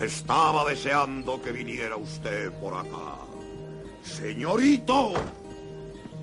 Estaba 0.00 0.68
deseando 0.68 1.40
que 1.40 1.52
viniera 1.52 1.96
usted 1.96 2.52
por 2.60 2.74
acá. 2.74 3.16
Señorito, 4.02 5.12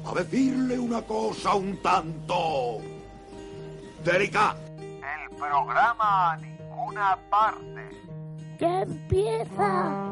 a 0.06 0.14
decirle 0.14 0.78
una 0.78 1.02
cosa 1.02 1.56
un 1.56 1.78
tanto 1.82 2.80
delicada. 4.04 4.60
El 4.78 5.36
programa 5.38 6.34
a 6.34 6.38
ninguna 6.38 7.18
parte. 7.30 7.90
¡Ya 8.60 8.82
empieza! 8.82 10.12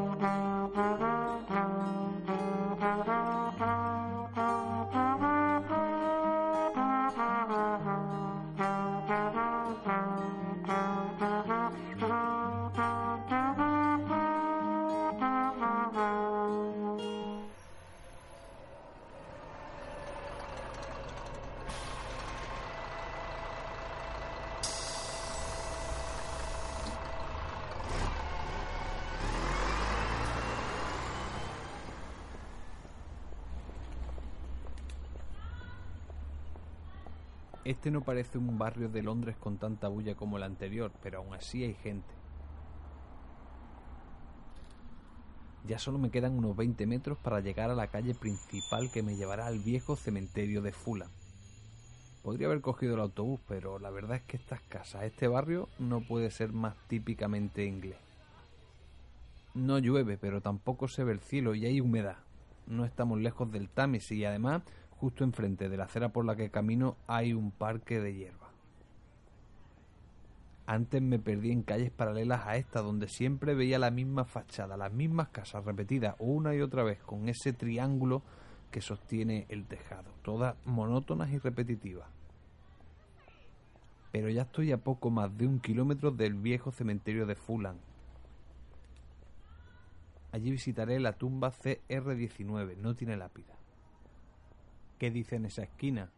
Este 37.70 37.92
no 37.92 38.00
parece 38.00 38.36
un 38.36 38.58
barrio 38.58 38.88
de 38.88 39.00
Londres 39.00 39.36
con 39.36 39.56
tanta 39.56 39.86
bulla 39.86 40.16
como 40.16 40.38
el 40.38 40.42
anterior, 40.42 40.90
pero 41.04 41.18
aún 41.18 41.34
así 41.34 41.62
hay 41.62 41.74
gente. 41.74 42.12
Ya 45.68 45.78
solo 45.78 45.96
me 45.96 46.10
quedan 46.10 46.36
unos 46.36 46.56
20 46.56 46.84
metros 46.88 47.16
para 47.18 47.38
llegar 47.38 47.70
a 47.70 47.76
la 47.76 47.86
calle 47.86 48.12
principal 48.12 48.90
que 48.90 49.04
me 49.04 49.14
llevará 49.14 49.46
al 49.46 49.60
viejo 49.60 49.94
cementerio 49.94 50.62
de 50.62 50.72
Fulham. 50.72 51.12
Podría 52.24 52.48
haber 52.48 52.60
cogido 52.60 52.94
el 52.94 53.02
autobús, 53.02 53.38
pero 53.46 53.78
la 53.78 53.90
verdad 53.90 54.16
es 54.16 54.22
que 54.22 54.36
estas 54.36 54.62
casas, 54.62 55.04
este 55.04 55.28
barrio, 55.28 55.68
no 55.78 56.00
puede 56.00 56.32
ser 56.32 56.52
más 56.52 56.74
típicamente 56.88 57.66
inglés. 57.66 58.00
No 59.54 59.78
llueve, 59.78 60.18
pero 60.18 60.40
tampoco 60.40 60.88
se 60.88 61.04
ve 61.04 61.12
el 61.12 61.20
cielo 61.20 61.54
y 61.54 61.66
hay 61.66 61.80
humedad. 61.80 62.16
No 62.66 62.84
estamos 62.84 63.20
lejos 63.20 63.52
del 63.52 63.68
Támesis 63.68 64.18
y 64.18 64.24
además 64.24 64.62
Justo 65.00 65.24
enfrente 65.24 65.70
de 65.70 65.78
la 65.78 65.84
acera 65.84 66.10
por 66.10 66.26
la 66.26 66.36
que 66.36 66.50
camino 66.50 66.98
hay 67.06 67.32
un 67.32 67.52
parque 67.52 68.00
de 68.00 68.14
hierba. 68.14 68.50
Antes 70.66 71.00
me 71.00 71.18
perdí 71.18 71.52
en 71.52 71.62
calles 71.62 71.90
paralelas 71.90 72.46
a 72.46 72.56
esta, 72.56 72.82
donde 72.82 73.08
siempre 73.08 73.54
veía 73.54 73.78
la 73.78 73.90
misma 73.90 74.26
fachada, 74.26 74.76
las 74.76 74.92
mismas 74.92 75.28
casas 75.28 75.64
repetidas 75.64 76.16
una 76.18 76.54
y 76.54 76.60
otra 76.60 76.82
vez, 76.82 76.98
con 77.02 77.30
ese 77.30 77.54
triángulo 77.54 78.20
que 78.70 78.82
sostiene 78.82 79.46
el 79.48 79.64
tejado, 79.64 80.10
todas 80.20 80.54
monótonas 80.66 81.30
y 81.30 81.38
repetitivas. 81.38 82.06
Pero 84.12 84.28
ya 84.28 84.42
estoy 84.42 84.70
a 84.70 84.78
poco 84.78 85.08
más 85.10 85.34
de 85.34 85.46
un 85.46 85.60
kilómetro 85.60 86.10
del 86.10 86.34
viejo 86.34 86.72
cementerio 86.72 87.24
de 87.24 87.36
Fulham. 87.36 87.78
Allí 90.30 90.50
visitaré 90.50 91.00
la 91.00 91.14
tumba 91.14 91.50
CR19, 91.52 92.76
no 92.76 92.94
tiene 92.94 93.16
lápida. 93.16 93.59
¿Qué 95.00 95.10
dice 95.10 95.36
en 95.36 95.46
esa 95.46 95.62
esquina? 95.62 96.12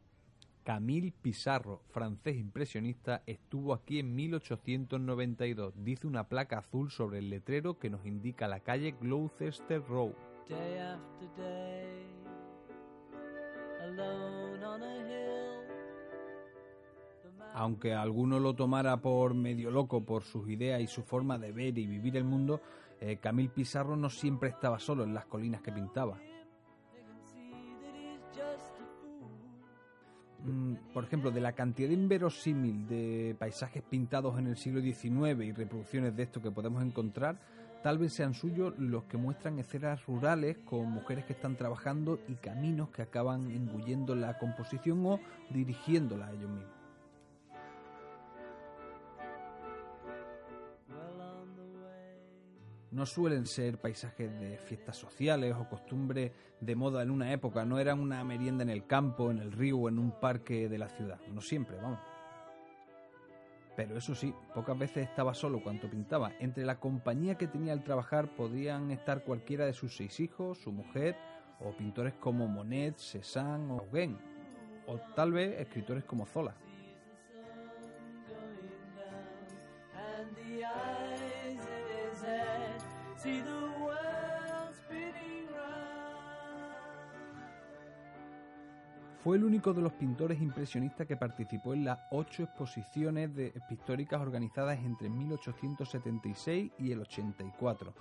Camille 0.64 1.12
Pizarro, 1.12 1.82
francés 1.90 2.36
impresionista, 2.36 3.22
estuvo 3.26 3.74
aquí 3.74 4.00
en 4.00 4.12
1892. 4.12 5.74
Dice 5.84 6.08
una 6.08 6.28
placa 6.28 6.58
azul 6.58 6.90
sobre 6.90 7.20
el 7.20 7.30
letrero 7.30 7.78
que 7.78 7.90
nos 7.90 8.04
indica 8.04 8.48
la 8.48 8.58
calle 8.58 8.96
Gloucester 9.00 9.80
Road. 9.86 10.14
Aunque 17.54 17.94
alguno 17.94 18.40
lo 18.40 18.56
tomara 18.56 18.96
por 18.96 19.34
medio 19.34 19.70
loco 19.70 20.04
por 20.04 20.24
sus 20.24 20.48
ideas 20.48 20.80
y 20.80 20.88
su 20.88 21.04
forma 21.04 21.38
de 21.38 21.52
ver 21.52 21.78
y 21.78 21.86
vivir 21.86 22.16
el 22.16 22.24
mundo, 22.24 22.60
eh, 23.00 23.18
Camille 23.18 23.50
Pizarro 23.50 23.94
no 23.94 24.10
siempre 24.10 24.48
estaba 24.48 24.80
solo 24.80 25.04
en 25.04 25.14
las 25.14 25.26
colinas 25.26 25.62
que 25.62 25.70
pintaba. 25.70 26.18
Por 30.92 31.04
ejemplo, 31.04 31.30
de 31.30 31.40
la 31.40 31.52
cantidad 31.52 31.90
inverosímil 31.90 32.86
de 32.86 33.36
paisajes 33.38 33.82
pintados 33.82 34.38
en 34.38 34.46
el 34.48 34.56
siglo 34.56 34.80
XIX 34.80 35.44
y 35.44 35.52
reproducciones 35.52 36.16
de 36.16 36.24
esto 36.24 36.42
que 36.42 36.50
podemos 36.50 36.82
encontrar, 36.82 37.38
tal 37.82 37.98
vez 37.98 38.12
sean 38.12 38.34
suyos 38.34 38.74
los 38.78 39.04
que 39.04 39.16
muestran 39.16 39.58
escenas 39.58 40.04
rurales 40.06 40.58
con 40.64 40.90
mujeres 40.90 41.24
que 41.24 41.32
están 41.32 41.56
trabajando 41.56 42.18
y 42.28 42.34
caminos 42.34 42.90
que 42.90 43.02
acaban 43.02 43.50
engullendo 43.50 44.14
la 44.14 44.38
composición 44.38 45.04
o 45.06 45.20
dirigiéndola 45.50 46.26
a 46.26 46.32
ellos 46.32 46.50
mismos. 46.50 46.81
No 52.92 53.06
suelen 53.06 53.46
ser 53.46 53.78
paisajes 53.78 54.38
de 54.38 54.58
fiestas 54.58 54.96
sociales 54.96 55.54
o 55.58 55.68
costumbres 55.68 56.30
de 56.60 56.76
moda 56.76 57.02
en 57.02 57.10
una 57.10 57.32
época, 57.32 57.64
no 57.64 57.78
eran 57.78 57.98
una 57.98 58.22
merienda 58.22 58.62
en 58.62 58.70
el 58.70 58.86
campo, 58.86 59.30
en 59.30 59.38
el 59.38 59.50
río 59.50 59.78
o 59.78 59.88
en 59.88 59.98
un 59.98 60.12
parque 60.12 60.68
de 60.68 60.78
la 60.78 60.88
ciudad, 60.88 61.18
no 61.32 61.40
siempre, 61.40 61.76
vamos. 61.76 62.00
Pero 63.74 63.96
eso 63.96 64.14
sí, 64.14 64.34
pocas 64.54 64.78
veces 64.78 65.08
estaba 65.08 65.32
solo 65.32 65.62
cuando 65.62 65.88
pintaba. 65.88 66.32
Entre 66.40 66.66
la 66.66 66.78
compañía 66.78 67.36
que 67.36 67.46
tenía 67.46 67.72
al 67.72 67.82
trabajar 67.82 68.36
podían 68.36 68.90
estar 68.90 69.24
cualquiera 69.24 69.64
de 69.64 69.72
sus 69.72 69.96
seis 69.96 70.20
hijos, 70.20 70.58
su 70.58 70.72
mujer, 70.72 71.16
o 71.58 71.74
pintores 71.74 72.12
como 72.14 72.46
Monet, 72.48 72.98
Cézanne 72.98 73.72
o 73.72 73.76
Gauguin, 73.78 74.18
o 74.86 74.98
tal 75.14 75.32
vez 75.32 75.58
escritores 75.58 76.04
como 76.04 76.26
Zola. 76.26 76.54
Fue 89.22 89.36
el 89.36 89.44
único 89.44 89.72
de 89.72 89.82
los 89.82 89.92
pintores 89.92 90.42
impresionistas 90.42 91.06
que 91.06 91.16
participó 91.16 91.74
en 91.74 91.84
las 91.84 92.00
ocho 92.10 92.42
exposiciones 92.42 93.30
pictóricas 93.68 94.20
organizadas 94.20 94.80
entre 94.80 95.08
1876 95.08 96.72
y 96.76 96.90
el 96.90 97.02
84. 97.02 97.94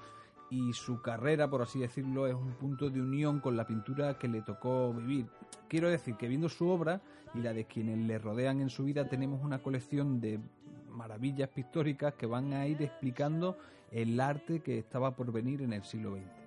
Y 0.50 0.74
su 0.74 1.00
carrera, 1.00 1.48
por 1.48 1.62
así 1.62 1.78
decirlo, 1.78 2.26
es 2.26 2.34
un 2.34 2.54
punto 2.54 2.90
de 2.90 3.00
unión 3.02 3.40
con 3.40 3.56
la 3.56 3.68
pintura 3.68 4.18
que 4.18 4.28
le 4.28 4.42
tocó 4.42 4.92
vivir. 4.94 5.28
Quiero 5.68 5.90
decir 5.90 6.16
que 6.16 6.28
viendo 6.28 6.50
su 6.50 6.68
obra 6.68 7.02
y 7.36 7.42
la 7.42 7.54
de 7.54 7.66
quienes 7.66 8.00
le 8.00 8.18
rodean 8.18 8.60
en 8.60 8.72
su 8.72 8.84
vida, 8.84 9.08
tenemos 9.08 9.44
una 9.44 9.60
colección 9.60 10.20
de 10.20 10.40
maravillas 10.90 11.50
pictóricas 11.50 12.16
que 12.16 12.26
van 12.26 12.52
a 12.54 12.66
ir 12.66 12.82
explicando 12.82 13.60
el 13.92 14.20
arte 14.20 14.62
que 14.62 14.80
estaba 14.80 15.16
por 15.16 15.32
venir 15.32 15.62
en 15.62 15.74
el 15.74 15.84
siglo 15.84 16.16
XX. 16.16 16.42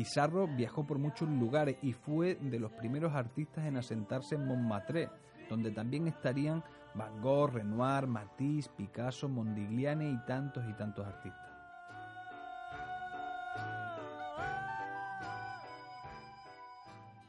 Pizarro 0.00 0.46
viajó 0.46 0.86
por 0.86 0.98
muchos 0.98 1.28
lugares 1.28 1.76
y 1.82 1.92
fue 1.92 2.36
de 2.36 2.58
los 2.58 2.72
primeros 2.72 3.12
artistas 3.12 3.66
en 3.66 3.76
asentarse 3.76 4.34
en 4.34 4.46
Montmartre, 4.46 5.10
donde 5.50 5.72
también 5.72 6.08
estarían 6.08 6.64
Van 6.94 7.20
Gogh, 7.20 7.50
Renoir, 7.52 8.06
Matisse, 8.06 8.70
Picasso, 8.70 9.28
Mondigliane 9.28 10.08
y 10.08 10.16
tantos 10.24 10.64
y 10.66 10.72
tantos 10.72 11.06
artistas. 11.06 11.50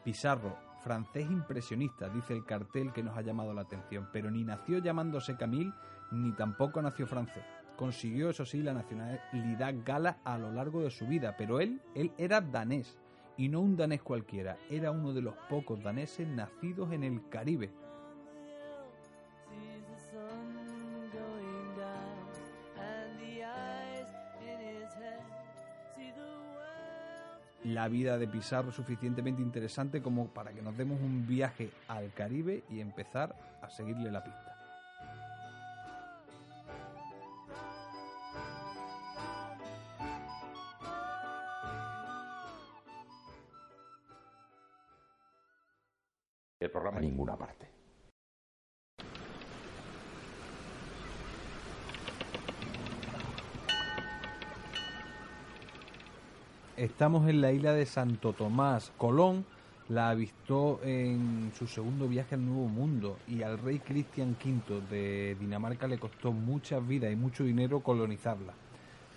Pizarro, 0.06 0.56
francés 0.80 1.30
impresionista, 1.30 2.08
dice 2.08 2.32
el 2.32 2.46
cartel 2.46 2.94
que 2.94 3.04
nos 3.04 3.18
ha 3.18 3.22
llamado 3.22 3.54
la 3.54 3.64
atención, 3.64 4.08
pero 4.14 4.32
ni 4.32 4.46
nació 4.46 4.78
llamándose 4.78 5.36
Camille, 5.36 5.74
ni 6.12 6.32
tampoco 6.32 6.82
nació 6.82 7.06
francés. 7.06 7.44
Consiguió, 7.78 8.30
eso 8.30 8.46
sí, 8.46 8.62
la 8.62 8.74
nacionalidad 8.74 9.74
gala 9.84 10.18
a 10.24 10.38
lo 10.38 10.52
largo 10.52 10.84
de 10.84 10.92
su 10.92 11.08
vida, 11.08 11.36
pero 11.38 11.60
él, 11.60 11.82
él 11.96 12.12
era 12.18 12.40
danés, 12.40 12.98
y 13.38 13.50
no 13.50 13.62
un 13.62 13.76
danés 13.76 14.02
cualquiera, 14.04 14.58
era 14.70 14.92
uno 14.92 15.14
de 15.14 15.22
los 15.22 15.36
pocos 15.50 15.82
daneses 15.82 16.28
nacidos 16.28 16.92
en 16.92 17.04
el 17.04 17.28
Caribe. 17.30 17.72
La 27.64 27.88
vida 27.88 28.18
de 28.18 28.28
Pizarro 28.28 28.70
es 28.70 28.76
suficientemente 28.76 29.42
interesante 29.42 30.02
como 30.02 30.28
para 30.28 30.52
que 30.52 30.64
nos 30.64 30.76
demos 30.76 31.00
un 31.00 31.28
viaje 31.28 31.70
al 31.88 32.12
Caribe 32.12 32.64
y 32.70 32.80
empezar 32.80 33.36
a 33.62 33.70
seguirle 33.70 34.12
la 34.12 34.24
pista. 34.24 34.51
En 57.12 57.42
la 57.42 57.52
isla 57.52 57.74
de 57.74 57.86
Santo 57.86 58.32
Tomás. 58.32 58.94
Colón 58.98 59.44
la 59.90 60.10
avistó 60.10 60.80
en 60.82 61.52
su 61.58 61.68
segundo 61.68 62.08
viaje 62.08 62.36
al 62.36 62.46
Nuevo 62.46 62.70
Mundo 62.70 63.18
y 63.28 63.42
al 63.44 63.58
rey 63.58 63.80
Cristian 63.80 64.38
V 64.42 64.80
de 64.90 65.36
Dinamarca 65.38 65.88
le 65.88 65.98
costó 65.98 66.32
muchas 66.32 66.88
vidas 66.88 67.12
y 67.12 67.18
mucho 67.18 67.44
dinero 67.44 67.82
colonizarla. 67.82 68.54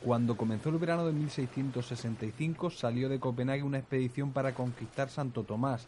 Cuando 0.02 0.36
comenzó 0.36 0.70
el 0.70 0.78
verano 0.78 1.06
de 1.06 1.12
1665 1.12 2.70
salió 2.70 3.08
de 3.08 3.20
Copenhague 3.20 3.62
una 3.62 3.78
expedición 3.78 4.32
para 4.32 4.54
conquistar 4.54 5.08
Santo 5.08 5.44
Tomás. 5.44 5.86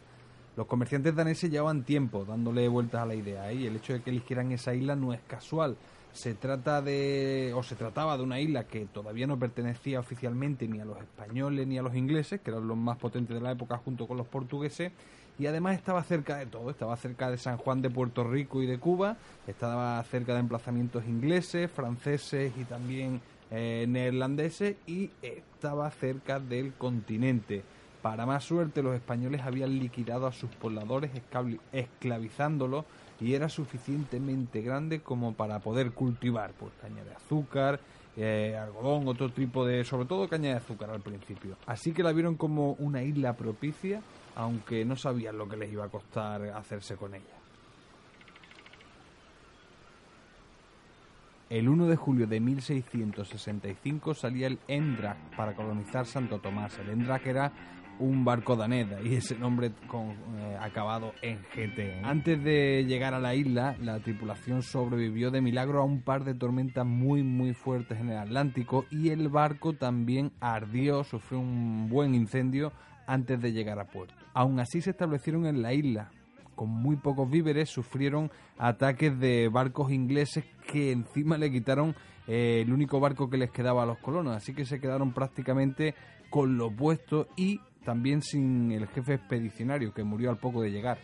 Los 0.57 0.65
comerciantes 0.65 1.15
daneses 1.15 1.51
llevaban 1.51 1.83
tiempo 1.83 2.25
dándole 2.25 2.67
vueltas 2.67 3.03
a 3.03 3.05
la 3.05 3.13
idea 3.13 3.53
y 3.53 3.67
el 3.67 3.75
hecho 3.75 3.93
de 3.93 4.01
que 4.01 4.09
eligieran 4.09 4.51
esa 4.51 4.73
isla 4.73 4.95
no 4.95 5.13
es 5.13 5.19
casual. 5.27 5.77
Se 6.13 6.33
trata 6.33 6.81
de, 6.81 7.53
o 7.55 7.61
se 7.61 7.75
trataba 7.75 8.17
de 8.17 8.23
una 8.23 8.39
isla 8.39 8.63
que 8.63 8.87
todavía 8.87 9.27
no 9.27 9.37
pertenecía 9.37 9.99
oficialmente 9.99 10.67
ni 10.67 10.79
a 10.79 10.85
los 10.85 10.97
españoles 10.97 11.67
ni 11.67 11.77
a 11.77 11.83
los 11.83 11.95
ingleses, 11.95 12.41
que 12.41 12.49
eran 12.49 12.67
los 12.67 12.75
más 12.75 12.97
potentes 12.97 13.35
de 13.35 13.41
la 13.41 13.51
época 13.51 13.77
junto 13.77 14.07
con 14.07 14.17
los 14.17 14.25
portugueses, 14.25 14.91
y 15.37 15.45
además 15.45 15.75
estaba 15.75 16.01
cerca 16.01 16.37
de 16.37 16.47
todo, 16.47 16.71
estaba 16.71 16.97
cerca 16.97 17.29
de 17.29 17.37
San 17.37 17.57
Juan 17.57 17.83
de 17.83 17.91
Puerto 17.91 18.23
Rico 18.23 18.63
y 18.63 18.65
de 18.65 18.79
Cuba, 18.79 19.17
estaba 19.45 20.03
cerca 20.05 20.33
de 20.33 20.39
emplazamientos 20.39 21.05
ingleses, 21.05 21.69
franceses 21.69 22.51
y 22.57 22.63
también 22.63 23.21
eh, 23.51 23.85
neerlandeses, 23.87 24.75
y 24.87 25.11
estaba 25.21 25.91
cerca 25.91 26.39
del 26.39 26.73
continente. 26.73 27.61
Para 28.01 28.25
más 28.25 28.43
suerte, 28.43 28.83
los 28.83 28.95
españoles 28.95 29.41
habían 29.41 29.79
liquidado 29.79 30.27
a 30.27 30.31
sus 30.31 30.49
pobladores 30.51 31.11
esclavizándolos 31.71 32.85
y 33.19 33.33
era 33.33 33.49
suficientemente 33.49 34.61
grande 34.61 35.01
como 35.01 35.33
para 35.33 35.59
poder 35.59 35.91
cultivar 35.91 36.51
pues 36.51 36.71
caña 36.81 37.03
de 37.03 37.15
azúcar, 37.15 37.79
eh, 38.15 38.57
algodón, 38.59 39.07
otro 39.07 39.29
tipo 39.29 39.65
de, 39.65 39.83
sobre 39.83 40.05
todo 40.05 40.27
caña 40.27 40.49
de 40.49 40.55
azúcar 40.57 40.91
al 40.91 41.01
principio. 41.01 41.57
Así 41.65 41.91
que 41.91 42.03
la 42.03 42.11
vieron 42.11 42.35
como 42.35 42.73
una 42.73 43.01
isla 43.03 43.33
propicia, 43.33 44.01
aunque 44.35 44.85
no 44.85 44.95
sabían 44.95 45.37
lo 45.37 45.49
que 45.49 45.57
les 45.57 45.71
iba 45.71 45.85
a 45.85 45.89
costar 45.89 46.43
hacerse 46.43 46.95
con 46.95 47.15
ella. 47.15 47.37
El 51.49 51.69
1 51.69 51.87
de 51.87 51.95
julio 51.95 52.27
de 52.27 52.41
1665 52.41 54.13
salía 54.13 54.47
el 54.47 54.59
Endrak 54.67 55.17
para 55.37 55.55
colonizar 55.55 56.05
Santo 56.05 56.39
Tomás. 56.39 56.77
El 56.77 56.89
Endrak 56.89 57.25
era 57.25 57.53
un 57.99 58.25
barco 58.25 58.55
danés, 58.55 58.87
y 59.03 59.15
ese 59.15 59.37
nombre 59.37 59.67
eh, 59.67 60.57
acabado 60.59 61.13
en 61.21 61.39
GT. 61.53 62.03
Antes 62.03 62.43
de 62.43 62.85
llegar 62.85 63.13
a 63.13 63.19
la 63.19 63.35
isla, 63.35 63.75
la 63.81 63.99
tripulación 63.99 64.61
sobrevivió 64.61 65.31
de 65.31 65.41
milagro 65.41 65.81
a 65.81 65.85
un 65.85 66.01
par 66.01 66.23
de 66.23 66.33
tormentas 66.33 66.85
muy 66.85 67.23
muy 67.23 67.53
fuertes 67.53 67.99
en 67.99 68.09
el 68.09 68.17
Atlántico 68.17 68.85
y 68.91 69.09
el 69.09 69.29
barco 69.29 69.73
también 69.73 70.31
ardió, 70.39 71.03
sufrió 71.03 71.39
un 71.39 71.89
buen 71.89 72.13
incendio 72.13 72.71
antes 73.07 73.41
de 73.41 73.53
llegar 73.53 73.79
a 73.79 73.85
puerto. 73.85 74.13
Aún 74.33 74.59
así 74.59 74.81
se 74.81 74.91
establecieron 74.91 75.45
en 75.45 75.61
la 75.61 75.73
isla. 75.73 76.11
Con 76.55 76.69
muy 76.69 76.95
pocos 76.95 77.29
víveres 77.29 77.69
sufrieron 77.69 78.31
ataques 78.57 79.17
de 79.19 79.47
barcos 79.47 79.91
ingleses 79.91 80.43
que 80.71 80.91
encima 80.91 81.37
le 81.37 81.51
quitaron 81.51 81.95
eh, 82.27 82.61
el 82.65 82.73
único 82.73 82.99
barco 82.99 83.29
que 83.29 83.37
les 83.37 83.51
quedaba 83.51 83.83
a 83.83 83.85
los 83.85 83.99
colonos, 83.99 84.35
así 84.35 84.53
que 84.53 84.65
se 84.65 84.79
quedaron 84.79 85.13
prácticamente 85.13 85.95
con 86.29 86.57
lo 86.57 86.69
puesto 86.71 87.27
y 87.37 87.61
también 87.87 88.21
sin 88.21 88.69
el 88.73 88.85
jefe 88.87 89.13
expedicionario 89.13 89.93
que 89.93 90.03
murió 90.03 90.29
al 90.29 90.35
poco 90.35 90.61
de 90.61 90.71
llegar. 90.71 90.97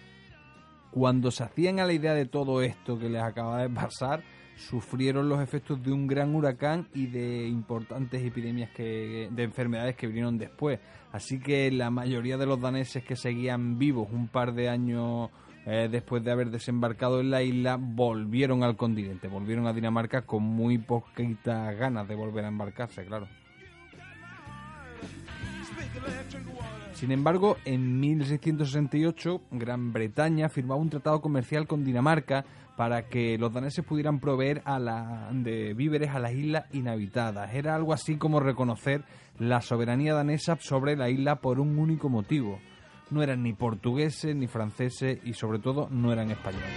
Cuando 0.92 1.32
se 1.32 1.46
hacían 1.46 1.80
a 1.80 1.86
la 1.86 1.94
idea 1.94 2.14
de 2.14 2.26
todo 2.26 2.62
esto 2.62 3.00
que 3.00 3.08
les 3.08 3.24
acaba 3.24 3.62
de 3.62 3.70
pasar, 3.70 4.22
sufrieron 4.58 5.30
los 5.30 5.42
efectos 5.42 5.82
de 5.82 5.94
un 5.94 6.08
gran 6.08 6.36
huracán 6.36 6.90
y 6.94 7.08
de 7.08 7.48
importantes 7.48 8.22
epidemias 8.22 8.70
que, 8.72 9.30
de 9.32 9.44
enfermedades 9.44 9.96
que 9.96 10.08
vinieron 10.08 10.38
después. 10.38 10.82
Así 11.14 11.40
que 11.40 11.72
la 11.72 11.90
mayoría 11.90 12.38
de 12.38 12.48
los 12.48 12.60
daneses 12.60 13.02
que 13.06 13.16
seguían 13.16 13.80
vivos 13.80 14.10
un 14.12 14.28
par 14.28 14.54
de 14.54 14.68
años 14.68 15.30
eh, 15.66 15.88
después 15.90 16.22
de 16.22 16.32
haber 16.32 16.52
desembarcado 16.52 17.22
en 17.22 17.32
la 17.32 17.44
isla, 17.44 17.78
volvieron 17.80 18.62
al 18.62 18.76
continente, 18.76 19.30
volvieron 19.30 19.68
a 19.68 19.74
Dinamarca 19.74 20.24
con 20.24 20.44
muy 20.44 20.80
poquitas 20.80 21.78
ganas 21.78 22.06
de 22.10 22.16
volver 22.16 22.44
a 22.44 22.50
embarcarse, 22.50 23.06
claro. 23.06 23.30
Sin 27.04 27.12
embargo, 27.12 27.58
en 27.66 28.00
1668, 28.00 29.42
Gran 29.52 29.92
Bretaña 29.92 30.48
firmaba 30.48 30.80
un 30.80 30.90
tratado 30.90 31.20
comercial 31.20 31.68
con 31.68 31.84
Dinamarca 31.84 32.46
para 32.78 33.10
que 33.10 33.38
los 33.38 33.52
daneses 33.52 33.84
pudieran 33.84 34.22
proveer 34.22 34.62
a 34.64 34.80
la, 34.80 35.28
de 35.34 35.74
víveres 35.74 36.12
a 36.12 36.20
las 36.20 36.32
islas 36.32 36.64
inhabitadas. 36.72 37.54
Era 37.54 37.76
algo 37.76 37.92
así 37.92 38.16
como 38.16 38.40
reconocer 38.40 39.04
la 39.38 39.60
soberanía 39.60 40.14
danesa 40.14 40.58
sobre 40.62 40.96
la 40.96 41.10
isla 41.10 41.42
por 41.42 41.60
un 41.60 41.78
único 41.78 42.08
motivo. 42.08 42.60
No 43.10 43.22
eran 43.22 43.44
ni 43.44 43.52
portugueses 43.52 44.34
ni 44.34 44.48
franceses 44.48 45.20
y 45.26 45.34
sobre 45.34 45.60
todo 45.60 45.90
no 45.92 46.14
eran 46.14 46.32
españoles. 46.32 46.70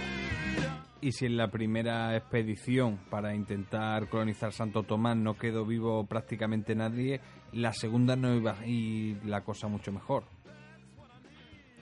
Y 0.99 1.11
si 1.11 1.27
en 1.27 1.37
la 1.37 1.49
primera 1.49 2.15
expedición 2.17 2.99
para 3.09 3.35
intentar 3.35 4.09
colonizar 4.09 4.51
Santo 4.51 4.81
Tomás 4.81 5.15
no 5.15 5.37
quedó 5.37 5.63
vivo 5.63 6.05
prácticamente 6.05 6.73
nadie, 6.73 7.21
la 7.53 7.71
segunda 7.71 8.15
no 8.15 8.35
iba 8.35 8.59
a 8.59 8.65
ir 8.65 9.23
la 9.23 9.43
cosa 9.43 9.67
mucho 9.67 9.91
mejor. 9.91 10.23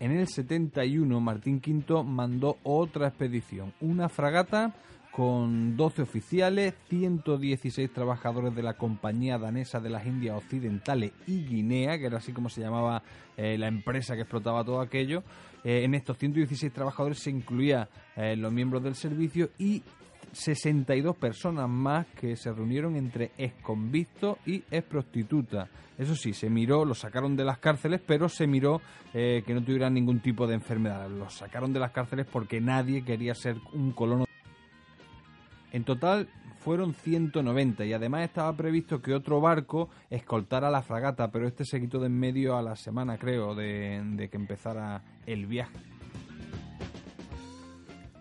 En 0.02 0.12
el 0.12 0.28
71 0.28 1.22
Martín 1.22 1.62
V 1.66 2.04
mandó 2.04 2.58
otra 2.64 3.08
expedición, 3.08 3.74
una 3.80 4.10
fragata 4.10 4.76
con 5.16 5.78
12 5.78 6.02
oficiales, 6.02 6.74
116 6.90 7.94
trabajadores 7.94 8.54
de 8.54 8.62
la 8.62 8.74
Compañía 8.74 9.38
Danesa 9.38 9.80
de 9.80 9.90
las 9.90 10.06
Indias 10.06 10.36
Occidentales 10.36 11.14
y 11.26 11.46
Guinea, 11.46 11.98
que 11.98 12.08
era 12.08 12.18
así 12.18 12.34
como 12.34 12.50
se 12.50 12.60
llamaba 12.60 13.02
eh, 13.38 13.58
la 13.58 13.70
empresa 13.70 14.16
que 14.16 14.24
explotaba 14.24 14.66
todo 14.66 14.82
aquello. 14.82 15.24
Eh, 15.64 15.86
en 15.86 15.96
estos 15.96 16.18
116 16.18 16.74
trabajadores 16.74 17.20
se 17.20 17.30
incluía 17.30 17.88
eh, 18.18 18.36
los 18.36 18.52
miembros 18.52 18.84
del 18.84 18.96
servicio 18.96 19.52
y 19.58 19.82
62 20.34 21.16
personas 21.16 21.70
más 21.70 22.08
que 22.08 22.36
se 22.36 22.52
reunieron 22.52 22.98
entre 22.98 23.32
exconvictos 23.38 24.38
y 24.46 24.66
exprostitutas. 24.70 25.70
Eso 25.98 26.14
sí, 26.14 26.34
se 26.34 26.50
miró, 26.50 26.84
los 26.84 27.00
sacaron 27.00 27.38
de 27.38 27.46
las 27.46 27.60
cárceles, 27.60 28.02
pero 28.06 28.28
se 28.28 28.48
miró 28.48 28.82
que 29.14 29.46
no 29.48 29.64
tuvieran 29.64 29.94
ningún 29.94 30.20
tipo 30.20 30.46
de 30.46 30.56
enfermedad. 30.56 31.10
Los 31.10 31.36
sacaron 31.36 31.72
de 31.72 31.80
las 31.80 31.92
cárceles 31.92 32.28
porque 32.30 32.60
nadie 32.60 33.06
quería 33.06 33.34
ser 33.34 33.56
un 33.72 33.94
colono 33.94 34.25
en 35.76 35.84
total 35.84 36.30
fueron 36.60 36.94
190 36.94 37.84
y 37.84 37.92
además 37.92 38.24
estaba 38.24 38.56
previsto 38.56 39.02
que 39.02 39.14
otro 39.14 39.42
barco 39.42 39.90
escoltara 40.10 40.70
la 40.70 40.82
fragata, 40.82 41.32
pero 41.32 41.48
este 41.48 41.66
se 41.66 41.82
quitó 41.82 42.00
de 42.00 42.06
en 42.06 42.18
medio 42.18 42.56
a 42.56 42.62
la 42.62 42.78
semana, 42.78 43.18
creo, 43.18 43.56
de, 43.56 44.30
que 44.32 44.38
empezara 44.38 45.04
el 45.26 45.48
viaje. 45.48 45.78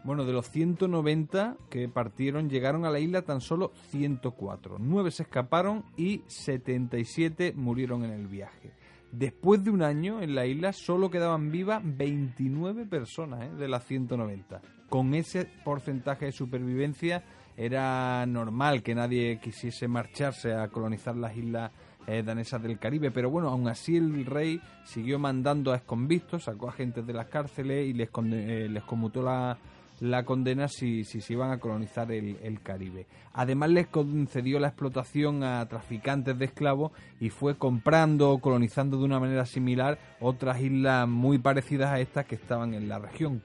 Bueno, 0.02 0.25
de 0.25 0.32
los 0.32 0.50
190 0.50 1.56
que 1.70 1.88
partieron, 1.88 2.50
llegaron 2.50 2.84
a 2.87 2.90
la 2.90 2.99
isla 2.99 3.23
tan 3.23 3.40
solo 3.40 3.70
104. 3.90 4.78
9 4.80 5.11
se 5.12 5.23
escaparon 5.23 5.84
y 5.96 6.23
77 6.26 7.52
murieron 7.54 8.04
en 8.04 8.11
el 8.11 8.26
viaje. 8.26 8.73
Después 9.12 9.62
de 9.62 9.70
un 9.70 9.82
año 9.82 10.20
en 10.20 10.34
la 10.34 10.44
isla 10.44 10.73
solo 10.73 11.08
quedaban 11.08 11.52
vivas 11.52 11.80
29 11.84 12.84
personas 12.87 13.44
¿eh? 13.44 13.54
de 13.54 13.68
las 13.68 13.87
190. 13.87 14.61
Con 14.88 15.14
ese 15.14 15.46
porcentaje 15.64 16.26
de 16.26 16.32
supervivencia 16.32 17.25
era 17.56 18.25
normal 18.26 18.82
que 18.82 18.94
nadie 18.94 19.38
quisiese 19.40 19.88
marcharse 19.88 20.52
a 20.54 20.68
colonizar 20.68 21.16
las 21.16 21.37
islas 21.37 21.70
eh, 22.06 22.23
danesas 22.23 22.62
del 22.62 22.78
Caribe, 22.78 23.11
pero 23.11 23.30
bueno, 23.30 23.49
aún 23.49 23.66
así 23.68 23.96
el 23.96 24.26
rey 24.26 24.61
siguió 24.84 25.18
mandando 25.18 25.73
a 25.73 25.76
esconvistos, 25.76 26.44
sacó 26.44 26.68
a 26.68 26.73
gente 26.73 27.02
de 27.02 27.12
las 27.12 27.28
cárceles 27.28 27.87
y 27.87 27.94
les, 27.94 28.11
eh, 28.32 28.68
les 28.70 28.82
conmutó 28.84 29.23
la, 29.23 29.56
la 30.00 30.25
condena 30.25 30.68
si, 30.68 31.04
si, 31.04 31.20
se 31.20 31.32
iban 31.32 31.50
a 31.50 31.58
colonizar 31.58 32.11
el, 32.12 32.37
el, 32.42 32.61
Caribe. 32.61 33.06
Además 33.32 33.70
les 33.70 33.87
concedió 33.87 34.58
la 34.58 34.68
explotación 34.68 35.42
a 35.44 35.66
traficantes 35.66 36.38
de 36.38 36.44
esclavos 36.44 36.92
y 37.20 37.30
fue 37.30 37.56
comprando 37.56 38.30
o 38.30 38.38
colonizando 38.38 38.99
de 38.99 39.04
una 39.04 39.20
manera 39.20 39.46
similar 39.46 39.99
otras 40.20 40.61
islas 40.61 41.08
muy 41.08 41.38
parecidas 41.38 41.90
a 41.90 42.00
estas 42.00 42.26
que 42.26 42.34
estaban 42.34 42.75
en 42.75 42.88
la 42.88 42.99
región, 42.99 43.42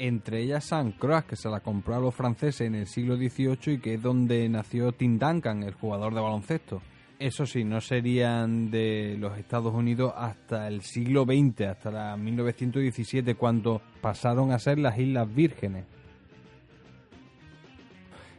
entre 0.00 0.42
ellas 0.42 0.64
San 0.64 0.92
Croix, 0.92 1.24
que 1.24 1.36
se 1.36 1.50
la 1.50 1.60
compró 1.60 1.94
a 1.94 2.00
los 2.00 2.14
franceses 2.14 2.62
en 2.62 2.74
el 2.74 2.86
siglo 2.86 3.16
XVIII 3.16 3.74
y 3.74 3.78
que 3.78 3.94
es 3.94 4.02
donde 4.02 4.48
nació 4.48 4.92
Tim 4.92 5.18
Duncan, 5.18 5.62
el 5.62 5.74
jugador 5.74 6.14
de 6.14 6.20
baloncesto. 6.20 6.80
Eso 7.18 7.44
sí, 7.44 7.64
no 7.64 7.82
serían 7.82 8.70
de 8.70 9.16
los 9.18 9.36
Estados 9.36 9.74
Unidos 9.74 10.14
hasta 10.16 10.68
el 10.68 10.80
siglo 10.80 11.24
XX, 11.24 11.66
hasta 11.66 11.90
la 11.90 12.16
1917, 12.16 13.34
cuando 13.34 13.82
pasaron 14.00 14.52
a 14.52 14.58
ser 14.58 14.78
las 14.78 14.98
Islas 14.98 15.32
Vírgenes. 15.34 15.84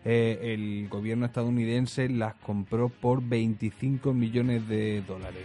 Eh, 0.03 0.55
el 0.55 0.89
gobierno 0.89 1.27
estadounidense 1.27 2.09
las 2.09 2.33
compró 2.35 2.89
por 2.89 3.21
25 3.21 4.15
millones 4.15 4.67
de 4.67 5.01
dólares. 5.01 5.43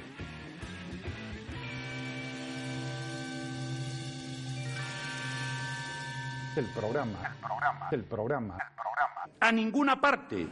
del 6.57 6.65
programa, 6.73 7.19
del 7.21 7.39
programa, 7.39 7.89
del 7.91 8.05
programa, 8.05 8.59
programa, 8.75 9.37
a 9.41 9.53
ninguna 9.53 10.01
parte. 10.01 10.49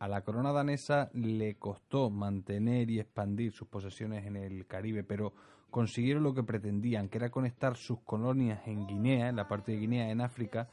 A 0.00 0.08
la 0.08 0.22
corona 0.22 0.50
danesa 0.50 1.10
le 1.14 1.54
costó 1.54 2.10
mantener 2.10 2.90
y 2.90 2.98
expandir 2.98 3.52
sus 3.52 3.68
posesiones 3.68 4.26
en 4.26 4.34
el 4.34 4.66
Caribe, 4.66 5.04
pero 5.04 5.32
consiguieron 5.70 6.24
lo 6.24 6.34
que 6.34 6.42
pretendían, 6.42 7.08
que 7.08 7.18
era 7.18 7.30
conectar 7.30 7.76
sus 7.76 8.00
colonias 8.00 8.66
en 8.66 8.88
Guinea, 8.88 9.28
en 9.28 9.36
la 9.36 9.46
parte 9.46 9.70
de 9.70 9.78
Guinea, 9.78 10.10
en 10.10 10.20
África, 10.20 10.68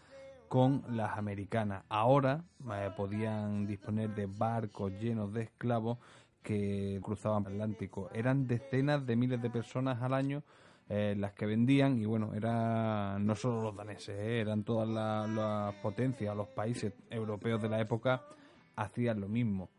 con 0.49 0.83
las 0.89 1.17
americanas. 1.17 1.83
Ahora 1.87 2.43
eh, 2.73 2.89
podían 2.97 3.67
disponer 3.67 4.13
de 4.15 4.25
barcos 4.25 4.91
llenos 4.99 5.31
de 5.31 5.43
esclavos 5.43 5.99
que 6.41 6.99
cruzaban 7.03 7.45
el 7.45 7.53
Atlántico. 7.53 8.09
Eran 8.13 8.47
decenas 8.47 9.05
de 9.05 9.15
miles 9.15 9.41
de 9.41 9.49
personas 9.49 10.01
al 10.01 10.13
año 10.13 10.43
eh, 10.89 11.13
las 11.15 11.33
que 11.33 11.45
vendían 11.45 11.99
y 11.99 12.05
bueno, 12.05 12.33
eran 12.33 13.23
no 13.23 13.35
solo 13.35 13.61
los 13.61 13.75
daneses, 13.75 14.17
eh, 14.17 14.41
eran 14.41 14.63
todas 14.63 14.89
las 14.89 15.75
potencias, 15.75 16.35
los 16.35 16.47
países 16.47 16.93
europeos 17.11 17.61
de 17.61 17.69
la 17.69 17.79
época 17.79 18.23
hacían 18.75 19.21
lo 19.21 19.27
mismo. 19.29 19.69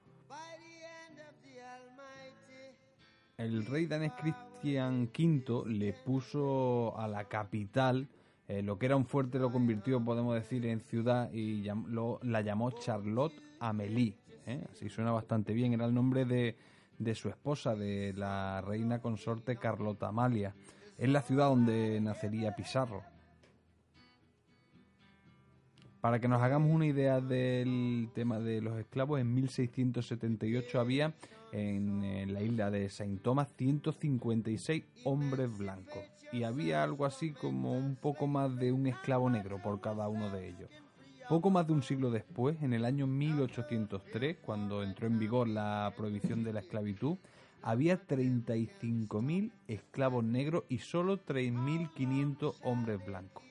El 3.36 3.64
rey 3.66 3.86
danés 3.86 4.12
Cristian 4.20 5.10
V 5.12 5.62
le 5.66 5.94
puso 5.94 6.96
a 6.96 7.08
la 7.08 7.24
capital 7.24 8.06
eh, 8.50 8.62
lo 8.62 8.80
que 8.80 8.86
era 8.86 8.96
un 8.96 9.06
fuerte 9.06 9.38
lo 9.38 9.52
convirtió, 9.52 10.04
podemos 10.04 10.34
decir, 10.34 10.66
en 10.66 10.80
ciudad 10.80 11.32
y 11.32 11.62
la 11.62 12.40
llamó 12.40 12.72
Charlotte 12.72 13.40
Amélie. 13.60 14.16
¿eh? 14.44 14.66
Así 14.72 14.88
suena 14.88 15.12
bastante 15.12 15.52
bien. 15.52 15.72
Era 15.72 15.86
el 15.86 15.94
nombre 15.94 16.24
de, 16.24 16.56
de, 16.98 17.14
su 17.14 17.28
esposa, 17.28 17.76
de 17.76 18.12
la 18.12 18.60
reina 18.60 19.00
consorte 19.00 19.54
Carlota 19.54 20.08
Amalia. 20.08 20.56
Es 20.98 21.08
la 21.08 21.22
ciudad 21.22 21.46
donde 21.46 22.00
nacería 22.00 22.56
Pizarro. 22.56 23.04
Para 26.00 26.18
que 26.18 26.26
nos 26.26 26.42
hagamos 26.42 26.74
una 26.74 26.86
idea 26.86 27.20
del 27.20 28.10
tema 28.14 28.40
de 28.40 28.60
los 28.62 28.80
esclavos, 28.80 29.20
en 29.20 29.32
1678 29.32 30.80
había 30.80 31.14
en, 31.52 32.34
la 32.34 32.42
isla 32.42 32.72
de 32.72 32.88
Saint 32.88 33.22
Thomas 33.22 33.46
156 33.56 34.82
hombres 35.04 35.56
blancos 35.56 36.19
y 36.32 36.44
había 36.44 36.82
algo 36.82 37.04
así 37.04 37.32
como 37.32 37.72
un 37.76 37.96
poco 37.96 38.26
más 38.26 38.56
de 38.56 38.72
un 38.72 38.86
esclavo 38.86 39.30
negro 39.30 39.60
por 39.62 39.80
cada 39.80 40.08
uno 40.08 40.30
de 40.30 40.48
ellos. 40.48 40.70
Poco 41.28 41.50
más 41.50 41.66
de 41.66 41.72
un 41.72 41.82
siglo 41.82 42.10
después, 42.10 42.60
en 42.62 42.72
el 42.72 42.84
año 42.84 43.06
1803, 43.06 44.38
cuando 44.42 44.82
entró 44.82 45.06
en 45.06 45.18
vigor 45.18 45.48
la 45.48 45.92
prohibición 45.96 46.42
de 46.42 46.52
la 46.52 46.60
esclavitud, 46.60 47.18
había 47.62 48.04
35.000 48.06 49.52
esclavos 49.68 50.24
negros 50.24 50.64
y 50.68 50.78
solo 50.78 51.24
3.500 51.24 52.56
hombres 52.62 53.04
blancos. 53.04 53.44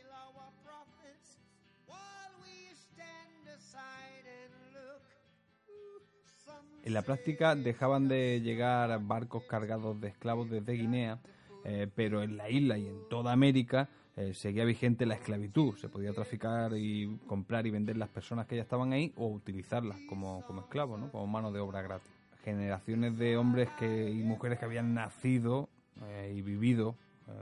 En 6.84 6.94
la 6.94 7.02
práctica 7.04 7.56
dejaban 7.56 8.08
de 8.08 8.42
llegar 8.42 9.00
barcos 9.04 9.44
cargados 9.44 10.02
de 10.02 10.08
esclavos 10.08 10.50
desde 10.50 10.74
Guinea, 10.74 11.20
eh, 11.64 11.88
pero 11.94 12.24
en 12.24 12.38
la 12.38 12.50
isla 12.50 12.78
y 12.78 12.88
en 12.88 13.08
toda 13.10 13.32
América 13.32 13.90
eh, 14.16 14.34
seguía 14.34 14.66
vigente 14.66 15.06
la 15.06 15.16
esclavitud. 15.16 15.76
Se 15.76 15.90
podía 15.90 16.14
traficar 16.14 16.74
y 16.76 17.20
comprar 17.28 17.68
y 17.68 17.72
vender 17.72 17.98
las 17.98 18.10
personas 18.10 18.48
que 18.48 18.56
ya 18.56 18.62
estaban 18.62 18.94
ahí 18.94 19.14
o 19.16 19.28
utilizarlas 19.28 19.98
como, 20.08 20.44
como 20.46 20.62
esclavos, 20.62 21.00
¿no? 21.00 21.12
como 21.12 21.28
mano 21.28 21.52
de 21.52 21.60
obra 21.60 21.82
gratis. 21.82 22.12
Generaciones 22.44 23.18
de 23.18 23.38
hombres 23.38 23.70
que, 23.78 24.10
y 24.10 24.24
mujeres 24.24 24.60
que 24.60 24.66
habían 24.66 24.94
nacido 24.94 25.70
eh, 26.08 26.34
y 26.36 26.42
vivido 26.42 26.96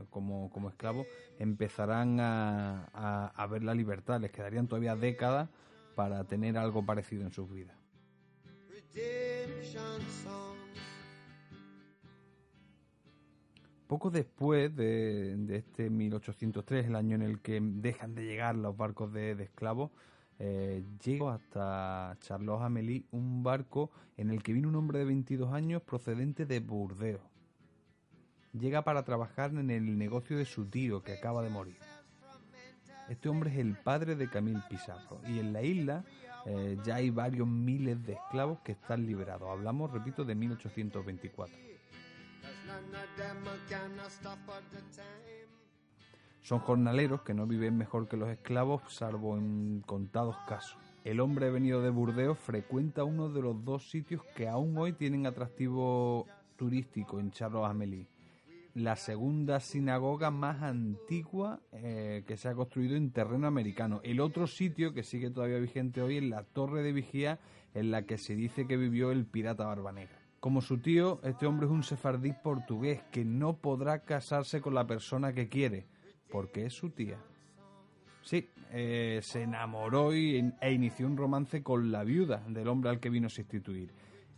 como, 0.10 0.50
como 0.50 0.68
esclavos 0.68 1.08
empezarán 1.40 2.20
a, 2.20 3.32
a 3.34 3.48
ver 3.48 3.64
la 3.64 3.74
libertad. 3.74 4.20
Les 4.20 4.32
quedarían 4.32 4.68
todavía 4.68 4.98
décadas 4.98 5.48
para 5.96 6.26
tener 6.26 6.58
algo 6.58 6.86
parecido 6.86 7.24
en 7.24 7.32
sus 7.32 7.50
vidas. 7.50 7.78
Poco 13.88 14.10
después 14.10 14.76
de, 14.76 15.38
este 15.50 15.90
1803, 15.90 16.88
el 16.88 16.96
año 16.96 17.16
en 17.16 17.22
el 17.22 17.40
que 17.40 17.60
dejan 17.62 18.16
de 18.16 18.26
llegar 18.26 18.56
los 18.56 18.76
barcos 18.76 19.14
de, 19.14 19.32
esclavos, 19.42 19.92
eh, 20.40 20.84
llegó 21.04 21.30
hasta 21.30 22.18
Charles 22.20 22.62
Amélie 22.62 23.06
un 23.12 23.44
barco 23.44 23.90
en 24.18 24.30
el 24.30 24.44
que 24.44 24.52
vino 24.52 24.68
un 24.68 24.76
hombre 24.76 25.00
de 25.00 25.06
22 25.06 25.54
años 25.54 25.82
procedente 25.82 26.46
de 26.46 26.60
Burdeos. 26.60 27.22
Llega 28.52 28.84
para 28.84 29.06
trabajar 29.06 29.52
en 29.52 29.72
el 29.72 29.98
negocio 29.98 30.38
de 30.38 30.46
su 30.46 30.66
tío 30.66 31.02
que 31.02 31.14
acaba 31.14 31.42
de 31.42 31.50
morir. 31.50 31.78
Este 33.08 33.30
hombre 33.30 33.52
es 33.52 33.58
el 33.58 33.78
padre 33.78 34.16
de 34.16 34.30
Camille 34.30 34.64
Pizarro 34.70 35.22
y 35.26 35.40
en 35.40 35.54
la 35.54 35.62
isla 35.62 36.04
eh, 36.46 36.78
ya 36.84 36.96
hay 36.96 37.10
varios 37.10 37.48
miles 37.48 38.06
de 38.06 38.14
esclavos 38.14 38.60
que 38.60 38.74
están 38.74 39.06
liberados. 39.06 39.50
Hablamos, 39.50 39.92
repito, 39.92 40.26
de 40.26 40.36
1824. 40.36 41.77
Son 46.42 46.60
jornaleros 46.60 47.22
que 47.22 47.34
no 47.34 47.46
viven 47.46 47.78
mejor 47.78 48.08
que 48.08 48.18
los 48.18 48.30
esclavos, 48.30 48.82
salvo 48.94 49.38
en 49.38 49.82
contados 49.86 50.38
casos. 50.48 50.78
El 51.04 51.20
hombre 51.20 51.50
venido 51.52 51.82
de 51.82 51.90
Burdeos 51.90 52.38
frecuenta 52.38 53.04
uno 53.04 53.30
de 53.30 53.42
los 53.42 53.64
dos 53.64 53.90
sitios 53.90 54.22
que 54.36 54.48
aún 54.48 54.78
hoy 54.78 54.94
tienen 54.94 55.26
atractivo 55.26 56.26
turístico 56.56 57.20
en 57.20 57.32
Charles 57.32 57.64
Amélie 57.66 58.08
la 58.78 58.96
segunda 58.96 59.60
sinagoga 59.60 60.30
más 60.30 60.62
antigua 60.62 61.60
eh, 61.72 62.24
que 62.28 62.38
se 62.38 62.48
ha 62.48 62.54
construido 62.54 62.96
en 62.96 63.12
terreno 63.12 63.48
americano. 63.48 64.02
El 64.04 64.20
otro 64.20 64.46
sitio 64.46 64.94
que 64.94 65.02
sigue 65.02 65.32
todavía 65.32 65.58
vigente 65.58 66.04
hoy 66.04 66.18
es 66.18 66.24
la 66.24 66.44
Torre 66.44 66.84
de 66.84 66.94
Vigía, 66.94 67.40
en 67.74 67.90
la 67.90 68.04
que 68.04 68.20
se 68.20 68.36
dice 68.36 68.68
que 68.68 68.78
vivió 68.78 69.12
el 69.12 69.26
pirata 69.26 69.66
Barbanegra. 69.66 70.17
Como 70.48 70.62
su 70.62 70.78
tío, 70.78 71.20
este 71.24 71.46
hombre 71.46 71.66
es 71.66 71.74
un 71.74 71.84
sefardí 71.84 72.32
portugués 72.32 73.02
que 73.12 73.26
no 73.26 73.58
podrá 73.58 74.06
casarse 74.06 74.62
con 74.62 74.74
la 74.74 74.88
persona 74.88 75.34
que 75.34 75.50
quiere, 75.50 75.88
porque 76.32 76.66
es 76.66 76.74
su 76.74 76.90
tía. 76.92 77.18
Sí, 78.22 78.48
eh, 78.72 79.20
se 79.22 79.42
enamoró 79.42 80.16
y, 80.16 80.54
e 80.62 80.72
inició 80.72 81.06
un 81.06 81.18
romance 81.18 81.62
con 81.62 81.92
la 81.92 82.06
viuda 82.06 82.46
del 82.48 82.70
hombre 82.70 82.92
al 82.92 83.02
que 83.02 83.10
vino 83.10 83.28
a 83.28 83.30
sustituir. 83.30 83.92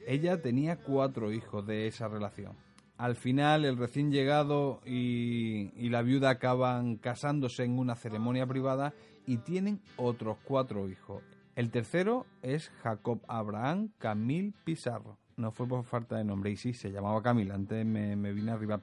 Ella 0.08 0.42
tenía 0.42 0.78
cuatro 0.78 1.32
hijos 1.32 1.68
de 1.68 1.86
esa 1.86 2.08
relación 2.08 2.56
al 2.98 3.16
final 3.16 3.64
el 3.64 3.78
recién 3.78 4.12
llegado 4.12 4.82
y, 4.86 5.90
la 5.90 6.02
viuda 6.02 6.32
acaban 6.32 6.98
casándose 6.98 7.64
en 7.64 7.78
una 7.78 7.96
ceremonia 7.96 8.48
privada 8.48 8.96
y 9.28 9.38
tienen 9.38 9.80
otros 9.96 10.38
cuatro 10.44 10.90
hijos. 10.90 11.22
El 11.56 11.70
tercero 11.70 12.26
es 12.42 12.70
Jacob 12.82 13.22
Abraham 13.28 13.92
Camil 14.00 14.56
Pizarro. 14.66 15.18
No 15.40 15.54
fue 15.54 15.66
por 15.66 15.86
falta 15.86 16.18
de 16.18 16.26
nombre, 16.26 16.52
y 16.52 16.58
sí, 16.58 16.74
se 16.74 16.92
llamaba 16.92 17.24
Camil, 17.24 17.50
antes 17.52 17.86
me, 17.86 18.14
me 18.14 18.34
vine 18.34 18.52
arriba. 18.52 18.82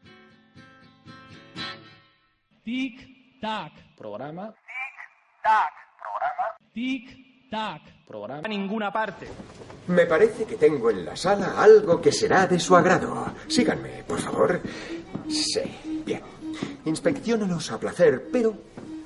Tic-tac. 2.64 3.94
Programa. 3.94 4.54
Tic-tac. 4.54 5.72
Programa. 6.00 6.56
Tic-tac. 6.72 8.06
Programa. 8.06 8.42
A 8.42 8.48
ninguna 8.48 8.90
parte. 8.90 9.28
Me 9.88 10.06
parece 10.06 10.46
que 10.46 10.56
tengo 10.56 10.90
en 10.90 11.04
la 11.04 11.14
sala 11.14 11.62
algo 11.62 12.00
que 12.00 12.10
será 12.10 12.46
de 12.46 12.58
su 12.58 12.74
agrado. 12.74 13.34
Síganme, 13.48 14.02
por 14.08 14.18
favor. 14.18 14.58
Sí, 15.28 16.02
bien. 16.06 16.22
Inspecciónalos 16.86 17.70
a 17.70 17.78
placer, 17.78 18.30
pero 18.32 18.56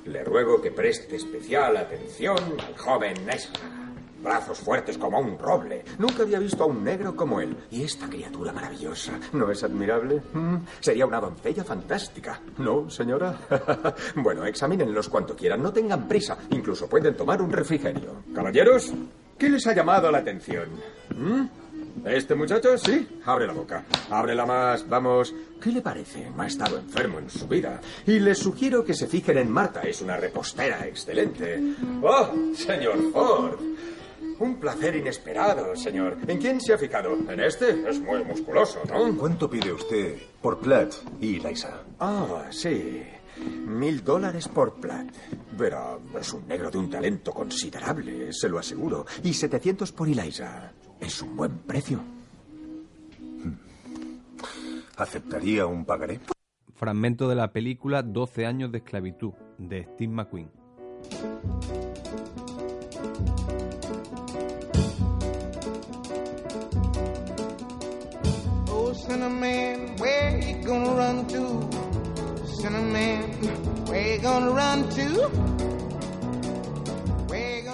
le 0.05 0.23
ruego 0.23 0.61
que 0.61 0.71
preste 0.71 1.17
especial 1.17 1.75
atención 1.75 2.37
al 2.65 2.77
joven 2.77 3.29
Ezra. 3.29 3.80
Brazos 4.21 4.59
fuertes 4.59 4.97
como 4.97 5.19
un 5.19 5.37
roble. 5.37 5.83
Nunca 5.97 6.23
había 6.23 6.39
visto 6.39 6.63
a 6.63 6.67
un 6.67 6.83
negro 6.83 7.15
como 7.15 7.41
él. 7.41 7.55
Y 7.71 7.83
esta 7.83 8.07
criatura 8.07 8.51
maravillosa. 8.53 9.13
¿No 9.33 9.51
es 9.51 9.63
admirable? 9.63 10.21
Mm, 10.33 10.57
sería 10.79 11.05
una 11.05 11.19
doncella 11.19 11.63
fantástica. 11.63 12.39
¿No, 12.57 12.89
señora? 12.89 13.35
bueno, 14.15 14.45
examínenlos 14.45 15.09
cuanto 15.09 15.35
quieran. 15.35 15.61
No 15.61 15.73
tengan 15.73 16.07
prisa. 16.07 16.37
Incluso 16.51 16.87
pueden 16.87 17.15
tomar 17.15 17.41
un 17.41 17.51
refrigerio. 17.51 18.23
Caballeros, 18.33 18.93
¿Qué 19.41 19.49
les 19.49 19.65
ha 19.65 19.73
llamado 19.73 20.11
la 20.11 20.19
atención? 20.19 20.69
¿Mm? 21.17 21.45
¿Este 22.05 22.35
muchacho? 22.35 22.77
Sí. 22.77 23.07
Abre 23.25 23.47
la 23.47 23.53
boca. 23.53 23.83
Ábrela 24.11 24.45
más. 24.45 24.87
Vamos. 24.87 25.33
¿Qué 25.59 25.71
le 25.71 25.81
parece? 25.81 26.31
Ha 26.37 26.45
estado 26.45 26.77
enfermo 26.77 27.17
en 27.17 27.27
su 27.27 27.47
vida. 27.47 27.81
Y 28.05 28.19
les 28.19 28.37
sugiero 28.37 28.85
que 28.85 28.93
se 28.93 29.07
fijen 29.07 29.39
en 29.39 29.49
Marta. 29.49 29.81
Es 29.81 29.99
una 30.03 30.15
repostera 30.15 30.85
excelente. 30.85 31.59
¡Oh, 32.03 32.29
señor 32.53 33.11
Ford! 33.11 33.59
Un 34.41 34.55
placer 34.55 34.95
inesperado, 34.95 35.75
señor. 35.75 36.17
¿En 36.25 36.39
quién 36.39 36.59
se 36.59 36.73
ha 36.73 36.77
fijado? 36.79 37.15
En 37.29 37.39
este. 37.41 37.87
Es 37.87 37.99
muy 37.99 38.23
musculoso, 38.23 38.79
¿no? 38.89 39.15
¿Cuánto 39.15 39.47
pide 39.47 39.71
usted 39.71 40.17
por 40.41 40.57
Platt 40.57 40.95
y 41.19 41.39
Liza? 41.39 41.83
Ah, 41.99 42.47
sí. 42.49 43.03
Mil 43.67 44.03
dólares 44.03 44.47
por 44.47 44.73
Platt. 44.81 45.13
Pero 45.55 46.01
es 46.19 46.33
un 46.33 46.47
negro 46.47 46.71
de 46.71 46.77
un 46.79 46.89
talento 46.89 47.31
considerable, 47.31 48.33
se 48.33 48.49
lo 48.49 48.57
aseguro. 48.57 49.05
Y 49.23 49.31
700 49.31 49.91
por 49.91 50.07
Eliza. 50.07 50.71
Es 50.99 51.21
un 51.21 51.35
buen 51.35 51.59
precio. 51.59 52.01
¿Aceptaría 54.97 55.67
un 55.67 55.85
pagaré? 55.85 56.19
Fragmento 56.73 57.29
de 57.29 57.35
la 57.35 57.51
película 57.51 58.01
12 58.01 58.47
años 58.47 58.71
de 58.71 58.79
esclavitud, 58.79 59.33
de 59.59 59.83
Steve 59.83 60.11
McQueen. 60.11 60.49
Run 71.11 71.27
to? 71.27 71.69
Cinnamon, 72.45 73.21
where 73.87 74.15
you 74.15 74.21
gonna 74.21 74.51
run 74.51 74.87
to? 74.89 75.29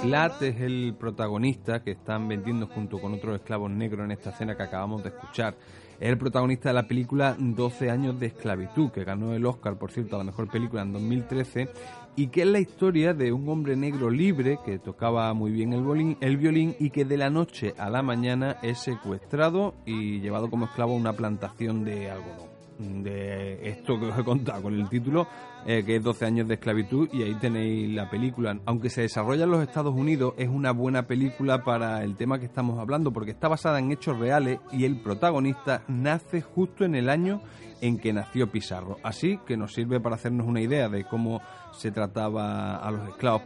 Lat 0.04 0.42
es 0.42 0.62
el 0.62 0.96
protagonista 0.98 1.84
que 1.84 1.92
están 1.92 2.28
vendiendo 2.28 2.68
junto 2.68 3.00
con 3.00 3.14
otros 3.14 3.36
esclavos 3.36 3.70
negros 3.72 4.06
en 4.06 4.12
esta 4.12 4.30
escena 4.30 4.56
que 4.56 4.64
acabamos 4.64 5.04
de 5.04 5.10
escuchar. 5.10 5.56
Es 6.00 6.10
el 6.10 6.18
protagonista 6.18 6.70
de 6.70 6.76
la 6.76 6.88
película 6.88 7.36
12 7.38 7.90
años 7.90 8.20
de 8.20 8.28
esclavitud, 8.28 8.92
que 8.92 9.04
ganó 9.04 9.34
el 9.34 9.46
Oscar, 9.46 9.78
por 9.78 9.92
cierto, 9.92 10.16
a 10.16 10.20
la 10.20 10.26
mejor 10.26 10.50
película 10.50 10.84
en 10.84 10.94
2013, 10.94 11.70
y 12.16 12.28
que 12.28 12.42
es 12.42 12.48
la 12.48 12.60
historia 12.60 13.14
de 13.14 13.34
un 13.34 13.50
hombre 13.50 13.76
negro 13.76 14.12
libre 14.12 14.60
que 14.64 14.78
tocaba 14.78 15.34
muy 15.34 15.52
bien 15.52 15.74
el 15.74 15.82
violín, 15.82 16.18
el 16.22 16.38
violín 16.38 16.76
y 16.80 16.92
que 16.92 17.04
de 17.04 17.18
la 17.18 17.32
noche 17.32 17.74
a 17.78 17.90
la 17.90 18.04
mañana 18.04 18.58
es 18.62 18.78
secuestrado 18.80 19.74
y 19.86 20.20
llevado 20.20 20.50
como 20.50 20.66
esclavo 20.66 20.94
a 20.94 20.98
una 20.98 21.14
plantación 21.14 21.84
de 21.84 22.12
algodón 22.12 22.57
de 22.80 23.70
esto 23.70 24.00
que 24.00 24.08
os 24.08 24.20
he 24.20 24.24
contado 24.24 24.64
con 24.64 24.74
el 24.74 24.88
título, 24.90 25.28
eh, 25.66 25.84
que 25.86 25.98
es 25.98 26.04
12 26.04 26.26
años 26.26 26.48
de 26.48 26.56
esclavitud, 26.56 27.10
y 27.12 27.24
ahí 27.24 27.36
tenéis 27.36 27.94
la 27.94 28.10
película. 28.10 28.60
Aunque 28.66 28.90
se 28.90 29.02
desarrolla 29.02 29.46
en 29.46 29.52
los 29.52 29.64
Estados 29.64 29.94
Unidos, 29.94 30.34
es 30.38 30.50
una 30.50 30.72
buena 30.72 31.08
película 31.08 31.64
para 31.64 32.04
el 32.04 32.16
tema 32.16 32.40
que 32.40 32.46
estamos 32.46 32.80
hablando, 32.80 33.12
porque 33.12 33.32
está 33.32 33.48
basada 33.48 33.80
en 33.80 33.92
hechos 33.92 34.18
reales 34.20 34.60
y 34.72 34.86
el 34.86 35.00
protagonista 35.00 35.84
nace 35.88 36.42
justo 36.42 36.86
en 36.86 36.96
el 36.96 37.10
año 37.10 37.42
en 37.82 37.98
que 37.98 38.14
nació 38.14 38.52
Pizarro. 38.52 38.98
Así 39.04 39.40
que 39.46 39.58
nos 39.58 39.74
sirve 39.74 40.00
para 40.00 40.16
hacernos 40.16 40.48
una 40.48 40.62
idea 40.62 40.90
de 40.90 41.04
cómo 41.06 41.42
se 41.72 41.92
trataba 41.92 42.78
a 42.78 42.92
los 42.92 43.08
esclavos. 43.10 43.44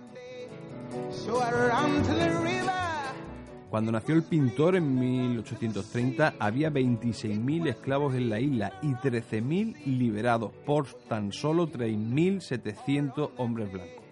Cuando 3.72 3.94
nació 3.94 4.16
el 4.16 4.24
pintor 4.24 4.75
en 4.75 5.00
1830 5.00 6.34
había 6.40 6.70
26.000 6.70 7.70
esclavos 7.70 8.13
en 8.16 8.30
la 8.30 8.38
isla 8.38 8.74
y 8.82 8.88
13.000 8.88 9.86
liberados 9.86 10.51
por 10.66 10.88
tan 11.08 11.32
solo 11.32 11.70
3.700 11.70 13.32
hombres 13.38 13.72
blancos. 13.72 14.04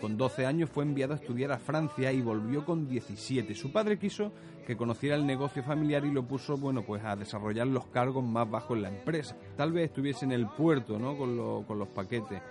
Con 0.00 0.16
12 0.16 0.44
años 0.44 0.70
fue 0.70 0.82
enviado 0.82 1.12
a 1.12 1.16
estudiar 1.16 1.52
a 1.52 1.58
Francia 1.58 2.10
y 2.10 2.20
volvió 2.20 2.64
con 2.64 2.88
17. 2.88 3.54
Su 3.54 3.70
padre 3.70 3.96
quiso 3.96 4.32
que 4.66 4.76
conociera 4.76 5.14
el 5.14 5.24
negocio 5.24 5.62
familiar 5.62 6.04
y 6.04 6.10
lo 6.10 6.24
puso, 6.24 6.56
bueno, 6.56 6.82
pues 6.82 7.04
a 7.04 7.14
desarrollar 7.14 7.68
los 7.68 7.86
cargos 7.86 8.24
más 8.24 8.50
bajos 8.50 8.76
en 8.76 8.82
la 8.82 8.88
empresa. 8.88 9.36
Tal 9.56 9.70
vez 9.70 9.84
estuviese 9.84 10.24
en 10.24 10.32
el 10.32 10.48
puerto, 10.48 10.98
¿no? 10.98 11.16
Con, 11.16 11.62
con 11.62 11.78
los 11.78 11.88
paquetes 11.88 12.42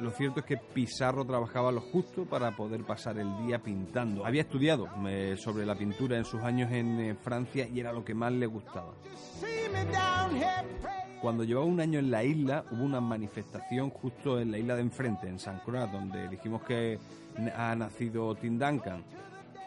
lo 0.00 0.10
cierto 0.10 0.40
es 0.40 0.46
que 0.46 0.56
Pizarro 0.56 1.24
trabajaba 1.24 1.70
lo 1.70 1.80
justo 1.80 2.24
para 2.24 2.56
poder 2.56 2.84
pasar 2.84 3.18
el 3.18 3.46
día 3.46 3.58
pintando. 3.58 4.24
Había 4.24 4.42
estudiado 4.42 4.88
eh, 5.06 5.36
sobre 5.36 5.66
la 5.66 5.74
pintura 5.74 6.16
en 6.16 6.24
sus 6.24 6.42
años 6.42 6.70
en 6.72 7.00
eh, 7.00 7.14
Francia 7.14 7.68
y 7.68 7.80
era 7.80 7.92
lo 7.92 8.04
que 8.04 8.14
más 8.14 8.32
le 8.32 8.46
gustaba. 8.46 8.94
Cuando 11.20 11.44
llevaba 11.44 11.66
un 11.66 11.80
año 11.80 11.98
en 11.98 12.10
la 12.10 12.24
isla, 12.24 12.64
hubo 12.70 12.82
una 12.82 13.00
manifestación 13.00 13.90
justo 13.90 14.40
en 14.40 14.50
la 14.52 14.58
isla 14.58 14.74
de 14.74 14.80
enfrente, 14.80 15.28
en 15.28 15.38
San 15.38 15.60
Croix, 15.60 15.90
donde 15.92 16.28
dijimos 16.28 16.62
que 16.62 16.98
ha 17.54 17.74
nacido 17.76 18.34
Tim 18.36 18.58
Duncan. 18.58 19.04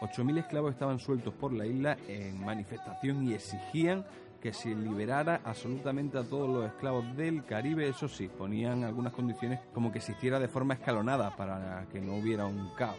8.000 0.00 0.38
esclavos 0.38 0.72
estaban 0.72 0.98
sueltos 0.98 1.32
por 1.34 1.52
la 1.52 1.64
isla 1.64 1.96
en 2.08 2.44
manifestación 2.44 3.28
y 3.28 3.34
exigían 3.34 4.04
que 4.44 4.52
se 4.52 4.74
liberara 4.74 5.40
absolutamente 5.42 6.18
a 6.18 6.22
todos 6.22 6.50
los 6.50 6.66
esclavos 6.66 7.16
del 7.16 7.46
Caribe, 7.46 7.88
eso 7.88 8.08
sí, 8.08 8.28
ponían 8.28 8.84
algunas 8.84 9.14
condiciones 9.14 9.58
como 9.72 9.90
que 9.90 10.02
se 10.02 10.12
hiciera 10.12 10.38
de 10.38 10.48
forma 10.48 10.74
escalonada 10.74 11.34
para 11.34 11.86
que 11.90 11.98
no 11.98 12.16
hubiera 12.16 12.44
un 12.44 12.68
caos. 12.76 12.98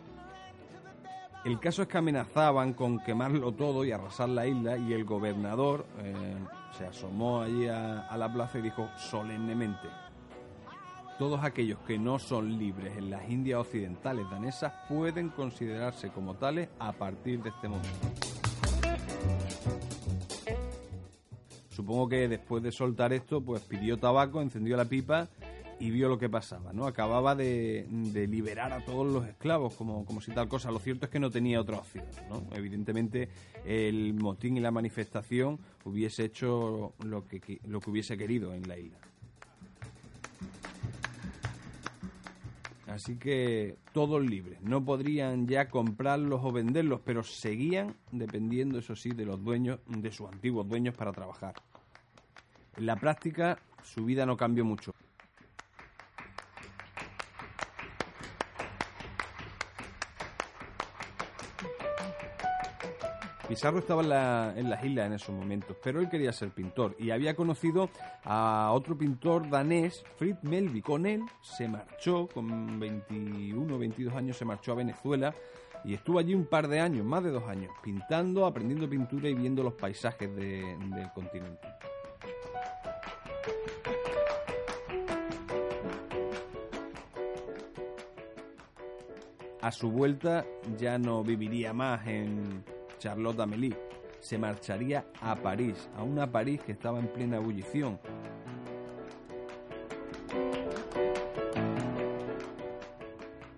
El 1.43 1.59
caso 1.59 1.83
es 1.83 1.87
que 1.87 1.99
amenazaban 1.99 2.73
con 2.73 2.97
quemarlo 2.97 3.51
todo 3.51 3.85
y 3.85 3.91
arrasar 3.91 4.29
la 4.29 4.47
isla 4.47 4.75
y 4.75 4.93
el 4.93 5.05
gobernador 5.05 5.85
eh, 5.99 6.15
se 6.75 6.87
asomó 6.87 7.43
allí 7.43 7.67
a, 7.67 8.07
a 8.07 8.17
la 8.17 8.33
plaza 8.33 8.57
y 8.57 8.63
dijo 8.63 8.89
solemnemente, 8.97 9.87
todos 11.19 11.43
aquellos 11.43 11.77
que 11.85 11.99
no 11.99 12.17
son 12.17 12.57
libres 12.57 12.97
en 12.97 13.11
las 13.11 13.29
Indias 13.29 13.59
Occidentales 13.59 14.27
danesas 14.31 14.73
pueden 14.89 15.29
considerarse 15.29 16.09
como 16.09 16.33
tales 16.33 16.69
a 16.79 16.91
partir 16.91 17.43
de 17.43 17.49
este 17.49 17.67
momento. 17.67 18.34
Supongo 21.75 22.07
que 22.07 22.29
después 22.29 22.63
de 22.63 22.71
soltar 22.71 23.11
esto, 23.11 23.41
pues 23.41 23.61
pidió 23.63 23.97
tabaco, 23.97 24.41
encendió 24.41 24.77
la 24.77 24.85
pipa 24.85 25.27
y 25.77 25.91
vio 25.91 26.07
lo 26.07 26.17
que 26.17 26.29
pasaba, 26.29 26.71
¿no? 26.71 26.87
Acababa 26.87 27.35
de, 27.35 27.85
liberar 28.29 28.71
a 28.71 28.85
todos 28.85 29.05
los 29.05 29.27
esclavos, 29.27 29.73
como, 29.73 30.05
como 30.05 30.21
si 30.21 30.31
tal 30.31 30.47
cosa. 30.47 30.71
Lo 30.71 30.79
cierto 30.79 31.05
es 31.05 31.11
que 31.11 31.19
no 31.19 31.29
tenía 31.29 31.59
otra 31.59 31.77
opción, 31.77 32.05
¿no? 32.29 32.47
Evidentemente 32.55 33.27
el 33.65 34.13
motín 34.13 34.55
y 34.55 34.61
la 34.61 34.71
manifestación 34.71 35.59
hubiese 35.83 36.23
hecho 36.23 36.93
lo 37.03 37.27
que, 37.27 37.59
lo 37.67 37.81
que 37.81 37.89
hubiese 37.89 38.17
querido 38.17 38.53
en 38.53 38.69
la 38.69 38.77
isla. 38.77 38.99
Así 42.95 43.17
que 43.17 43.75
todos 43.91 44.25
libres. 44.25 44.61
No 44.61 44.85
podrían 44.85 45.47
ya 45.47 45.67
comprarlos 45.67 46.39
o 46.45 46.53
venderlos, 46.53 47.01
pero 47.03 47.23
seguían 47.23 47.93
dependiendo, 48.13 48.79
eso 48.79 48.95
sí, 48.95 49.09
de 49.09 49.25
los 49.25 49.43
dueños, 49.43 49.81
de 49.85 50.13
sus 50.13 50.31
antiguos 50.31 50.65
dueños 50.69 50.95
para 50.95 51.11
trabajar. 51.11 51.55
En 52.77 52.85
la 52.85 52.95
práctica, 52.95 53.59
su 53.83 54.05
vida 54.05 54.25
no 54.25 54.37
cambió 54.37 54.63
mucho. 54.63 54.95
Pizarro 63.55 63.79
estaba 63.79 64.01
en, 64.57 64.69
las 64.69 64.83
islas 64.83 65.07
en 65.07 65.13
esos 65.13 65.33
momentos, 65.33 65.77
pero 65.81 66.01
él 66.01 66.09
quería 66.09 66.33
ser 66.33 66.49
pintor 66.49 66.93
y 66.99 67.11
había 67.11 67.37
conocido 67.37 67.89
a 68.25 68.69
otro 68.73 68.97
pintor 68.97 69.49
danés, 69.49 70.03
Fritz 70.17 70.43
Melby. 70.43 70.81
Con 70.81 71.05
él 71.05 71.21
se 71.41 71.69
marchó, 71.69 72.27
con 72.27 72.77
21 72.77 73.73
o 73.73 73.79
22 73.79 74.13
años, 74.13 74.35
se 74.35 74.43
marchó 74.43 74.73
a 74.73 74.75
Venezuela 74.75 75.33
y 75.85 75.93
estuvo 75.93 76.19
allí 76.19 76.35
un 76.35 76.47
par 76.47 76.67
de 76.67 76.81
años, 76.81 77.05
más 77.05 77.23
de 77.23 77.31
dos 77.31 77.45
años, 77.47 77.71
pintando, 77.81 78.45
aprendiendo 78.45 78.89
pintura 78.89 79.29
y 79.29 79.35
viendo 79.35 79.63
los 79.63 79.75
paisajes 79.75 80.35
del 80.35 81.09
continente. 81.13 81.65
A 89.61 89.71
su 89.71 89.89
vuelta 89.89 90.45
ya 90.77 90.97
no 90.97 91.23
viviría 91.23 91.71
más 91.71 92.05
en 92.05 92.74
Charlotte 93.05 93.39
Amélie. 93.39 93.77
Se 94.19 94.35
marcharía 94.35 95.05
a 95.21 95.35
París, 95.35 95.87
a 95.95 96.01
una 96.01 96.31
París 96.31 96.59
que 96.65 96.71
estaba 96.71 96.97
en 96.97 97.07
plena 97.07 97.35
ebullición. 97.35 97.99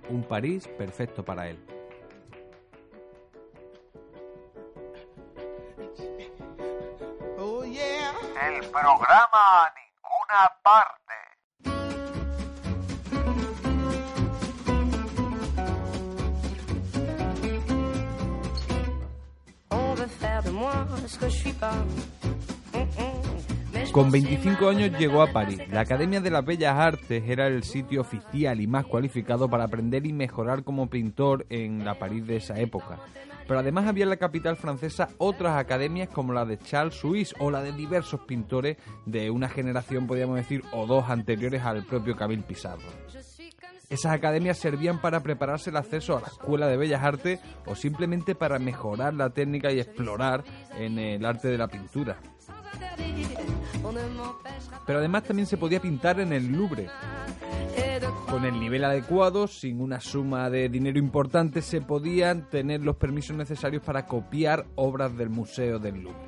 Un 0.09 0.23
París 0.23 0.67
perfecto 0.77 1.23
para 1.23 1.47
él. 1.47 1.57
El 8.49 8.65
programa 8.69 9.26
Con 23.97 24.11
25 24.11 24.69
años 24.69 24.91
llegó 24.99 25.23
a 25.23 25.33
París. 25.33 25.59
La 25.71 25.79
Academia 25.79 26.21
de 26.21 26.29
las 26.29 26.45
Bellas 26.45 26.75
Artes 26.77 27.23
era 27.27 27.47
el 27.47 27.63
sitio 27.63 28.01
oficial 28.01 28.61
y 28.61 28.67
más 28.67 28.85
cualificado 28.85 29.49
para 29.49 29.63
aprender 29.63 30.05
y 30.05 30.13
mejorar 30.13 30.63
como 30.63 30.87
pintor 30.87 31.47
en 31.49 31.83
la 31.83 31.95
París 31.97 32.27
de 32.27 32.35
esa 32.35 32.59
época. 32.59 32.99
Pero 33.47 33.59
además 33.59 33.87
había 33.87 34.03
en 34.03 34.11
la 34.11 34.17
capital 34.17 34.55
francesa 34.55 35.09
otras 35.17 35.57
academias 35.57 36.09
como 36.09 36.31
la 36.31 36.45
de 36.45 36.59
Charles 36.59 36.93
Suisse 36.93 37.33
o 37.39 37.49
la 37.49 37.63
de 37.63 37.71
diversos 37.71 38.19
pintores 38.19 38.77
de 39.07 39.31
una 39.31 39.49
generación, 39.49 40.05
podríamos 40.05 40.35
decir, 40.35 40.61
o 40.73 40.85
dos 40.85 41.09
anteriores 41.09 41.63
al 41.63 41.83
propio 41.83 42.15
Camille 42.15 42.43
Pizarro. 42.43 42.83
Esas 43.89 44.11
academias 44.11 44.59
servían 44.59 45.01
para 45.01 45.21
prepararse 45.21 45.71
el 45.71 45.77
acceso 45.77 46.15
a 46.15 46.21
la 46.21 46.27
Escuela 46.27 46.67
de 46.67 46.77
Bellas 46.77 47.03
Artes 47.03 47.39
o 47.65 47.73
simplemente 47.73 48.35
para 48.35 48.59
mejorar 48.59 49.15
la 49.15 49.31
técnica 49.31 49.71
y 49.71 49.79
explorar 49.79 50.43
en 50.77 50.99
el 50.99 51.25
arte 51.25 51.47
de 51.47 51.57
la 51.57 51.67
pintura. 51.67 52.19
Pero 54.85 54.99
además 54.99 55.23
también 55.23 55.47
se 55.47 55.57
podía 55.57 55.81
pintar 55.81 56.19
en 56.19 56.33
el 56.33 56.51
Louvre. 56.51 56.87
Con 58.29 58.45
el 58.45 58.59
nivel 58.59 58.83
adecuado, 58.83 59.47
sin 59.47 59.81
una 59.81 59.99
suma 59.99 60.49
de 60.49 60.69
dinero 60.69 60.99
importante, 60.99 61.61
se 61.61 61.81
podían 61.81 62.49
tener 62.49 62.81
los 62.81 62.97
permisos 62.97 63.35
necesarios 63.37 63.81
para 63.83 64.05
copiar 64.05 64.65
obras 64.75 65.17
del 65.17 65.29
Museo 65.29 65.79
del 65.79 66.03
Louvre. 66.03 66.26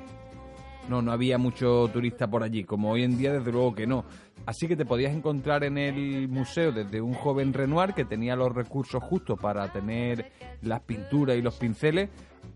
No, 0.90 1.02
no 1.02 1.12
había 1.12 1.38
mucho 1.38 1.88
turista 1.92 2.26
por 2.26 2.42
allí, 2.42 2.64
como 2.64 2.90
hoy 2.90 3.04
en 3.04 3.16
día 3.16 3.32
desde 3.32 3.52
luego 3.52 3.76
que 3.76 3.86
no. 3.86 4.04
Así 4.44 4.66
que 4.66 4.74
te 4.74 4.84
podías 4.84 5.14
encontrar 5.14 5.62
en 5.62 5.78
el 5.78 6.26
museo 6.26 6.72
desde 6.72 7.00
un 7.00 7.14
joven 7.14 7.52
Renoir 7.52 7.94
que 7.94 8.04
tenía 8.04 8.34
los 8.34 8.52
recursos 8.52 9.00
justos 9.00 9.38
para 9.40 9.72
tener 9.72 10.32
las 10.62 10.80
pinturas 10.80 11.36
y 11.36 11.42
los 11.42 11.54
pinceles, 11.54 12.10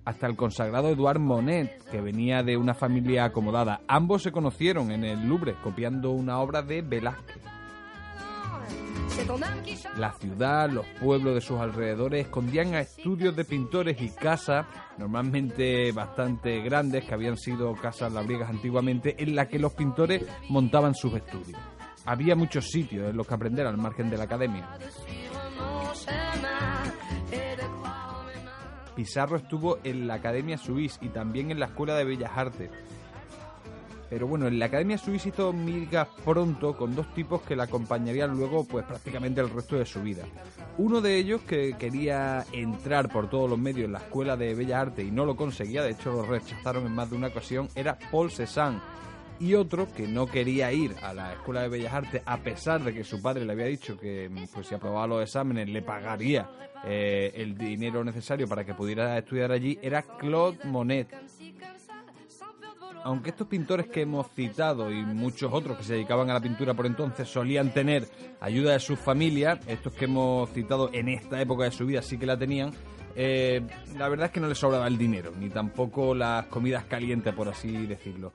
hasta 0.04 0.26
el 0.26 0.34
consagrado 0.34 0.88
Edouard 0.88 1.20
Monet, 1.20 1.88
que 1.92 2.00
venía 2.00 2.42
de 2.42 2.56
una 2.56 2.74
familia 2.74 3.26
acomodada. 3.26 3.82
Ambos 3.86 4.24
se 4.24 4.32
conocieron 4.32 4.90
en 4.90 5.04
el 5.04 5.28
Louvre, 5.28 5.54
copiando 5.62 6.10
una 6.10 6.40
obra 6.40 6.62
de 6.62 6.82
Velázquez. 6.82 7.53
La 9.96 10.12
ciudad, 10.12 10.70
los 10.70 10.86
pueblos 11.00 11.34
de 11.34 11.40
sus 11.40 11.58
alrededores 11.60 12.26
escondían 12.26 12.74
a 12.74 12.80
estudios 12.80 13.34
de 13.36 13.44
pintores 13.44 14.00
y 14.00 14.10
casas, 14.10 14.66
normalmente 14.98 15.92
bastante 15.92 16.60
grandes, 16.60 17.04
que 17.04 17.14
habían 17.14 17.36
sido 17.36 17.72
casas 17.74 18.12
labriegas 18.12 18.50
antiguamente, 18.50 19.14
en 19.18 19.34
las 19.34 19.48
que 19.48 19.58
los 19.58 19.72
pintores 19.72 20.24
montaban 20.48 20.94
sus 20.94 21.14
estudios. 21.14 21.58
Había 22.06 22.34
muchos 22.34 22.66
sitios 22.70 23.10
en 23.10 23.16
los 23.16 23.26
que 23.26 23.34
aprender 23.34 23.66
al 23.66 23.78
margen 23.78 24.10
de 24.10 24.18
la 24.18 24.24
academia. 24.24 24.68
Pizarro 28.94 29.36
estuvo 29.36 29.78
en 29.82 30.06
la 30.06 30.14
Academia 30.14 30.56
Suisse 30.56 30.98
y 31.00 31.08
también 31.08 31.50
en 31.50 31.58
la 31.58 31.66
Escuela 31.66 31.94
de 31.94 32.04
Bellas 32.04 32.30
Artes. 32.34 32.70
Pero 34.10 34.26
bueno, 34.26 34.46
en 34.46 34.58
la 34.58 34.66
Academia 34.66 34.98
Suisse 34.98 35.26
hizo 35.26 35.52
migas 35.52 36.08
pronto 36.24 36.76
con 36.76 36.94
dos 36.94 37.12
tipos 37.14 37.42
que 37.42 37.56
la 37.56 37.64
acompañarían 37.64 38.36
luego 38.36 38.64
pues 38.64 38.84
prácticamente 38.84 39.40
el 39.40 39.50
resto 39.50 39.76
de 39.76 39.86
su 39.86 40.02
vida. 40.02 40.24
Uno 40.78 41.00
de 41.00 41.16
ellos 41.16 41.40
que 41.42 41.74
quería 41.78 42.44
entrar 42.52 43.10
por 43.10 43.28
todos 43.28 43.48
los 43.48 43.58
medios 43.58 43.86
en 43.86 43.92
la 43.92 43.98
Escuela 43.98 44.36
de 44.36 44.54
Bellas 44.54 44.82
Artes 44.82 45.06
y 45.06 45.10
no 45.10 45.24
lo 45.24 45.36
conseguía, 45.36 45.82
de 45.82 45.92
hecho 45.92 46.12
lo 46.12 46.22
rechazaron 46.22 46.86
en 46.86 46.92
más 46.92 47.10
de 47.10 47.16
una 47.16 47.28
ocasión, 47.28 47.68
era 47.74 47.98
Paul 48.10 48.30
Cézanne 48.30 48.80
y 49.40 49.54
otro 49.54 49.88
que 49.92 50.06
no 50.06 50.26
quería 50.26 50.72
ir 50.72 50.94
a 51.02 51.12
la 51.12 51.32
Escuela 51.32 51.62
de 51.62 51.68
Bellas 51.68 51.92
Artes 51.92 52.22
a 52.24 52.38
pesar 52.38 52.82
de 52.82 52.94
que 52.94 53.04
su 53.04 53.20
padre 53.20 53.44
le 53.44 53.52
había 53.52 53.66
dicho 53.66 53.98
que 53.98 54.30
pues 54.52 54.66
si 54.66 54.74
aprobaba 54.74 55.06
los 55.06 55.22
exámenes 55.22 55.68
le 55.68 55.82
pagaría 55.82 56.48
eh, 56.86 57.32
el 57.36 57.56
dinero 57.56 58.04
necesario 58.04 58.46
para 58.46 58.64
que 58.64 58.74
pudiera 58.74 59.16
estudiar 59.16 59.50
allí, 59.52 59.78
era 59.80 60.02
Claude 60.02 60.58
Monet. 60.64 61.08
Aunque 63.04 63.30
estos 63.30 63.46
pintores 63.46 63.86
que 63.88 64.00
hemos 64.00 64.28
citado 64.30 64.90
y 64.90 65.04
muchos 65.04 65.52
otros 65.52 65.76
que 65.76 65.84
se 65.84 65.92
dedicaban 65.92 66.30
a 66.30 66.34
la 66.34 66.40
pintura 66.40 66.72
por 66.72 66.86
entonces 66.86 67.28
solían 67.28 67.72
tener 67.74 68.08
ayuda 68.40 68.72
de 68.72 68.80
sus 68.80 68.98
familias, 68.98 69.60
estos 69.66 69.92
que 69.92 70.06
hemos 70.06 70.50
citado 70.50 70.88
en 70.90 71.10
esta 71.10 71.38
época 71.38 71.64
de 71.64 71.70
su 71.70 71.84
vida 71.84 72.00
sí 72.00 72.16
que 72.16 72.24
la 72.24 72.38
tenían, 72.38 72.72
eh, 73.14 73.60
la 73.98 74.08
verdad 74.08 74.26
es 74.26 74.32
que 74.32 74.40
no 74.40 74.48
les 74.48 74.56
sobraba 74.56 74.86
el 74.86 74.96
dinero, 74.96 75.32
ni 75.38 75.50
tampoco 75.50 76.14
las 76.14 76.46
comidas 76.46 76.84
calientes, 76.84 77.34
por 77.34 77.46
así 77.46 77.86
decirlo. 77.86 78.32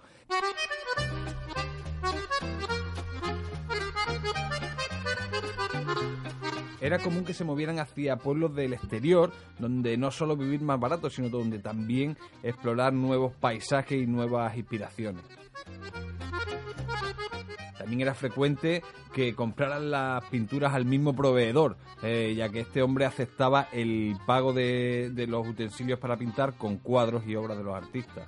Era 6.82 7.00
común 7.00 7.26
que 7.26 7.34
se 7.34 7.44
movieran 7.44 7.80
hacia 7.80 8.18
pueblos 8.18 8.56
del 8.56 8.74
exterior, 8.74 9.32
donde 9.58 9.98
no 9.98 10.12
solo 10.12 10.36
vivir 10.36 10.62
más 10.62 10.80
barato, 10.80 11.10
sino 11.10 11.30
donde 11.30 11.60
también 11.60 12.18
explorar 12.44 12.94
nuevos 12.94 13.34
paisajes 13.34 14.02
y 14.02 14.08
nuevas 14.08 14.56
inspiraciones. 14.58 15.24
También 17.78 18.02
era 18.02 18.13
frecuente 18.13 18.84
que 19.13 19.34
compraran 19.34 19.89
las 19.89 20.24
pinturas 20.26 20.74
al 20.74 20.86
mismo 20.86 21.15
proveedor, 21.15 21.78
eh, 22.04 22.34
ya 22.38 22.50
que 22.50 22.60
este 22.60 22.82
hombre 22.82 23.06
aceptaba 23.06 23.68
el 23.72 24.15
pago 24.26 24.54
de, 24.54 25.12
de 25.13 25.28
los 25.28 25.48
utensilios 25.48 25.98
para 25.98 26.18
pintar 26.18 26.54
con 26.58 26.78
cuadros 26.78 27.26
y 27.26 27.36
obras 27.36 27.58
de 27.58 27.63
los 27.63 27.76
artistas 27.76 28.28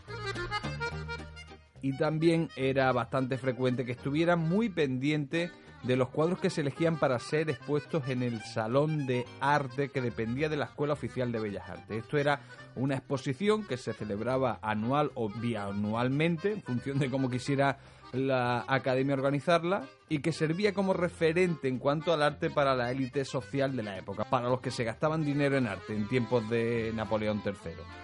y 1.82 1.94
también 1.94 2.50
era 2.56 2.92
bastante 2.92 3.38
frecuente 3.38 3.86
que 3.86 3.94
estuviera 3.94 4.36
muy 4.36 4.70
pendiente 4.70 5.52
de 5.84 5.96
los 5.96 6.10
cuadros 6.10 6.40
que 6.40 6.50
se 6.50 6.62
elegían 6.62 6.98
para 6.98 7.18
ser 7.20 7.50
expuestos 7.50 8.08
en 8.08 8.24
el 8.24 8.42
Salón 8.42 9.08
de 9.08 9.26
Arte 9.40 9.90
que 9.90 10.02
dependía 10.02 10.50
de 10.50 10.58
la 10.58 10.66
Escuela 10.66 10.94
Oficial 10.94 11.32
de 11.32 11.40
Bellas 11.40 11.70
Artes. 11.70 12.04
Esto 12.04 12.18
era 12.18 12.42
una 12.76 12.96
exposición 12.96 13.66
que 13.66 13.78
se 13.78 13.94
celebraba 13.94 14.60
anual 14.62 15.12
o 15.16 15.30
bianualmente, 15.30 16.54
en 16.54 16.62
función 16.62 17.00
de 17.00 17.10
cómo 17.10 17.30
quisiera 17.30 17.80
la 18.14 18.66
academia 18.68 19.16
organizarla, 19.16 19.84
y 20.10 20.20
que 20.20 20.34
servía 20.34 20.74
como 20.74 20.94
referente 20.94 21.68
en 21.68 21.80
cuanto 21.80 22.14
al 22.14 22.22
arte 22.22 22.50
para 22.50 22.76
la 22.76 22.92
élite 22.92 23.26
social 23.26 23.76
de 23.76 23.84
la 23.84 23.98
época, 23.98 24.26
para 24.26 24.50
los 24.50 24.60
que 24.60 24.72
se 24.72 24.84
gastaban 24.84 25.24
dinero 25.24 25.58
en 25.58 25.68
arte 25.68 25.96
en 25.96 26.08
tiempos 26.08 26.48
de 26.50 26.92
Napoleón 26.94 27.42
III. 27.46 28.01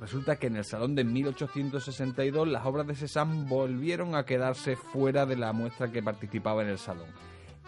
Resulta 0.00 0.36
que 0.36 0.46
en 0.46 0.56
el 0.56 0.64
Salón 0.64 0.94
de 0.94 1.04
1862 1.04 2.48
las 2.48 2.64
obras 2.64 2.86
de 2.86 2.94
Cézanne 2.94 3.44
volvieron 3.46 4.14
a 4.14 4.24
quedarse 4.24 4.74
fuera 4.74 5.26
de 5.26 5.36
la 5.36 5.52
muestra 5.52 5.92
que 5.92 6.02
participaba 6.02 6.62
en 6.62 6.70
el 6.70 6.78
Salón. 6.78 7.08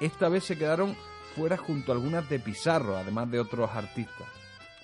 Esta 0.00 0.30
vez 0.30 0.44
se 0.44 0.56
quedaron 0.56 0.96
fuera 1.36 1.58
junto 1.58 1.92
a 1.92 1.94
algunas 1.94 2.28
de 2.30 2.38
Pizarro, 2.38 2.96
además 2.96 3.30
de 3.30 3.38
otros 3.38 3.70
artistas. 3.70 4.26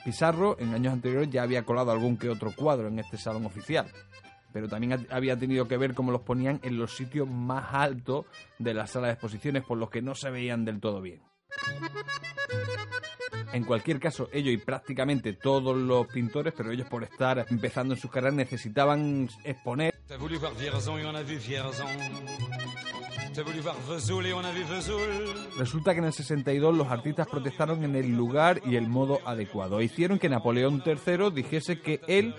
Pizarro 0.05 0.57
en 0.59 0.75
años 0.75 0.93
anteriores 0.93 1.31
ya 1.31 1.43
había 1.43 1.65
colado 1.65 1.91
algún 1.91 2.19
que 2.19 2.29
otro 2.29 2.53
cuadro 2.55 2.89
en 2.89 2.99
este 2.99 3.17
salón 3.17 3.47
oficial, 3.47 3.91
pero 4.53 4.69
también 4.69 5.07
había 5.11 5.39
tenido 5.39 5.67
que 5.67 5.79
ver 5.79 5.95
cómo 5.95 6.13
los 6.13 6.23
ponían 6.23 6.61
en 6.63 6.79
los 6.79 6.97
sitios 6.97 7.29
más 7.29 7.73
altos 7.73 8.27
de 8.59 8.75
la 8.75 8.87
sala 8.87 9.07
de 9.07 9.15
exposiciones, 9.15 9.65
por 9.65 9.79
los 9.79 9.89
que 9.89 10.03
no 10.03 10.15
se 10.15 10.31
veían 10.31 10.67
del 10.67 10.81
todo 10.81 11.01
bien. 11.01 11.23
En 13.53 13.65
cualquier 13.65 13.99
caso, 13.99 14.29
ellos 14.33 14.53
y 14.53 14.59
prácticamente 14.59 15.33
todos 15.33 15.77
los 15.77 16.07
pintores, 16.09 16.53
pero 16.57 16.71
ellos 16.71 16.87
por 16.89 17.05
estar 17.05 17.47
empezando 17.49 17.95
en 17.95 18.01
sus 18.01 18.11
carreras 18.11 18.35
necesitaban 18.35 19.29
exponer. 19.45 19.95
Resulta 25.59 25.93
que 25.93 25.99
en 25.99 26.05
el 26.05 26.13
62 26.13 26.77
los 26.77 26.89
artistas 26.89 27.29
protestaron 27.29 27.85
en 27.85 27.95
el 27.95 28.17
lugar 28.17 28.61
y 28.67 28.77
el 28.77 28.89
modo 28.89 29.21
adecuado. 29.25 29.81
Hicieron 29.81 30.19
que 30.19 30.29
Napoleón 30.29 30.83
III 30.85 31.31
dijese 31.31 31.81
que 31.81 32.01
él 32.07 32.35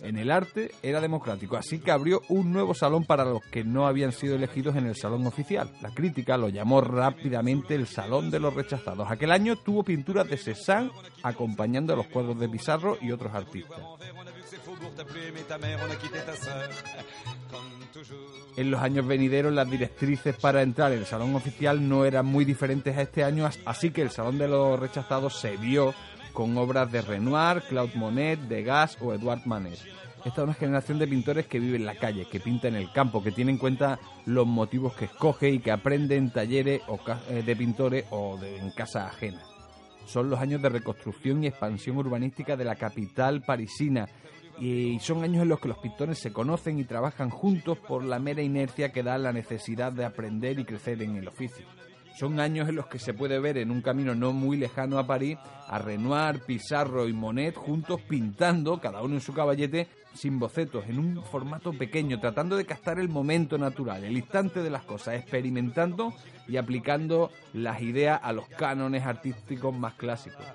en 0.00 0.18
el 0.18 0.30
arte 0.30 0.72
era 0.82 1.00
democrático, 1.00 1.56
así 1.56 1.78
que 1.78 1.90
abrió 1.90 2.22
un 2.28 2.52
nuevo 2.52 2.74
salón 2.74 3.04
para 3.04 3.24
los 3.24 3.42
que 3.44 3.64
no 3.64 3.86
habían 3.86 4.12
sido 4.12 4.36
elegidos 4.36 4.76
en 4.76 4.86
el 4.86 4.96
salón 4.96 5.26
oficial. 5.26 5.70
La 5.80 5.90
crítica 5.90 6.36
lo 6.36 6.48
llamó 6.48 6.80
rápidamente 6.80 7.74
el 7.74 7.86
Salón 7.86 8.30
de 8.30 8.40
los 8.40 8.54
Rechazados. 8.54 9.10
Aquel 9.10 9.32
año 9.32 9.56
tuvo 9.56 9.82
pinturas 9.82 10.28
de 10.28 10.36
Cézanne 10.36 10.90
acompañando 11.22 11.92
a 11.92 11.96
los 11.96 12.06
cuadros 12.06 12.38
de 12.38 12.48
Pizarro 12.48 12.98
y 13.00 13.12
otros 13.12 13.34
artistas. 13.34 13.80
En 18.56 18.70
los 18.70 18.80
años 18.80 19.06
venideros 19.06 19.52
las 19.52 19.70
directrices 19.70 20.36
para 20.36 20.62
entrar 20.62 20.92
en 20.92 21.00
el 21.00 21.06
salón 21.06 21.34
oficial 21.34 21.86
no 21.88 22.04
eran 22.04 22.26
muy 22.26 22.44
diferentes 22.44 22.96
a 22.96 23.02
este 23.02 23.24
año, 23.24 23.48
así 23.64 23.90
que 23.90 24.02
el 24.02 24.10
Salón 24.10 24.38
de 24.38 24.48
los 24.48 24.78
Rechazados 24.78 25.38
se 25.40 25.56
vio 25.56 25.94
con 26.34 26.58
obras 26.58 26.92
de 26.92 27.00
Renoir, 27.00 27.62
Claude 27.62 27.94
Monet, 27.94 28.40
Degas 28.40 28.98
o 29.00 29.14
Edouard 29.14 29.46
Manet. 29.46 29.78
Esta 30.24 30.40
es 30.40 30.44
una 30.44 30.54
generación 30.54 30.98
de 30.98 31.06
pintores 31.06 31.46
que 31.46 31.60
vive 31.60 31.76
en 31.76 31.86
la 31.86 31.94
calle, 31.94 32.26
que 32.26 32.40
pinta 32.40 32.66
en 32.66 32.74
el 32.74 32.90
campo, 32.92 33.22
que 33.22 33.30
tiene 33.30 33.52
en 33.52 33.58
cuenta 33.58 34.00
los 34.26 34.46
motivos 34.46 34.94
que 34.94 35.04
escoge 35.04 35.50
y 35.50 35.60
que 35.60 35.70
aprende 35.70 36.16
en 36.16 36.32
talleres 36.32 36.82
eh, 37.28 37.42
de 37.42 37.56
pintores 37.56 38.06
o 38.10 38.38
en 38.42 38.70
casa 38.72 39.06
ajena. 39.06 39.42
Son 40.06 40.28
los 40.28 40.40
años 40.40 40.60
de 40.60 40.70
reconstrucción 40.70 41.44
y 41.44 41.46
expansión 41.46 41.98
urbanística 41.98 42.56
de 42.56 42.64
la 42.64 42.74
capital 42.74 43.42
parisina 43.42 44.08
y 44.58 44.98
son 45.00 45.22
años 45.24 45.42
en 45.42 45.48
los 45.48 45.60
que 45.60 45.68
los 45.68 45.78
pintores 45.78 46.18
se 46.18 46.32
conocen 46.32 46.78
y 46.78 46.84
trabajan 46.84 47.30
juntos 47.30 47.78
por 47.78 48.04
la 48.04 48.18
mera 48.18 48.42
inercia 48.42 48.92
que 48.92 49.02
da 49.02 49.18
la 49.18 49.32
necesidad 49.32 49.92
de 49.92 50.04
aprender 50.04 50.58
y 50.58 50.64
crecer 50.64 51.02
en 51.02 51.16
el 51.16 51.28
oficio. 51.28 51.66
Son 52.14 52.38
años 52.38 52.68
en 52.68 52.76
los 52.76 52.86
que 52.86 53.00
se 53.00 53.12
puede 53.12 53.40
ver 53.40 53.58
en 53.58 53.72
un 53.72 53.82
camino 53.82 54.14
no 54.14 54.32
muy 54.32 54.56
lejano 54.56 54.98
a 54.98 55.06
París 55.06 55.36
a 55.66 55.78
Renoir, 55.78 56.40
Pizarro 56.46 57.08
y 57.08 57.12
Monet 57.12 57.56
juntos 57.56 58.00
pintando, 58.02 58.80
cada 58.80 59.02
uno 59.02 59.14
en 59.14 59.20
su 59.20 59.32
caballete, 59.32 59.88
sin 60.14 60.38
bocetos, 60.38 60.84
en 60.88 61.00
un 61.00 61.24
formato 61.24 61.72
pequeño, 61.72 62.20
tratando 62.20 62.56
de 62.56 62.66
captar 62.66 63.00
el 63.00 63.08
momento 63.08 63.58
natural, 63.58 64.04
el 64.04 64.16
instante 64.16 64.62
de 64.62 64.70
las 64.70 64.84
cosas, 64.84 65.16
experimentando 65.16 66.14
y 66.46 66.56
aplicando 66.56 67.32
las 67.52 67.82
ideas 67.82 68.20
a 68.22 68.32
los 68.32 68.48
cánones 68.48 69.04
artísticos 69.04 69.76
más 69.76 69.94
clásicos. 69.94 70.46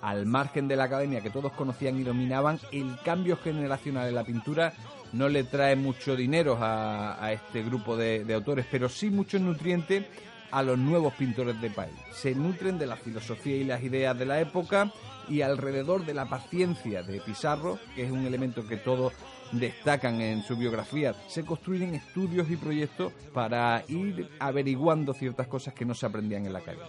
Al 0.00 0.26
margen 0.26 0.66
de 0.66 0.74
la 0.74 0.84
academia 0.84 1.20
que 1.20 1.30
todos 1.30 1.52
conocían 1.52 1.96
y 2.00 2.02
dominaban, 2.02 2.58
el 2.72 2.98
cambio 3.04 3.36
generacional 3.36 4.08
en 4.08 4.16
la 4.16 4.24
pintura 4.24 4.72
no 5.12 5.28
le 5.28 5.44
trae 5.44 5.76
mucho 5.76 6.16
dinero 6.16 6.58
a, 6.60 7.30
este 7.30 7.62
grupo 7.62 7.96
de, 7.96 8.24
de 8.24 8.34
autores, 8.34 8.66
pero 8.68 8.88
sí 8.88 9.10
muchos 9.10 9.40
nutrientes 9.40 10.06
a 10.52 10.62
los 10.62 10.78
nuevos 10.78 11.14
pintores 11.14 11.60
de 11.60 11.70
país. 11.70 11.94
Se 12.12 12.34
nutren 12.34 12.78
de 12.78 12.86
la 12.86 12.96
filosofía 12.96 13.56
y 13.56 13.64
las 13.64 13.82
ideas 13.82 14.16
de 14.16 14.26
la 14.26 14.40
época 14.40 14.92
y 15.28 15.40
alrededor 15.40 16.04
de 16.04 16.14
la 16.14 16.28
paciencia 16.28 17.02
de 17.02 17.20
Pizarro, 17.20 17.78
que 17.94 18.04
es 18.04 18.10
un 18.10 18.24
elemento 18.24 18.66
que 18.66 18.76
todos 18.76 19.12
destacan 19.52 20.20
en 20.20 20.42
su 20.42 20.56
biografía, 20.56 21.14
se 21.28 21.44
construyen 21.44 21.94
estudios 21.94 22.50
y 22.50 22.56
proyectos 22.56 23.12
para 23.32 23.84
ir 23.88 24.30
averiguando 24.38 25.12
ciertas 25.12 25.46
cosas 25.46 25.74
que 25.74 25.84
no 25.84 25.94
se 25.94 26.06
aprendían 26.06 26.46
en 26.46 26.52
la 26.52 26.60
calle. 26.60 26.80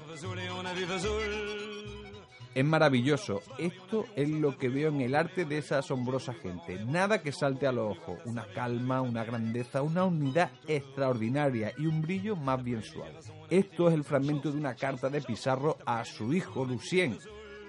Es 2.55 2.63
maravilloso. 2.63 3.41
Esto 3.57 4.05
es 4.15 4.29
lo 4.29 4.57
que 4.57 4.69
veo 4.69 4.89
en 4.89 5.01
el 5.01 5.15
arte 5.15 5.43
de 5.43 5.57
esa 5.57 5.79
asombrosa 5.79 6.35
gente. 6.35 6.85
Nada 6.85 7.23
que 7.23 7.31
salte 7.31 7.65
a 7.65 7.71
los 7.71 7.97
ojos. 7.97 8.19
Una 8.25 8.45
calma, 8.53 9.01
una 9.01 9.23
grandeza, 9.23 9.81
una 9.81 10.03
unidad 10.03 10.51
extraordinaria 10.67 11.73
y 11.79 11.87
un 11.87 12.03
brillo 12.03 12.35
más 12.35 12.63
bien 12.63 12.83
suave. 12.83 13.17
Esto 13.53 13.87
es 13.87 13.93
el 13.93 14.03
fragmento 14.03 14.51
de 14.51 14.57
una 14.57 14.73
carta 14.73 15.11
de 15.11 15.21
Pizarro 15.21 15.77
a 15.85 16.03
su 16.05 16.33
hijo 16.33 16.65
Lucien, 16.65 17.19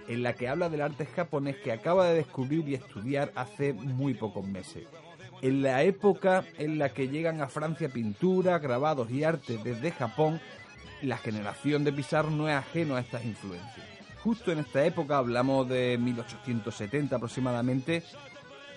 en 0.09 0.23
la 0.23 0.33
que 0.33 0.49
habla 0.49 0.70
del 0.70 0.81
arte 0.81 1.05
japonés 1.05 1.57
que 1.57 1.73
acaba 1.73 2.07
de 2.07 2.14
descubrir 2.14 2.66
y 2.66 2.75
estudiar 2.75 3.33
hace 3.35 3.75
muy 3.75 4.14
pocos 4.14 4.47
meses. 4.47 4.88
En 5.42 5.62
la 5.62 5.83
época 5.83 6.47
en 6.57 6.79
la 6.79 6.94
que 6.94 7.09
llegan 7.09 7.42
a 7.42 7.49
Francia 7.49 7.90
pintura, 7.90 8.59
grabados 8.61 9.11
y 9.11 9.25
arte 9.25 9.59
desde 9.62 9.90
Japón, 9.90 10.40
la 11.03 11.18
generación 11.18 11.85
de 11.85 11.92
Pizarro 11.92 12.31
no 12.31 12.49
es 12.49 12.55
ajeno 12.55 12.97
a 12.97 13.01
estas 13.01 13.23
influencias. 13.27 13.87
Justo 14.23 14.53
en 14.53 14.61
esta 14.61 14.87
época, 14.87 15.18
hablamos 15.18 15.68
de 15.68 15.99
1870 15.99 17.16
aproximadamente, 17.16 18.03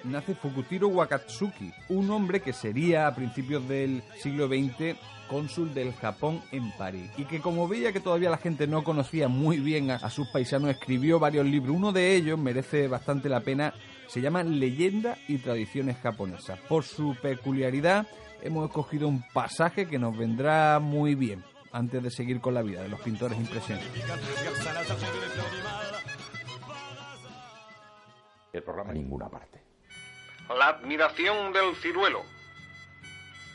nace 0.04 0.36
Fukutiro 0.36 0.90
Wakatsuki, 0.90 1.72
un 1.88 2.12
hombre 2.12 2.42
que 2.42 2.52
sería 2.52 3.08
a 3.08 3.16
principios 3.16 3.66
del 3.66 4.04
siglo 4.22 4.50
XX 4.50 4.98
cónsul 5.28 5.74
del 5.74 5.94
Japón 5.94 6.42
en 6.52 6.72
París 6.72 7.10
y 7.18 7.26
que 7.26 7.42
como 7.42 7.68
veía 7.68 7.94
que 7.94 8.00
todavía 8.00 8.30
la 8.30 8.38
gente 8.38 8.68
no 8.68 8.84
conocía 8.84 9.28
muy 9.28 9.60
bien 9.60 9.92
a, 9.92 9.96
a, 9.96 10.10
sus 10.10 10.28
paisanos 10.30 10.70
escribió 10.70 11.20
varios 11.20 11.46
libros. 11.46 11.76
Uno 11.76 11.92
de 11.92 12.16
ellos 12.16 12.40
merece 12.40 12.88
bastante 12.88 13.30
la 13.30 13.42
pena, 13.42 13.74
se 14.08 14.22
llama 14.22 14.44
Leyenda 14.44 15.18
y 15.28 15.38
Tradiciones 15.38 15.98
Japonesas. 15.98 16.60
Por 16.68 16.84
su 16.84 17.16
peculiaridad 17.22 18.08
hemos 18.42 18.68
escogido 18.68 19.08
un 19.08 19.24
pasaje 19.34 19.88
que 19.88 20.00
nos 20.00 20.18
vendrá 20.18 20.80
muy 20.80 21.16
bien 21.16 21.44
antes 21.72 22.02
de 22.02 22.10
seguir 22.10 22.42
con 22.42 22.54
la 22.54 22.62
vida 22.62 22.82
de 22.82 22.90
los 22.90 23.00
pintores 23.02 23.38
impresionistas. 23.38 24.20
El 28.54 28.64
programa 28.64 28.92
a 28.92 28.94
ninguna 28.94 29.30
parte. 29.30 29.62
La 30.58 30.70
admiración 30.70 31.52
del 31.54 31.76
ciruelo. 31.76 32.37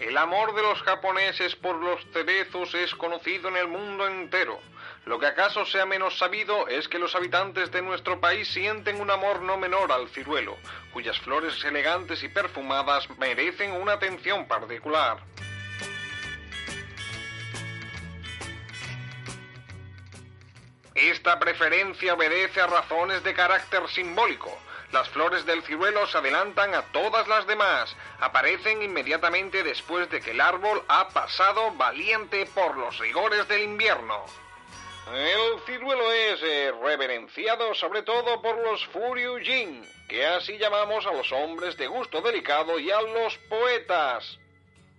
El 0.02 0.18
amor 0.18 0.52
de 0.56 0.62
los 0.62 0.82
japoneses 0.82 1.54
por 1.54 1.76
los 1.76 2.04
cerezos 2.12 2.74
es 2.74 2.92
conocido 2.96 3.48
en 3.48 3.56
el 3.56 3.68
mundo 3.68 4.04
entero. 4.04 4.58
Lo 5.04 5.20
que 5.20 5.26
acaso 5.26 5.64
sea 5.64 5.86
menos 5.86 6.18
sabido 6.18 6.66
es 6.66 6.88
que 6.88 6.98
los 6.98 7.14
habitantes 7.14 7.70
de 7.70 7.82
nuestro 7.82 8.20
país 8.20 8.48
sienten 8.48 9.00
un 9.00 9.12
amor 9.12 9.42
no 9.42 9.56
menor 9.58 9.92
al 9.92 10.08
ciruelo, 10.08 10.56
cuyas 10.92 11.20
flores 11.20 11.64
elegantes 11.64 12.20
y 12.24 12.28
perfumadas 12.28 13.08
merecen 13.16 13.70
una 13.70 13.92
atención 13.92 14.48
particular. 14.48 15.18
Esta 20.96 21.38
preferencia 21.38 22.14
obedece 22.14 22.60
a 22.60 22.66
razones 22.66 23.22
de 23.22 23.34
carácter 23.34 23.88
simbólico. 23.88 24.58
Las 24.92 25.08
flores 25.08 25.46
del 25.46 25.62
ciruelo 25.62 26.06
se 26.06 26.18
adelantan 26.18 26.74
a 26.74 26.82
todas 26.92 27.26
las 27.26 27.46
demás. 27.46 27.96
Aparecen 28.20 28.82
inmediatamente 28.82 29.62
después 29.62 30.10
de 30.10 30.20
que 30.20 30.32
el 30.32 30.40
árbol 30.40 30.84
ha 30.86 31.08
pasado 31.08 31.72
valiente 31.72 32.44
por 32.54 32.76
los 32.76 32.98
rigores 32.98 33.48
del 33.48 33.62
invierno. 33.62 34.26
El 35.14 35.60
ciruelo 35.66 36.12
es 36.12 36.42
eh, 36.42 36.72
reverenciado 36.82 37.74
sobre 37.74 38.02
todo 38.02 38.40
por 38.42 38.58
los 38.58 38.86
Furyujin, 38.88 39.82
que 40.08 40.26
así 40.26 40.58
llamamos 40.58 41.06
a 41.06 41.12
los 41.12 41.32
hombres 41.32 41.76
de 41.78 41.86
gusto 41.86 42.20
delicado 42.20 42.78
y 42.78 42.90
a 42.90 43.00
los 43.00 43.36
poetas. 43.48 44.38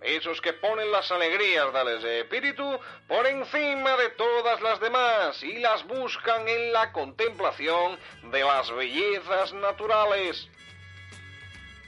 Esos 0.04 0.38
que 0.42 0.52
ponen 0.52 0.92
las 0.92 1.10
alegrías 1.10 1.72
del 1.72 2.04
espíritu 2.04 2.78
por 3.08 3.26
encima 3.26 3.96
de 3.96 4.10
todas 4.10 4.60
las 4.60 4.78
demás 4.78 5.42
y 5.42 5.58
las 5.60 5.82
buscan 5.86 6.46
en 6.46 6.74
la 6.74 6.92
contemplación 6.92 7.98
de 8.24 8.44
las 8.44 8.70
bellezas 8.70 9.54
naturales. 9.54 10.46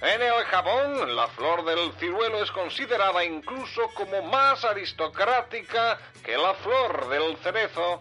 En 0.01 0.23
el 0.23 0.45
Japón, 0.45 1.15
la 1.15 1.29
flor 1.29 1.67
del 1.67 1.93
ciruelo 2.01 2.43
es 2.43 2.51
considerada 2.53 3.23
incluso 3.23 3.89
como 3.93 4.23
más 4.23 4.65
aristocrática 4.65 5.99
que 6.25 6.39
la 6.39 6.55
flor 6.55 7.09
del 7.09 7.37
cerezo. 7.39 8.01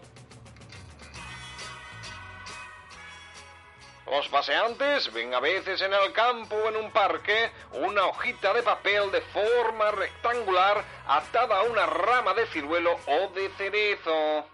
Los 4.10 4.28
paseantes 4.28 5.12
ven 5.12 5.34
a 5.34 5.40
veces 5.40 5.80
en 5.82 5.92
el 5.92 6.12
campo 6.12 6.54
o 6.54 6.68
en 6.68 6.76
un 6.76 6.92
parque 6.92 7.50
una 7.72 8.06
hojita 8.06 8.52
de 8.54 8.62
papel 8.62 9.10
de 9.10 9.20
forma 9.20 9.90
rectangular 9.90 10.84
atada 11.08 11.58
a 11.58 11.62
una 11.64 11.86
rama 11.86 12.32
de 12.34 12.46
ciruelo 12.46 12.98
o 13.06 13.28
de 13.34 13.50
cerezo. 13.56 14.46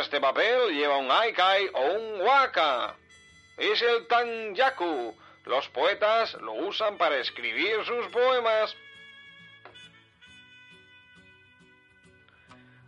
Este 0.00 0.20
papel 0.20 0.70
lleva 0.70 0.98
un 0.98 1.10
aikai 1.10 1.68
o 1.74 1.80
un 1.80 2.20
waka. 2.20 2.94
Es 3.56 3.82
el 3.82 4.06
tanyaku. 4.06 5.16
Los 5.44 5.68
poetas 5.68 6.34
lo 6.34 6.52
usan 6.52 6.96
para 6.96 7.18
escribir 7.18 7.84
sus 7.84 8.06
poemas. 8.08 8.74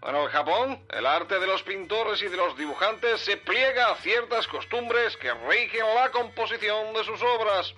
En 0.07 0.14
el 0.14 0.29
Japón, 0.29 0.87
el 0.90 1.05
arte 1.05 1.40
de 1.40 1.49
los 1.49 1.64
pintores 1.64 2.23
y 2.23 2.29
de 2.29 2.37
los 2.37 2.57
dibujantes 2.57 3.21
se 3.23 3.38
pliega 3.38 3.90
a 3.90 3.97
ciertas 3.97 4.47
costumbres 4.47 5.16
que 5.16 5.35
rigen 5.35 5.85
la 5.97 6.11
composición 6.12 6.95
de 6.95 7.03
sus 7.03 7.21
obras. 7.23 7.75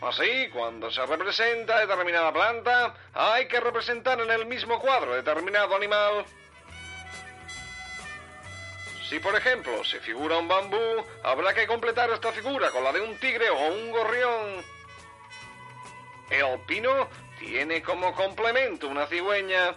Así, 0.00 0.48
cuando 0.52 0.90
se 0.90 1.06
representa 1.06 1.78
determinada 1.78 2.32
planta, 2.32 2.94
hay 3.14 3.46
que 3.46 3.60
representar 3.60 4.20
en 4.20 4.30
el 4.32 4.46
mismo 4.46 4.80
cuadro 4.80 5.14
determinado 5.14 5.76
animal. 5.76 6.24
Si, 9.08 9.20
por 9.20 9.36
ejemplo, 9.36 9.84
se 9.84 10.00
figura 10.00 10.36
un 10.36 10.48
bambú, 10.48 11.04
habrá 11.22 11.54
que 11.54 11.68
completar 11.68 12.10
esta 12.10 12.32
figura 12.32 12.72
con 12.72 12.82
la 12.82 12.92
de 12.92 13.02
un 13.02 13.16
tigre 13.18 13.50
o 13.50 13.68
un 13.68 13.92
gorrión. 13.92 14.64
El 16.30 16.60
pino 16.66 17.08
tiene 17.38 17.82
como 17.82 18.12
complemento 18.14 18.88
una 18.88 19.06
cigüeña. 19.06 19.76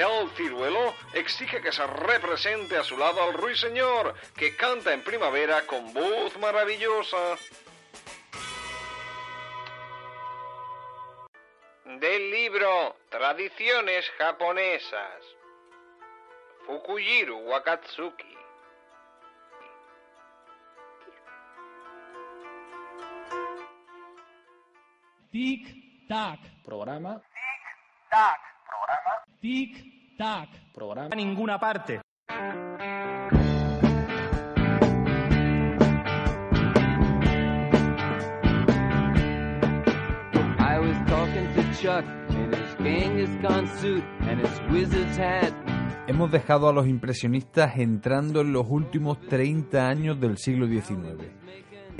El 0.00 0.30
ciruelo 0.30 0.94
exige 1.12 1.60
que 1.60 1.72
se 1.72 1.86
represente 1.86 2.74
a 2.78 2.82
su 2.82 2.96
lado 2.96 3.22
al 3.22 3.34
ruiseñor, 3.34 4.14
que 4.34 4.56
canta 4.56 4.94
en 4.94 5.04
primavera 5.04 5.66
con 5.66 5.92
voz 5.92 6.38
maravillosa. 6.38 7.36
Del 11.84 12.30
libro 12.30 12.96
Tradiciones 13.10 14.10
japonesas. 14.16 15.22
Fukujiru 16.64 17.36
Wakatsuki. 17.40 18.38
Tic 25.30 26.08
Tac. 26.08 26.40
Programa. 26.64 27.20
Tic 27.20 28.10
Tac. 28.10 28.49
Programa. 28.70 29.12
Tic 29.40 30.16
Tac. 30.16 30.48
Programa. 30.72 31.08
A 31.10 31.16
ninguna 31.16 31.58
parte. 31.58 32.00
I 40.58 40.78
was 40.78 40.96
talking 41.08 41.46
to 41.54 41.62
Chuck 41.82 42.04
in 42.30 42.52
his 42.52 42.74
Genghis 42.78 43.80
suit 43.80 44.04
and 44.28 44.40
his 44.40 44.60
wizard's 44.70 45.18
hat. 45.18 45.52
Hemos 46.06 46.30
dejado 46.30 46.68
a 46.68 46.72
los 46.72 46.86
impresionistas 46.86 47.76
entrando 47.78 48.40
en 48.40 48.52
los 48.52 48.66
últimos 48.68 49.20
30 49.28 49.88
años 49.88 50.20
del 50.20 50.38
siglo 50.38 50.66
XIX. 50.66 51.30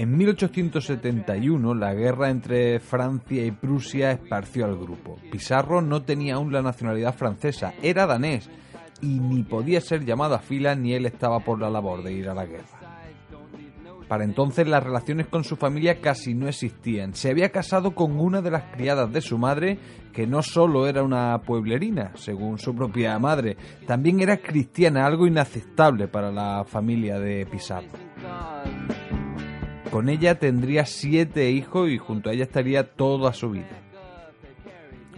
En 0.00 0.16
1871 0.16 1.74
la 1.74 1.92
guerra 1.92 2.30
entre 2.30 2.80
Francia 2.80 3.44
y 3.44 3.50
Prusia 3.50 4.12
esparció 4.12 4.64
al 4.64 4.78
grupo. 4.78 5.18
Pizarro 5.30 5.82
no 5.82 6.04
tenía 6.04 6.36
aún 6.36 6.54
la 6.54 6.62
nacionalidad 6.62 7.14
francesa, 7.14 7.74
era 7.82 8.06
danés 8.06 8.48
y 9.02 9.20
ni 9.20 9.42
podía 9.42 9.78
ser 9.82 10.06
llamado 10.06 10.36
a 10.36 10.38
fila 10.38 10.74
ni 10.74 10.94
él 10.94 11.04
estaba 11.04 11.40
por 11.40 11.60
la 11.60 11.68
labor 11.68 12.02
de 12.02 12.14
ir 12.14 12.30
a 12.30 12.34
la 12.34 12.46
guerra. 12.46 12.64
Para 14.08 14.24
entonces 14.24 14.66
las 14.66 14.82
relaciones 14.82 15.26
con 15.26 15.44
su 15.44 15.56
familia 15.56 16.00
casi 16.00 16.32
no 16.32 16.48
existían. 16.48 17.12
Se 17.12 17.28
había 17.28 17.50
casado 17.50 17.94
con 17.94 18.18
una 18.18 18.40
de 18.40 18.52
las 18.52 18.74
criadas 18.74 19.12
de 19.12 19.20
su 19.20 19.36
madre, 19.36 19.78
que 20.14 20.26
no 20.26 20.40
solo 20.40 20.86
era 20.86 21.02
una 21.02 21.42
pueblerina, 21.42 22.12
según 22.14 22.58
su 22.58 22.74
propia 22.74 23.18
madre, 23.18 23.58
también 23.86 24.20
era 24.20 24.38
cristiana, 24.38 25.04
algo 25.04 25.26
inaceptable 25.26 26.08
para 26.08 26.32
la 26.32 26.64
familia 26.64 27.20
de 27.20 27.44
Pizarro. 27.44 27.90
Con 29.90 30.09
ella 30.09 30.38
tendría 30.38 30.87
siete 30.87 31.50
hijos 31.50 31.90
y 31.90 31.98
junto 31.98 32.31
a 32.31 32.33
ella 32.33 32.44
estaría 32.44 32.92
toda 32.92 33.33
su 33.33 33.50
vida. 33.50 33.81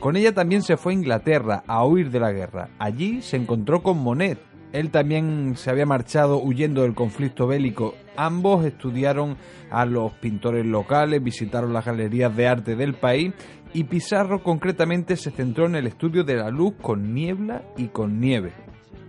Con 0.00 0.16
ella 0.16 0.32
también 0.32 0.62
se 0.62 0.76
fue 0.76 0.92
a 0.92 0.96
Inglaterra 0.96 1.62
a 1.66 1.84
huir 1.84 2.10
de 2.10 2.20
la 2.20 2.32
guerra. 2.32 2.70
Allí 2.78 3.22
se 3.22 3.36
encontró 3.36 3.82
con 3.82 3.98
Monet. 3.98 4.38
Él 4.72 4.90
también 4.90 5.54
se 5.56 5.70
había 5.70 5.84
marchado 5.84 6.38
huyendo 6.38 6.82
del 6.82 6.94
conflicto 6.94 7.46
bélico. 7.46 7.94
Ambos 8.16 8.64
estudiaron 8.64 9.36
a 9.70 9.84
los 9.84 10.12
pintores 10.14 10.64
locales, 10.64 11.22
visitaron 11.22 11.74
las 11.74 11.84
galerías 11.84 12.34
de 12.34 12.48
arte 12.48 12.74
del 12.74 12.94
país 12.94 13.34
y 13.74 13.84
Pizarro 13.84 14.42
concretamente 14.42 15.16
se 15.16 15.30
centró 15.30 15.66
en 15.66 15.76
el 15.76 15.86
estudio 15.86 16.24
de 16.24 16.36
la 16.36 16.50
luz 16.50 16.74
con 16.80 17.14
niebla 17.14 17.62
y 17.76 17.88
con 17.88 18.20
nieve. 18.20 18.52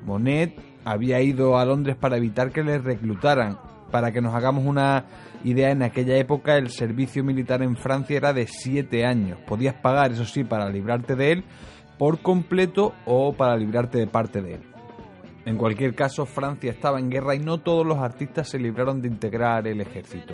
Monet 0.05 0.59
había 0.85 1.21
ido 1.21 1.57
a 1.57 1.65
Londres 1.65 1.95
para 1.95 2.17
evitar 2.17 2.51
que 2.51 2.63
le 2.63 2.77
reclutaran. 2.77 3.57
Para 3.93 4.11
que 4.11 4.21
nos 4.21 4.33
hagamos 4.33 4.65
una 4.65 5.05
idea, 5.43 5.69
en 5.69 5.83
aquella 5.83 6.17
época 6.17 6.57
el 6.57 6.69
servicio 6.69 7.23
militar 7.23 7.61
en 7.61 7.75
Francia 7.75 8.17
era 8.17 8.33
de 8.33 8.47
7 8.47 9.05
años. 9.05 9.37
Podías 9.45 9.75
pagar, 9.75 10.11
eso 10.11 10.25
sí, 10.25 10.43
para 10.43 10.67
librarte 10.67 11.15
de 11.15 11.31
él 11.31 11.43
por 11.99 12.23
completo 12.23 12.95
o 13.05 13.33
para 13.33 13.55
librarte 13.55 13.99
de 13.99 14.07
parte 14.07 14.41
de 14.41 14.55
él. 14.55 14.61
En 15.45 15.57
cualquier 15.57 15.93
caso, 15.93 16.25
Francia 16.25 16.71
estaba 16.71 16.99
en 16.99 17.11
guerra 17.11 17.35
y 17.35 17.39
no 17.39 17.59
todos 17.59 17.85
los 17.85 17.99
artistas 17.99 18.49
se 18.49 18.57
libraron 18.57 18.99
de 18.99 19.09
integrar 19.09 19.67
el 19.67 19.79
ejército. 19.79 20.33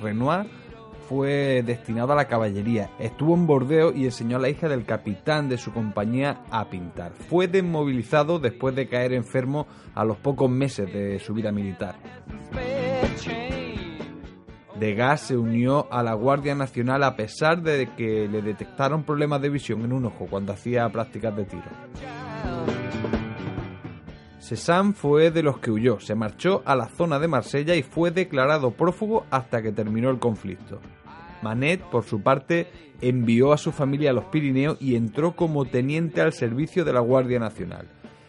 Renoir 0.00 0.46
fue 1.08 1.62
destinado 1.64 2.12
a 2.12 2.16
la 2.16 2.28
caballería, 2.28 2.90
estuvo 2.98 3.34
en 3.34 3.46
Bordeaux 3.46 3.96
y 3.96 4.04
enseñó 4.04 4.36
a 4.36 4.40
la 4.40 4.50
hija 4.50 4.68
del 4.68 4.84
capitán 4.84 5.48
de 5.48 5.56
su 5.56 5.72
compañía 5.72 6.42
a 6.50 6.68
pintar. 6.68 7.12
Fue 7.12 7.48
desmovilizado 7.48 8.38
después 8.38 8.74
de 8.74 8.88
caer 8.88 9.14
enfermo 9.14 9.66
a 9.94 10.04
los 10.04 10.18
pocos 10.18 10.50
meses 10.50 10.92
de 10.92 11.18
su 11.18 11.32
vida 11.32 11.50
militar. 11.50 11.96
Degas 14.78 15.22
se 15.22 15.36
unió 15.36 15.90
a 15.90 16.02
la 16.02 16.12
Guardia 16.12 16.54
Nacional 16.54 17.02
a 17.02 17.16
pesar 17.16 17.62
de 17.62 17.88
que 17.96 18.28
le 18.28 18.42
detectaron 18.42 19.02
problemas 19.02 19.40
de 19.40 19.48
visión 19.48 19.80
en 19.82 19.92
un 19.92 20.04
ojo 20.04 20.26
cuando 20.28 20.52
hacía 20.52 20.88
prácticas 20.90 21.34
de 21.34 21.44
tiro. 21.46 21.70
Cézanne 24.38 24.92
fue 24.92 25.30
de 25.30 25.42
los 25.42 25.58
que 25.58 25.70
huyó, 25.70 26.00
se 26.00 26.14
marchó 26.14 26.62
a 26.64 26.76
la 26.76 26.88
zona 26.88 27.18
de 27.18 27.28
Marsella 27.28 27.74
y 27.74 27.82
fue 27.82 28.10
declarado 28.10 28.70
prófugo 28.70 29.26
hasta 29.30 29.62
que 29.62 29.72
terminó 29.72 30.10
el 30.10 30.18
conflicto. 30.18 30.80
Manet, 31.42 31.82
por 31.90 32.04
su 32.04 32.22
parte, 32.22 32.68
envió 33.00 33.52
a 33.52 33.58
su 33.58 33.72
familia 33.72 34.10
a 34.10 34.14
los 34.14 34.24
Pirineos 34.26 34.78
y 34.80 34.96
entró 34.96 35.36
como 35.36 35.64
teniente 35.64 36.20
al 36.20 36.32
servicio 36.32 36.84
de 36.84 36.92
la 36.92 37.00
Guardia 37.00 37.38
Nacional. 37.38 37.88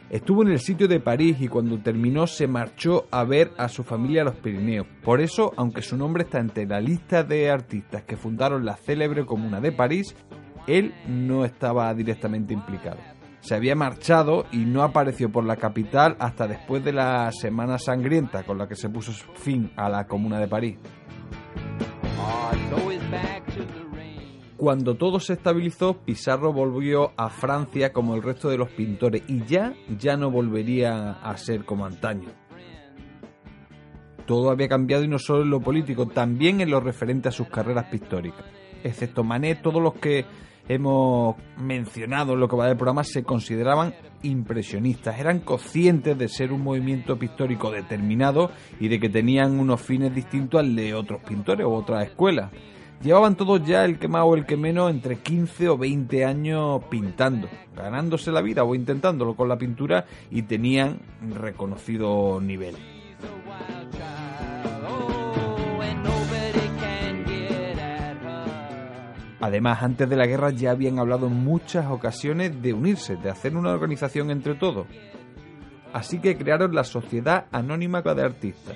Estuvo 0.10 0.42
en 0.42 0.50
el 0.50 0.60
sitio 0.60 0.88
de 0.88 1.00
París 1.00 1.38
y 1.40 1.48
cuando 1.48 1.78
terminó 1.78 2.26
se 2.26 2.48
marchó 2.48 3.06
a 3.12 3.24
ver 3.24 3.52
a 3.58 3.68
su 3.68 3.84
familia 3.84 4.24
a 4.24 4.26
los 4.26 4.38
Pirineos. 4.38 4.88
Por 5.04 5.22
eso, 5.22 5.54
aunque 5.56 5.84
su 5.84 5.98
nombre 5.98 6.24
está 6.24 6.40
entre 6.40 6.66
la 6.66 6.82
lista 6.82 7.24
de 7.24 7.52
artistas 7.52 8.04
que 8.06 8.18
fundaron 8.18 8.66
la 8.66 8.76
célebre 8.76 9.26
comuna 9.26 9.62
de 9.62 9.72
París, 9.72 10.16
él 10.66 10.96
no 11.08 11.46
estaba 11.46 11.94
directamente 11.94 12.56
implicado. 12.56 12.98
Se 13.42 13.56
había 13.56 13.76
marchado 13.76 14.46
y 14.52 14.66
no 14.66 14.84
apareció 14.84 15.32
por 15.32 15.46
la 15.46 15.56
capital 15.56 16.16
hasta 16.20 16.48
después 16.48 16.84
de 16.84 16.92
la 16.92 17.32
Semana 17.32 17.78
Sangrienta 17.78 18.44
con 18.44 18.58
la 18.58 18.68
que 18.68 18.76
se 18.76 18.90
puso 18.90 19.12
fin 19.36 19.72
a 19.76 19.90
la 19.90 20.08
comuna 20.08 20.40
de 20.40 20.48
París. 20.48 20.78
Cuando 24.60 24.96
todo 24.96 25.22
se 25.22 25.34
estabilizó, 25.34 25.94
Pizarro 26.00 26.52
volvió 26.52 27.14
a 27.16 27.30
Francia 27.30 27.94
como 27.94 28.16
el 28.16 28.22
resto 28.22 28.50
de 28.50 28.58
los 28.58 28.70
pintores 28.70 29.24
y 29.26 29.46
ya, 29.46 29.74
ya 29.98 30.18
no 30.18 30.30
volvería 30.32 31.12
a 31.14 31.38
ser 31.38 31.64
como 31.64 31.86
antaño. 31.86 32.28
Todo 34.26 34.52
había 34.52 34.68
cambiado 34.68 35.06
y 35.06 35.08
no 35.08 35.18
solo 35.18 35.44
en 35.44 35.50
lo 35.50 35.62
político, 35.62 36.08
también 36.08 36.60
en 36.60 36.72
lo 36.72 36.82
referente 36.82 37.30
a 37.30 37.32
sus 37.32 37.48
carreras 37.48 37.86
pictóricas. 37.86 38.46
Excepto 38.84 39.24
Manet, 39.24 39.62
todos 39.62 39.82
los 39.82 39.94
que 39.94 40.26
hemos 40.70 41.36
mencionado 41.58 42.34
en 42.34 42.40
lo 42.40 42.48
que 42.48 42.56
va 42.56 42.68
del 42.68 42.78
programa 42.78 43.04
se 43.04 43.24
consideraban 43.24 43.94
impresionistas, 44.22 45.20
eran 45.20 45.40
conscientes 45.40 46.18
de 46.18 46.30
ser 46.30 46.54
un 46.54 46.62
movimiento 46.62 47.18
pictórico 47.18 47.72
determinado 47.72 48.52
y 48.80 48.88
de 48.88 49.00
que 49.00 49.10
tenían 49.10 49.60
unos 49.60 49.82
fines 49.82 50.14
distintos 50.14 50.60
al 50.60 50.76
de 50.76 50.94
otros 50.94 51.22
pintores 51.24 51.66
o 51.66 51.74
otras 51.74 52.06
escuelas. 52.06 52.52
Llevaban 53.02 53.36
todos 53.36 53.66
ya 53.66 53.86
el 53.86 53.98
que 53.98 54.10
más 54.10 54.24
o 54.26 54.36
el 54.36 54.46
que 54.46 54.58
menos 54.58 54.92
entre 54.92 55.20
15 55.20 55.70
o 55.70 55.78
20 55.78 56.26
años 56.26 56.84
pintando, 56.90 57.48
ganándose 57.76 58.32
la 58.32 58.42
vida 58.42 58.64
o 58.64 58.76
intentándolo 58.76 59.36
con 59.36 59.48
la 59.48 59.58
pintura 59.58 60.06
y 60.30 60.44
tenían 60.44 61.00
reconocido 61.34 62.40
nivel. 62.42 62.76
Además, 69.42 69.82
antes 69.84 70.10
de 70.10 70.18
la 70.18 70.28
guerra 70.28 70.50
ya 70.50 70.72
habían 70.72 71.00
hablado 71.00 71.28
en 71.28 71.44
muchas 71.44 71.88
ocasiones 71.88 72.62
de 72.62 72.74
unirse, 72.74 73.16
de 73.16 73.30
hacer 73.30 73.56
una 73.56 73.72
organización 73.72 74.32
entre 74.32 74.56
todos. 74.56 74.88
Así 75.94 76.20
que 76.20 76.38
crearon 76.38 76.76
la 76.76 76.84
Sociedad 76.84 77.46
Anónima 77.52 78.02
de 78.02 78.22
Artistas. 78.22 78.76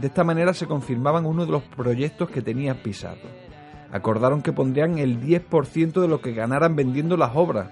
De 0.00 0.06
esta 0.06 0.24
manera 0.24 0.54
se 0.54 0.66
confirmaban 0.66 1.26
uno 1.26 1.44
de 1.44 1.52
los 1.52 1.62
proyectos 1.62 2.30
que 2.30 2.40
tenía 2.40 2.82
Pizarro. 2.82 3.28
Acordaron 3.92 4.40
que 4.40 4.52
pondrían 4.52 4.98
el 4.98 5.20
10% 5.20 6.00
de 6.00 6.08
lo 6.08 6.20
que 6.20 6.32
ganaran 6.32 6.74
vendiendo 6.74 7.16
las 7.16 7.32
obras. 7.34 7.70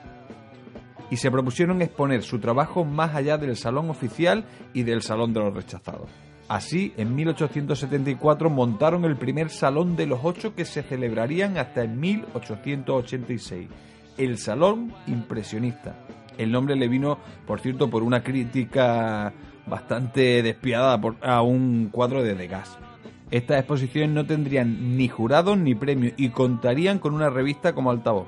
Y 1.10 1.16
se 1.16 1.30
propusieron 1.30 1.80
exponer 1.80 2.22
su 2.22 2.38
trabajo 2.38 2.84
más 2.84 3.14
allá 3.14 3.38
del 3.38 3.56
salón 3.56 3.88
oficial 3.88 4.44
y 4.74 4.82
del 4.82 5.00
salón 5.00 5.32
de 5.32 5.40
los 5.40 5.54
rechazados. 5.54 6.27
Así, 6.48 6.94
en 6.96 7.14
1874 7.14 8.48
montaron 8.48 9.04
el 9.04 9.16
primer 9.16 9.50
Salón 9.50 9.96
de 9.96 10.06
los 10.06 10.20
Ocho 10.22 10.54
que 10.54 10.64
se 10.64 10.82
celebrarían 10.82 11.58
hasta 11.58 11.84
en 11.84 12.00
1886, 12.00 13.68
el 14.16 14.38
Salón 14.38 14.94
Impresionista. 15.06 15.94
El 16.38 16.50
nombre 16.50 16.74
le 16.74 16.88
vino, 16.88 17.18
por 17.46 17.60
cierto, 17.60 17.90
por 17.90 18.02
una 18.02 18.22
crítica 18.22 19.34
bastante 19.66 20.42
despiadada 20.42 20.98
por, 20.98 21.16
a 21.20 21.42
un 21.42 21.90
cuadro 21.92 22.22
de 22.22 22.34
Degas. 22.34 22.78
Estas 23.30 23.58
exposiciones 23.58 24.10
no 24.10 24.24
tendrían 24.24 24.96
ni 24.96 25.06
jurados 25.08 25.58
ni 25.58 25.74
premios 25.74 26.14
y 26.16 26.30
contarían 26.30 26.98
con 26.98 27.12
una 27.12 27.28
revista 27.28 27.74
como 27.74 27.90
altavoz. 27.90 28.26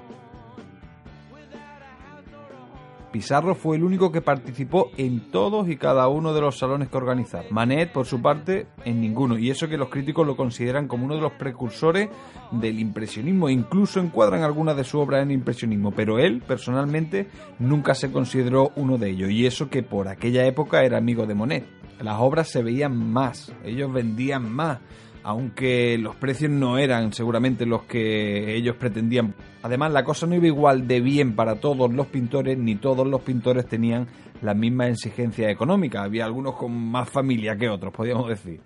Pizarro 3.10 3.54
fue 3.54 3.76
el 3.76 3.84
único 3.84 4.12
que 4.12 4.20
participó 4.20 4.90
en 4.96 5.30
todos 5.30 5.68
y 5.68 5.76
cada 5.76 6.06
uno 6.08 6.32
de 6.32 6.40
los 6.40 6.58
salones 6.58 6.88
que 6.88 6.96
organizaron. 6.96 7.46
Manet, 7.50 7.92
por 7.92 8.06
su 8.06 8.22
parte, 8.22 8.68
en 8.84 9.00
ninguno, 9.00 9.36
y 9.36 9.50
eso 9.50 9.68
que 9.68 9.76
los 9.76 9.88
críticos 9.88 10.26
lo 10.26 10.36
consideran 10.36 10.86
como 10.86 11.06
uno 11.06 11.16
de 11.16 11.20
los 11.20 11.32
precursores 11.32 12.08
del 12.52 12.78
impresionismo, 12.78 13.48
e 13.48 13.52
incluso 13.52 14.00
encuadran 14.00 14.42
algunas 14.42 14.76
de 14.76 14.84
sus 14.84 15.00
obras 15.00 15.22
en 15.22 15.32
impresionismo, 15.32 15.90
pero 15.90 16.18
él, 16.18 16.42
personalmente, 16.46 17.28
nunca 17.58 17.94
se 17.94 18.12
consideró 18.12 18.70
uno 18.76 18.96
de 18.96 19.10
ellos, 19.10 19.30
y 19.30 19.46
eso 19.46 19.68
que 19.68 19.82
por 19.82 20.08
aquella 20.08 20.46
época 20.46 20.84
era 20.84 20.98
amigo 20.98 21.26
de 21.26 21.34
Monet. 21.34 21.66
Las 22.00 22.18
obras 22.20 22.48
se 22.48 22.62
veían 22.62 22.96
más, 22.96 23.52
ellos 23.64 23.92
vendían 23.92 24.50
más, 24.50 24.78
aunque 25.22 25.98
los 25.98 26.16
precios 26.16 26.50
no 26.50 26.78
eran 26.78 27.12
seguramente 27.12 27.66
los 27.66 27.82
que 27.82 28.54
ellos 28.54 28.76
pretendían. 28.76 29.34
Además, 29.62 29.92
la 29.92 30.04
cosa 30.04 30.26
no 30.26 30.34
iba 30.34 30.46
igual 30.46 30.86
de 30.86 31.00
bien 31.00 31.34
para 31.34 31.56
todos 31.56 31.92
los 31.92 32.06
pintores, 32.06 32.58
ni 32.58 32.76
todos 32.76 33.06
los 33.06 33.20
pintores 33.22 33.66
tenían 33.66 34.08
las 34.42 34.56
mismas 34.56 34.90
exigencias 34.90 35.50
económicas. 35.50 36.04
Había 36.04 36.24
algunos 36.24 36.56
con 36.56 36.72
más 36.72 37.08
familia 37.08 37.56
que 37.56 37.68
otros, 37.68 37.92
podríamos 37.92 38.28
decir. 38.28 38.60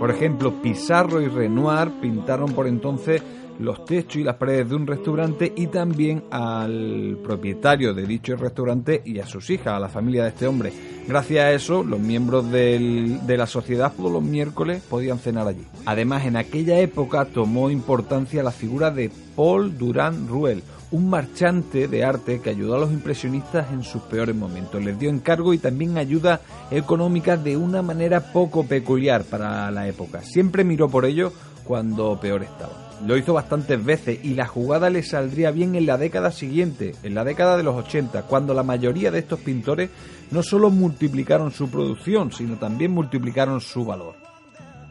Por 0.00 0.10
ejemplo, 0.10 0.62
Pizarro 0.62 1.20
y 1.20 1.28
Renoir 1.28 1.90
pintaron 2.00 2.52
por 2.54 2.66
entonces 2.66 3.22
los 3.58 3.84
techos 3.84 4.16
y 4.16 4.24
las 4.24 4.36
paredes 4.36 4.70
de 4.70 4.74
un 4.74 4.86
restaurante 4.86 5.52
y 5.54 5.66
también 5.66 6.24
al 6.30 7.18
propietario 7.22 7.92
de 7.92 8.06
dicho 8.06 8.34
restaurante 8.34 9.02
y 9.04 9.18
a 9.18 9.26
sus 9.26 9.50
hijas, 9.50 9.74
a 9.74 9.78
la 9.78 9.90
familia 9.90 10.22
de 10.22 10.30
este 10.30 10.46
hombre. 10.46 10.72
Gracias 11.06 11.44
a 11.44 11.52
eso, 11.52 11.84
los 11.84 12.00
miembros 12.00 12.50
del, 12.50 13.26
de 13.26 13.36
la 13.36 13.46
sociedad 13.46 13.92
todos 13.94 14.10
los 14.10 14.22
miércoles 14.22 14.82
podían 14.88 15.18
cenar 15.18 15.46
allí. 15.46 15.66
Además, 15.84 16.24
en 16.24 16.36
aquella 16.36 16.78
época 16.80 17.26
tomó 17.26 17.68
importancia 17.68 18.42
la 18.42 18.52
figura 18.52 18.90
de 18.90 19.10
Paul 19.36 19.76
Durand 19.76 20.30
Ruel, 20.30 20.62
un 20.92 21.08
marchante 21.08 21.88
de 21.88 22.04
arte 22.04 22.40
que 22.40 22.50
ayudó 22.50 22.74
a 22.74 22.78
los 22.78 22.90
impresionistas 22.90 23.72
en 23.72 23.84
sus 23.84 24.02
peores 24.02 24.34
momentos. 24.34 24.82
Les 24.82 24.98
dio 24.98 25.10
encargo 25.10 25.54
y 25.54 25.58
también 25.58 25.98
ayuda 25.98 26.40
económica 26.70 27.36
de 27.36 27.56
una 27.56 27.82
manera 27.82 28.32
poco 28.32 28.64
peculiar 28.66 29.24
para 29.24 29.70
la 29.70 29.86
época. 29.86 30.22
Siempre 30.22 30.64
miró 30.64 30.88
por 30.88 31.04
ello 31.04 31.32
cuando 31.64 32.18
peor 32.18 32.42
estaba. 32.42 32.72
Lo 33.06 33.16
hizo 33.16 33.32
bastantes 33.32 33.82
veces 33.82 34.18
y 34.22 34.34
la 34.34 34.46
jugada 34.46 34.90
le 34.90 35.02
saldría 35.02 35.52
bien 35.52 35.74
en 35.74 35.86
la 35.86 35.96
década 35.96 36.32
siguiente, 36.32 36.94
en 37.02 37.14
la 37.14 37.24
década 37.24 37.56
de 37.56 37.62
los 37.62 37.76
80, 37.76 38.24
cuando 38.24 38.52
la 38.52 38.62
mayoría 38.62 39.10
de 39.10 39.20
estos 39.20 39.40
pintores 39.40 39.88
no 40.30 40.42
solo 40.42 40.70
multiplicaron 40.70 41.50
su 41.50 41.70
producción, 41.70 42.30
sino 42.32 42.56
también 42.56 42.90
multiplicaron 42.90 43.60
su 43.60 43.86
valor. 43.86 44.16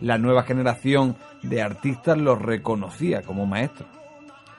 La 0.01 0.17
nueva 0.17 0.43
generación 0.43 1.17
de 1.43 1.61
artistas 1.61 2.17
los 2.17 2.41
reconocía 2.41 3.21
como 3.21 3.45
maestros. 3.45 3.98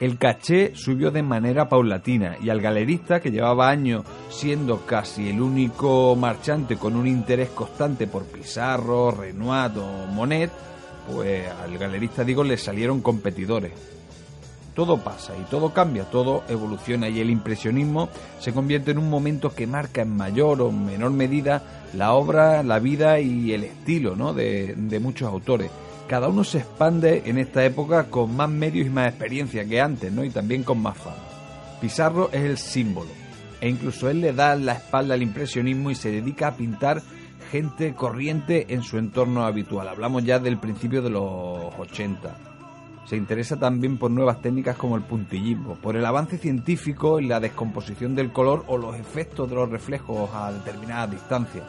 El 0.01 0.17
caché 0.17 0.73
subió 0.75 1.11
de 1.11 1.23
manera 1.23 1.69
paulatina 1.69 2.39
y 2.43 2.49
al 2.49 2.63
galerista, 2.63 3.21
que 3.21 3.31
llevaba 3.31 3.69
años 3.69 4.03
siendo 4.31 4.87
casi 4.87 5.29
el 5.29 5.43
único 5.43 6.17
marchante 6.17 6.77
con 6.77 6.97
un 6.97 7.07
interés 7.07 7.51
constante 7.51 8.07
por 8.07 8.25
Pizarro, 8.25 9.11
Renoir 9.11 9.73
o 9.77 10.07
Monet, 10.07 10.51
pues 11.07 11.47
al 11.51 11.77
galerista 11.77 12.25
digo 12.25 12.43
le 12.43 12.57
salieron 12.57 13.03
competidores. 13.03 13.73
Todo 14.75 14.97
pasa 14.97 15.35
y 15.37 15.43
todo 15.51 15.75
cambia, 15.75 16.05
todo 16.05 16.45
evoluciona 16.49 17.11
y 17.11 17.21
el 17.21 17.29
impresionismo 17.29 18.09
se 18.39 18.55
convierte 18.55 18.93
en 18.93 18.99
un 18.99 19.11
momento 19.11 19.55
que 19.55 19.67
marca 19.67 20.01
en 20.01 20.17
mayor 20.17 20.63
o 20.63 20.73
menor 20.73 21.11
medida 21.11 21.63
la 21.93 22.15
obra, 22.15 22.63
la 22.63 22.79
vida 22.79 23.21
y 23.21 23.53
el 23.53 23.65
estilo 23.65 24.17
¿no? 24.17 24.33
de, 24.33 24.75
de 24.79 24.99
muchos 24.99 25.29
autores. 25.29 25.71
Cada 26.11 26.27
uno 26.27 26.43
se 26.43 26.59
expande 26.59 27.23
en 27.27 27.39
esta 27.39 27.65
época 27.65 28.11
con 28.11 28.35
más 28.35 28.51
medios 28.51 28.85
y 28.85 28.91
más 28.91 29.11
experiencia 29.11 29.65
que 29.65 29.81
antes, 29.81 30.13
¿no? 30.13 30.25
Y 30.25 30.31
también 30.31 30.65
con 30.65 30.83
más 30.83 30.99
fama. 30.99 31.23
Pizarro 31.81 32.31
es 32.33 32.43
el 32.43 32.59
símbolo, 32.59 33.11
e 33.61 33.69
incluso 33.69 34.11
él 34.11 34.21
le 34.21 34.33
da 34.33 34.57
la 34.57 34.73
espalda 34.73 35.15
al 35.15 35.23
impresionismo 35.23 35.89
y 35.89 35.95
se 35.95 36.11
dedica 36.11 36.49
a 36.49 36.57
pintar 36.57 37.01
gente 37.53 37.95
corriente 37.95 38.75
en 38.75 38.83
su 38.83 38.99
entorno 38.99 39.45
habitual. 39.45 39.87
Hablamos 39.87 40.25
ya 40.25 40.41
del 40.41 40.59
principio 40.59 41.01
de 41.01 41.11
los 41.11 41.73
80. 41.79 42.37
Se 43.07 43.15
interesa 43.15 43.57
también 43.57 43.97
por 43.97 44.11
nuevas 44.11 44.43
técnicas 44.43 44.77
como 44.77 44.97
el 44.97 45.03
puntillismo, 45.03 45.77
por 45.77 45.95
el 45.95 46.05
avance 46.05 46.39
científico 46.39 47.21
en 47.21 47.29
la 47.29 47.39
descomposición 47.39 48.17
del 48.17 48.33
color 48.33 48.65
o 48.67 48.77
los 48.79 48.97
efectos 48.97 49.49
de 49.49 49.55
los 49.55 49.71
reflejos 49.71 50.29
a 50.35 50.51
determinadas 50.51 51.13
distancias. 51.13 51.63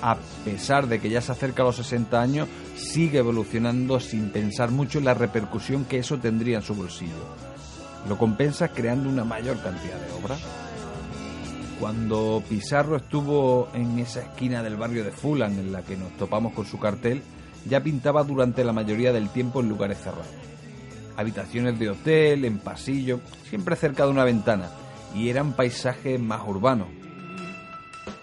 A 0.00 0.16
pesar 0.44 0.86
de 0.86 1.00
que 1.00 1.10
ya 1.10 1.20
se 1.20 1.32
acerca 1.32 1.62
a 1.62 1.66
los 1.66 1.76
60 1.76 2.20
años, 2.20 2.48
sigue 2.76 3.18
evolucionando 3.18 3.98
sin 3.98 4.30
pensar 4.30 4.70
mucho 4.70 4.98
en 4.98 5.04
la 5.04 5.14
repercusión 5.14 5.84
que 5.84 5.98
eso 5.98 6.18
tendría 6.18 6.58
en 6.58 6.62
su 6.62 6.74
bolsillo. 6.74 7.12
Lo 8.08 8.16
compensa 8.16 8.68
creando 8.68 9.08
una 9.08 9.24
mayor 9.24 9.60
cantidad 9.60 9.98
de 9.98 10.12
obras. 10.22 10.40
Cuando 11.80 12.42
Pizarro 12.48 12.96
estuvo 12.96 13.68
en 13.74 13.98
esa 13.98 14.20
esquina 14.20 14.62
del 14.62 14.76
barrio 14.76 15.04
de 15.04 15.10
Fulham 15.10 15.52
en 15.58 15.72
la 15.72 15.82
que 15.82 15.96
nos 15.96 16.12
topamos 16.16 16.52
con 16.52 16.64
su 16.64 16.78
cartel, 16.78 17.22
ya 17.68 17.82
pintaba 17.82 18.22
durante 18.24 18.64
la 18.64 18.72
mayoría 18.72 19.12
del 19.12 19.28
tiempo 19.30 19.60
en 19.60 19.68
lugares 19.68 19.98
cerrados. 19.98 20.26
Habitaciones 21.16 21.78
de 21.78 21.90
hotel, 21.90 22.44
en 22.44 22.58
pasillo, 22.58 23.20
siempre 23.48 23.74
cerca 23.74 24.04
de 24.04 24.10
una 24.10 24.24
ventana, 24.24 24.70
y 25.14 25.28
eran 25.28 25.52
paisajes 25.52 26.20
más 26.20 26.42
urbanos. 26.46 26.88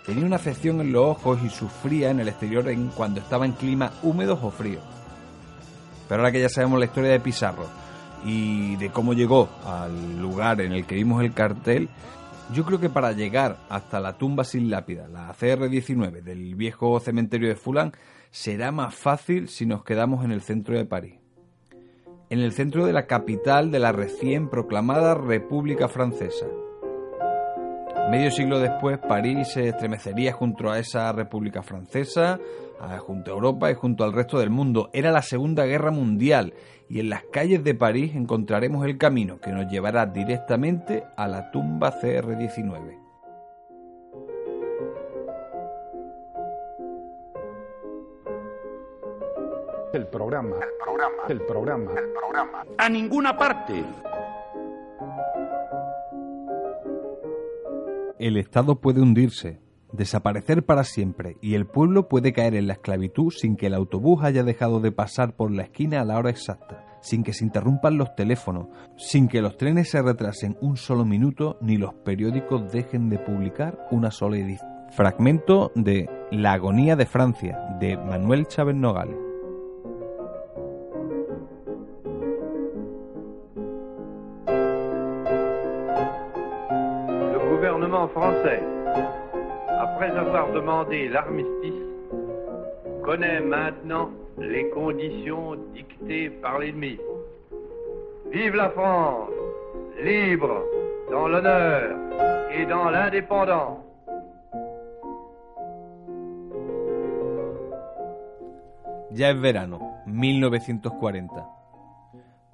Tenía 0.05 0.25
una 0.25 0.35
afección 0.35 0.81
en 0.81 0.91
los 0.91 1.03
ojos 1.03 1.39
y 1.43 1.49
sufría 1.49 2.11
en 2.11 2.19
el 2.19 2.27
exterior 2.27 2.69
en 2.69 2.89
cuando 2.89 3.19
estaba 3.19 3.45
en 3.45 3.53
clima 3.53 3.91
húmedos 4.03 4.39
o 4.43 4.51
fríos. 4.51 4.83
Pero 6.07 6.21
ahora 6.21 6.31
que 6.31 6.41
ya 6.41 6.49
sabemos 6.49 6.77
la 6.77 6.85
historia 6.85 7.09
de 7.09 7.19
Pizarro 7.19 7.67
y 8.23 8.75
de 8.75 8.89
cómo 8.91 9.13
llegó 9.13 9.49
al 9.65 10.19
lugar 10.19 10.61
en 10.61 10.73
el 10.73 10.85
que 10.85 10.95
vimos 10.95 11.23
el 11.23 11.33
cartel, 11.33 11.89
yo 12.53 12.63
creo 12.63 12.79
que 12.79 12.89
para 12.89 13.13
llegar 13.13 13.57
hasta 13.69 13.99
la 13.99 14.17
tumba 14.17 14.43
sin 14.43 14.69
lápida, 14.69 15.07
la 15.07 15.33
CR19 15.33 16.21
del 16.21 16.53
viejo 16.53 16.99
cementerio 16.99 17.49
de 17.49 17.55
Fulham, 17.55 17.91
será 18.29 18.71
más 18.71 18.93
fácil 18.93 19.47
si 19.47 19.65
nos 19.65 19.83
quedamos 19.83 20.23
en 20.23 20.31
el 20.31 20.41
centro 20.41 20.77
de 20.77 20.85
París. 20.85 21.15
En 22.29 22.39
el 22.39 22.51
centro 22.51 22.85
de 22.85 22.93
la 22.93 23.07
capital 23.07 23.71
de 23.71 23.79
la 23.79 23.91
recién 23.91 24.49
proclamada 24.49 25.15
República 25.15 25.87
Francesa. 25.87 26.45
Medio 28.09 28.29
siglo 28.29 28.59
después, 28.59 28.99
París 28.99 29.47
se 29.49 29.69
estremecería 29.69 30.31
junto 30.31 30.69
a 30.69 30.77
esa 30.79 31.11
República 31.11 31.63
Francesa, 31.63 32.39
junto 32.99 33.31
a 33.31 33.33
Europa 33.33 33.71
y 33.71 33.73
junto 33.73 34.03
al 34.03 34.13
resto 34.13 34.39
del 34.39 34.51
mundo. 34.51 34.89
Era 34.93 35.11
la 35.11 35.21
Segunda 35.21 35.65
Guerra 35.65 35.91
Mundial 35.91 36.53
y 36.87 36.99
en 36.99 37.09
las 37.09 37.23
calles 37.23 37.63
de 37.63 37.73
París 37.73 38.15
encontraremos 38.15 38.85
el 38.85 38.97
camino 38.97 39.39
que 39.39 39.51
nos 39.51 39.71
llevará 39.71 40.05
directamente 40.05 41.03
a 41.17 41.27
la 41.27 41.49
tumba 41.51 41.91
CR-19. 41.99 42.99
El 49.93 50.07
programa. 50.07 50.57
El 50.57 50.77
programa. 50.83 51.23
El 51.29 51.41
programa. 51.41 51.91
El 51.97 52.09
programa. 52.11 52.65
A 52.77 52.89
ninguna 52.89 53.37
parte. 53.37 53.83
El 58.17 58.37
Estado 58.37 58.79
puede 58.79 59.01
hundirse, 59.01 59.59
desaparecer 59.91 60.65
para 60.65 60.85
siempre 60.85 61.35
y 61.41 61.55
el 61.55 61.65
pueblo 61.65 62.07
puede 62.07 62.31
caer 62.31 62.55
en 62.55 62.67
la 62.67 62.73
esclavitud 62.73 63.29
sin 63.29 63.57
que 63.57 63.67
el 63.67 63.73
autobús 63.73 64.23
haya 64.23 64.43
dejado 64.43 64.79
de 64.79 64.93
pasar 64.93 65.35
por 65.35 65.51
la 65.51 65.63
esquina 65.63 65.99
a 65.99 66.05
la 66.05 66.17
hora 66.17 66.29
exacta, 66.29 66.85
sin 67.01 67.23
que 67.23 67.33
se 67.33 67.43
interrumpan 67.43 67.97
los 67.97 68.15
teléfonos, 68.15 68.67
sin 68.95 69.27
que 69.27 69.41
los 69.41 69.57
trenes 69.57 69.89
se 69.89 70.01
retrasen 70.01 70.57
un 70.61 70.77
solo 70.77 71.03
minuto 71.03 71.57
ni 71.61 71.75
los 71.75 71.93
periódicos 71.93 72.71
dejen 72.71 73.09
de 73.09 73.19
publicar 73.19 73.85
una 73.91 74.11
sola 74.11 74.37
edición. 74.37 74.69
Fragmento 74.91 75.73
de 75.75 76.09
La 76.31 76.53
agonía 76.53 76.95
de 76.95 77.05
Francia 77.05 77.59
de 77.81 77.97
Manuel 77.97 78.47
Chávez 78.47 78.77
Nogales. 78.77 79.24
Demandé 90.85 91.09
l'armistice, 91.09 91.73
connaît 93.03 93.41
maintenant 93.41 94.09
les 94.37 94.69
conditions 94.69 95.55
dictées 95.73 96.29
par 96.29 96.59
l'ennemi. 96.59 96.97
Vive 98.31 98.55
la 98.55 98.69
France, 98.69 99.29
libre, 100.01 100.63
dans 101.11 101.27
l'honneur 101.27 101.95
et 102.51 102.65
dans 102.65 102.89
l'indépendance. 102.89 103.79
Ya 109.11 109.29
es 109.29 109.39
verano, 109.39 109.79
1940. 110.07 111.47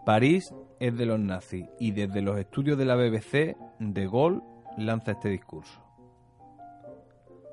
París 0.05 0.53
es 0.79 0.95
de 0.95 1.05
los 1.05 1.19
nazis 1.19 1.65
y 1.79 1.91
desde 1.91 2.21
los 2.21 2.37
estudios 2.37 2.77
de 2.77 2.85
la 2.85 2.95
BBC, 2.95 3.55
De 3.79 4.05
Gaulle 4.05 4.41
lanza 4.77 5.13
este 5.13 5.29
discurso. 5.29 5.80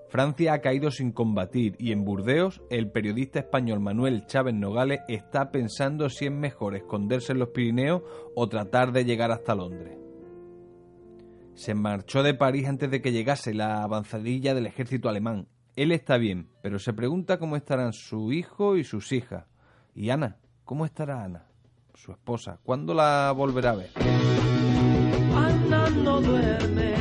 Francia 0.08 0.54
ha 0.54 0.60
caído 0.60 0.90
sin 0.90 1.12
combatir 1.12 1.76
y 1.78 1.92
en 1.92 2.04
Burdeos 2.04 2.62
el 2.70 2.90
periodista 2.90 3.40
español 3.40 3.80
Manuel 3.80 4.24
Chávez 4.26 4.54
Nogales 4.54 5.00
está 5.08 5.50
pensando 5.50 6.08
si 6.08 6.26
es 6.26 6.32
mejor 6.32 6.74
esconderse 6.74 7.32
en 7.32 7.40
los 7.40 7.50
Pirineos 7.50 8.02
o 8.34 8.48
tratar 8.48 8.92
de 8.92 9.04
llegar 9.04 9.30
hasta 9.30 9.54
Londres. 9.54 9.98
Se 11.54 11.74
marchó 11.74 12.22
de 12.22 12.34
París 12.34 12.68
antes 12.68 12.90
de 12.90 13.02
que 13.02 13.12
llegase 13.12 13.52
la 13.52 13.82
avanzadilla 13.82 14.54
del 14.54 14.66
ejército 14.66 15.08
alemán. 15.08 15.48
Él 15.76 15.92
está 15.92 16.16
bien, 16.16 16.48
pero 16.62 16.78
se 16.78 16.92
pregunta 16.92 17.38
cómo 17.38 17.56
estarán 17.56 17.92
su 17.92 18.32
hijo 18.32 18.76
y 18.76 18.84
sus 18.84 19.12
hijas. 19.12 19.44
¿Y 19.94 20.10
Ana? 20.10 20.36
¿Cómo 20.64 20.84
estará 20.84 21.24
Ana? 21.24 21.46
Su 21.94 22.12
esposa. 22.12 22.60
¿Cuándo 22.62 22.94
la 22.94 23.32
volverá 23.36 23.70
a 23.70 23.74
ver? 23.74 23.90
Ana 25.34 25.90
no 25.90 26.20
duerme, 26.20 26.94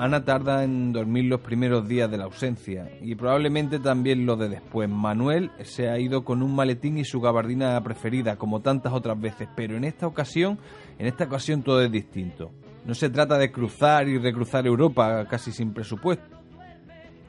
Ana 0.00 0.24
tarda 0.24 0.64
en 0.64 0.94
dormir 0.94 1.26
los 1.26 1.42
primeros 1.42 1.86
días 1.86 2.10
de 2.10 2.16
la 2.16 2.24
ausencia 2.24 2.90
y 3.02 3.16
probablemente 3.16 3.78
también 3.78 4.24
lo 4.24 4.34
de 4.34 4.48
después. 4.48 4.88
Manuel 4.88 5.50
se 5.62 5.90
ha 5.90 5.98
ido 5.98 6.24
con 6.24 6.42
un 6.42 6.56
maletín 6.56 6.96
y 6.96 7.04
su 7.04 7.20
gabardina 7.20 7.78
preferida, 7.82 8.36
como 8.36 8.62
tantas 8.62 8.94
otras 8.94 9.20
veces, 9.20 9.46
pero 9.54 9.76
en 9.76 9.84
esta 9.84 10.06
ocasión, 10.06 10.58
en 10.98 11.06
esta 11.06 11.24
ocasión 11.24 11.62
todo 11.62 11.82
es 11.82 11.92
distinto. 11.92 12.50
No 12.86 12.94
se 12.94 13.10
trata 13.10 13.36
de 13.36 13.52
cruzar 13.52 14.08
y 14.08 14.16
recruzar 14.16 14.66
Europa 14.66 15.26
casi 15.28 15.52
sin 15.52 15.74
presupuesto. 15.74 16.39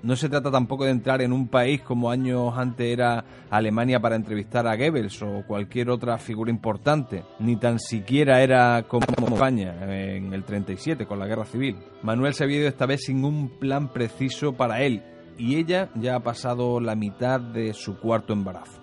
No 0.04 0.16
se 0.16 0.30
trata 0.30 0.50
tampoco 0.50 0.86
de 0.86 0.92
entrar 0.92 1.22
en 1.22 1.32
un 1.32 1.48
país 1.48 1.82
como 1.82 2.10
años 2.10 2.54
antes 2.58 2.92
era 2.92 3.24
Alemania 3.52 4.00
para 4.00 4.16
entrevistar 4.16 4.66
a 4.68 4.76
Goebbels 4.76 5.22
o 5.22 5.44
cualquier 5.46 5.92
otra 5.92 6.18
figura 6.18 6.50
importante, 6.50 7.24
ni 7.40 7.56
tan 7.56 7.80
siquiera 7.80 8.42
era 8.42 8.84
como 8.88 9.06
España 9.06 9.76
en 9.82 10.34
el 10.34 10.44
37 10.44 11.06
con 11.06 11.20
la 11.20 11.28
guerra 11.28 11.46
civil. 11.46 11.78
Manuel 12.02 12.34
se 12.34 12.44
había 12.44 12.62
ido 12.62 12.68
esta 12.68 12.88
vez 12.88 13.02
sin 13.06 13.24
un 13.24 13.60
plan 13.60 13.90
preciso 13.94 14.54
para 14.54 14.82
él 14.82 15.04
y 15.38 15.58
ella 15.58 15.90
ya 15.96 16.16
ha 16.16 16.20
pasado 16.20 16.80
la 16.80 16.96
mitad 16.96 17.40
de 17.40 17.74
su 17.74 18.00
cuarto 18.00 18.34
embarazo. 18.34 18.82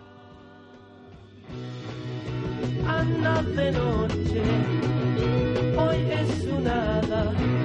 Ana 2.87 3.43
de 3.43 3.73
noche, 3.73 4.43
un 6.51 6.66
hada. 6.66 7.58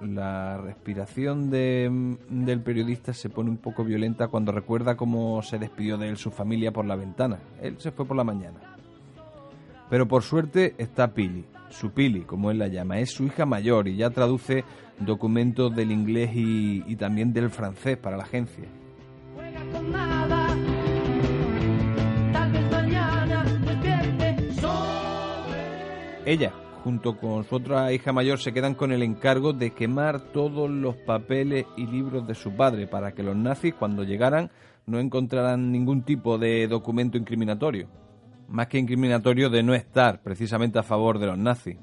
La 0.00 0.56
respiración 0.58 1.50
de- 1.50 2.16
del 2.28 2.60
periodista 2.60 3.12
se 3.12 3.28
pone 3.28 3.50
un 3.50 3.56
poco 3.58 3.84
violenta 3.84 4.28
cuando 4.28 4.52
recuerda 4.52 4.96
cómo 4.96 5.42
se 5.42 5.58
despidió 5.58 5.98
de 5.98 6.08
él 6.08 6.16
su 6.16 6.30
familia 6.30 6.72
por 6.72 6.84
la 6.84 6.96
ventana. 6.96 7.38
Él 7.60 7.76
se 7.78 7.90
fue 7.90 8.06
por 8.06 8.16
la 8.16 8.24
mañana. 8.24 8.58
Pero 9.90 10.06
por 10.06 10.22
suerte 10.22 10.74
está 10.78 11.08
Pili, 11.14 11.44
su 11.70 11.90
Pili, 11.92 12.20
como 12.22 12.50
él 12.50 12.58
la 12.58 12.68
llama. 12.68 12.98
Es 12.98 13.10
su 13.12 13.24
hija 13.24 13.46
mayor 13.46 13.88
y 13.88 13.96
ya 13.96 14.10
traduce 14.10 14.64
documentos 15.00 15.74
del 15.74 15.90
inglés 15.92 16.30
y, 16.34 16.84
y 16.86 16.96
también 16.96 17.32
del 17.32 17.50
francés 17.50 17.96
para 17.96 18.16
la 18.16 18.24
agencia. 18.24 18.64
Ella, 26.24 26.52
junto 26.88 27.18
con 27.18 27.44
su 27.44 27.56
otra 27.56 27.92
hija 27.92 28.14
mayor 28.14 28.40
se 28.40 28.54
quedan 28.54 28.74
con 28.74 28.92
el 28.92 29.02
encargo 29.02 29.52
de 29.52 29.72
quemar 29.72 30.32
todos 30.32 30.70
los 30.70 30.96
papeles 30.96 31.66
y 31.76 31.86
libros 31.86 32.26
de 32.26 32.34
su 32.34 32.52
padre 32.52 32.86
para 32.86 33.12
que 33.12 33.22
los 33.22 33.36
nazis 33.36 33.74
cuando 33.74 34.04
llegaran 34.04 34.50
no 34.86 34.98
encontraran 34.98 35.70
ningún 35.70 36.00
tipo 36.00 36.38
de 36.38 36.66
documento 36.66 37.18
incriminatorio. 37.18 37.90
Más 38.48 38.68
que 38.68 38.78
incriminatorio 38.78 39.50
de 39.50 39.62
no 39.62 39.74
estar 39.74 40.22
precisamente 40.22 40.78
a 40.78 40.82
favor 40.82 41.18
de 41.18 41.26
los 41.26 41.36
nazis. 41.36 41.76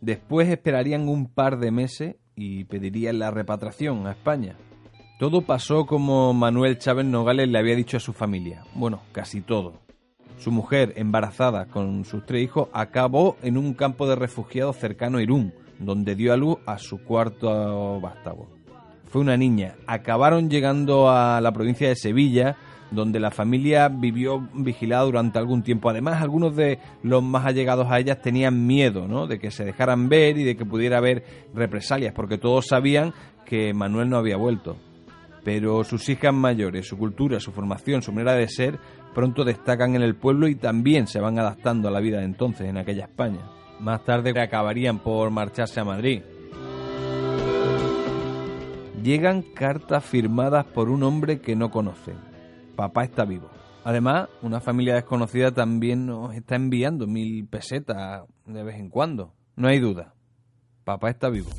Después 0.00 0.48
esperarían 0.48 1.10
un 1.10 1.26
par 1.26 1.58
de 1.58 1.70
meses 1.70 2.16
y 2.34 2.64
pedirían 2.64 3.18
la 3.18 3.30
repatriación 3.30 4.06
a 4.06 4.12
España. 4.12 4.56
Todo 5.18 5.42
pasó 5.42 5.84
como 5.84 6.32
Manuel 6.32 6.78
Chávez 6.78 7.04
Nogales 7.04 7.50
le 7.50 7.58
había 7.58 7.76
dicho 7.76 7.98
a 7.98 8.00
su 8.00 8.14
familia. 8.14 8.64
Bueno, 8.74 9.02
casi 9.12 9.42
todo. 9.42 9.74
Su 10.38 10.52
mujer, 10.52 10.94
embarazada 10.96 11.66
con 11.66 12.04
sus 12.04 12.24
tres 12.24 12.44
hijos, 12.44 12.68
acabó 12.72 13.36
en 13.42 13.58
un 13.58 13.74
campo 13.74 14.08
de 14.08 14.14
refugiados 14.16 14.76
cercano 14.76 15.18
a 15.18 15.22
Irún, 15.22 15.52
donde 15.80 16.14
dio 16.14 16.32
a 16.32 16.36
luz 16.36 16.58
a 16.64 16.78
su 16.78 17.02
cuarto 17.02 18.00
vástago. 18.00 18.48
Fue 19.06 19.20
una 19.20 19.36
niña. 19.36 19.74
Acabaron 19.86 20.48
llegando 20.48 21.10
a 21.10 21.40
la 21.40 21.52
provincia 21.52 21.88
de 21.88 21.96
Sevilla, 21.96 22.56
donde 22.90 23.20
la 23.20 23.30
familia 23.30 23.88
vivió 23.88 24.48
vigilada 24.54 25.04
durante 25.04 25.38
algún 25.38 25.62
tiempo. 25.62 25.90
Además, 25.90 26.22
algunos 26.22 26.54
de 26.56 26.78
los 27.02 27.22
más 27.22 27.44
allegados 27.44 27.88
a 27.90 27.98
ellas 27.98 28.22
tenían 28.22 28.66
miedo, 28.66 29.08
¿no? 29.08 29.26
De 29.26 29.38
que 29.38 29.50
se 29.50 29.64
dejaran 29.64 30.08
ver 30.08 30.38
y 30.38 30.44
de 30.44 30.56
que 30.56 30.64
pudiera 30.64 30.98
haber 30.98 31.24
represalias, 31.54 32.14
porque 32.14 32.38
todos 32.38 32.66
sabían 32.68 33.12
que 33.44 33.74
Manuel 33.74 34.08
no 34.08 34.18
había 34.18 34.36
vuelto. 34.36 34.76
Pero 35.44 35.84
sus 35.84 36.08
hijas 36.08 36.34
mayores, 36.34 36.86
su 36.86 36.98
cultura, 36.98 37.40
su 37.40 37.52
formación, 37.52 38.02
su 38.02 38.12
manera 38.12 38.34
de 38.34 38.48
ser, 38.48 38.78
pronto 39.18 39.42
destacan 39.42 39.96
en 39.96 40.02
el 40.02 40.14
pueblo 40.14 40.46
y 40.46 40.54
también 40.54 41.08
se 41.08 41.18
van 41.18 41.40
adaptando 41.40 41.88
a 41.88 41.90
la 41.90 41.98
vida 41.98 42.18
de 42.18 42.24
entonces 42.24 42.68
en 42.68 42.76
aquella 42.76 43.06
España. 43.06 43.50
Más 43.80 44.04
tarde 44.04 44.30
acabarían 44.40 45.00
por 45.00 45.32
marcharse 45.32 45.80
a 45.80 45.84
Madrid. 45.84 46.22
Llegan 49.02 49.42
cartas 49.42 50.04
firmadas 50.04 50.66
por 50.66 50.88
un 50.88 51.02
hombre 51.02 51.40
que 51.40 51.56
no 51.56 51.68
conocen. 51.68 52.14
Papá 52.76 53.02
está 53.02 53.24
vivo. 53.24 53.50
Además, 53.82 54.28
una 54.40 54.60
familia 54.60 54.94
desconocida 54.94 55.50
también 55.50 56.06
nos 56.06 56.32
está 56.36 56.54
enviando 56.54 57.08
mil 57.08 57.44
pesetas 57.48 58.22
de 58.46 58.62
vez 58.62 58.76
en 58.76 58.88
cuando. 58.88 59.32
No 59.56 59.66
hay 59.66 59.80
duda. 59.80 60.14
Papá 60.84 61.10
está 61.10 61.28
vivo. 61.28 61.50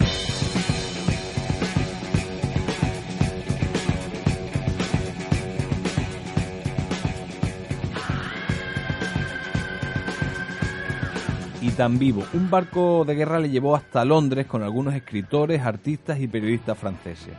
Y 11.61 11.71
tan 11.71 11.99
vivo. 11.99 12.23
Un 12.33 12.49
barco 12.49 13.03
de 13.05 13.15
guerra 13.15 13.39
le 13.39 13.49
llevó 13.49 13.75
hasta 13.75 14.05
Londres 14.05 14.47
con 14.47 14.63
algunos 14.63 14.93
escritores, 14.93 15.61
artistas 15.61 16.19
y 16.19 16.27
periodistas 16.27 16.77
franceses. 16.77 17.33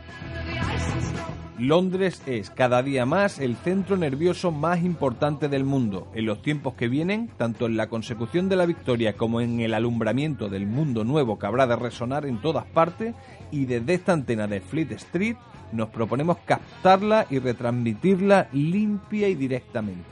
Londres 1.57 2.23
es 2.25 2.49
cada 2.49 2.81
día 2.81 3.05
más 3.05 3.37
el 3.37 3.55
centro 3.55 3.95
nervioso 3.95 4.51
más 4.51 4.81
importante 4.81 5.47
del 5.47 5.63
mundo. 5.63 6.07
En 6.15 6.25
los 6.25 6.41
tiempos 6.41 6.73
que 6.73 6.87
vienen, 6.87 7.29
tanto 7.37 7.67
en 7.67 7.77
la 7.77 7.87
consecución 7.87 8.49
de 8.49 8.55
la 8.55 8.65
victoria 8.65 9.13
como 9.13 9.41
en 9.41 9.59
el 9.59 9.75
alumbramiento 9.75 10.49
del 10.49 10.65
mundo 10.65 11.03
nuevo 11.03 11.37
que 11.37 11.45
habrá 11.45 11.67
de 11.67 11.75
resonar 11.75 12.25
en 12.25 12.41
todas 12.41 12.65
partes, 12.65 13.13
y 13.51 13.65
desde 13.65 13.93
esta 13.93 14.13
antena 14.13 14.47
de 14.47 14.61
Fleet 14.61 14.91
Street 14.93 15.35
nos 15.71 15.89
proponemos 15.89 16.37
captarla 16.45 17.27
y 17.29 17.37
retransmitirla 17.37 18.47
limpia 18.53 19.27
y 19.27 19.35
directamente. 19.35 20.09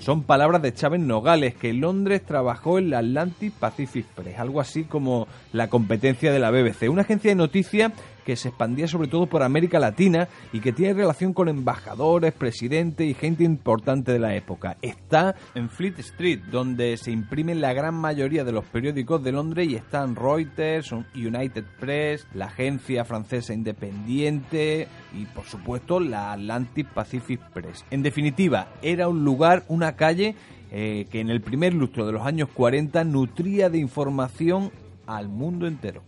Son 0.00 0.22
palabras 0.22 0.62
de 0.62 0.72
Chávez 0.72 1.00
Nogales, 1.00 1.54
que 1.54 1.70
en 1.70 1.80
Londres 1.80 2.22
trabajó 2.24 2.78
en 2.78 2.90
la 2.90 2.98
Atlantic 2.98 3.52
Pacific 3.52 4.06
Press, 4.06 4.38
algo 4.38 4.60
así 4.60 4.84
como 4.84 5.26
la 5.52 5.68
competencia 5.68 6.32
de 6.32 6.38
la 6.38 6.50
BBC, 6.50 6.88
una 6.88 7.02
agencia 7.02 7.30
de 7.30 7.34
noticias 7.34 7.92
que 8.28 8.36
se 8.36 8.48
expandía 8.48 8.86
sobre 8.86 9.08
todo 9.08 9.24
por 9.24 9.42
América 9.42 9.78
Latina 9.78 10.28
y 10.52 10.60
que 10.60 10.74
tiene 10.74 10.92
relación 10.92 11.32
con 11.32 11.48
embajadores, 11.48 12.34
presidentes 12.34 13.08
y 13.08 13.14
gente 13.14 13.42
importante 13.42 14.12
de 14.12 14.18
la 14.18 14.36
época. 14.36 14.76
Está 14.82 15.34
en 15.54 15.70
Fleet 15.70 15.98
Street, 16.00 16.40
donde 16.50 16.98
se 16.98 17.10
imprimen 17.10 17.62
la 17.62 17.72
gran 17.72 17.94
mayoría 17.94 18.44
de 18.44 18.52
los 18.52 18.66
periódicos 18.66 19.24
de 19.24 19.32
Londres 19.32 19.70
y 19.70 19.76
están 19.76 20.14
Reuters, 20.14 20.92
United 21.14 21.64
Press, 21.80 22.26
la 22.34 22.48
agencia 22.48 23.06
francesa 23.06 23.54
independiente 23.54 24.88
y 25.18 25.24
por 25.24 25.46
supuesto 25.46 25.98
la 25.98 26.32
Atlantic 26.32 26.86
Pacific 26.88 27.40
Press. 27.54 27.86
En 27.90 28.02
definitiva, 28.02 28.68
era 28.82 29.08
un 29.08 29.24
lugar, 29.24 29.64
una 29.68 29.96
calle 29.96 30.34
eh, 30.70 31.06
que 31.10 31.20
en 31.20 31.30
el 31.30 31.40
primer 31.40 31.72
lustro 31.72 32.04
de 32.04 32.12
los 32.12 32.26
años 32.26 32.50
40 32.52 33.04
nutría 33.04 33.70
de 33.70 33.78
información 33.78 34.70
al 35.08 35.28
mundo 35.28 35.66
entero. 35.66 36.02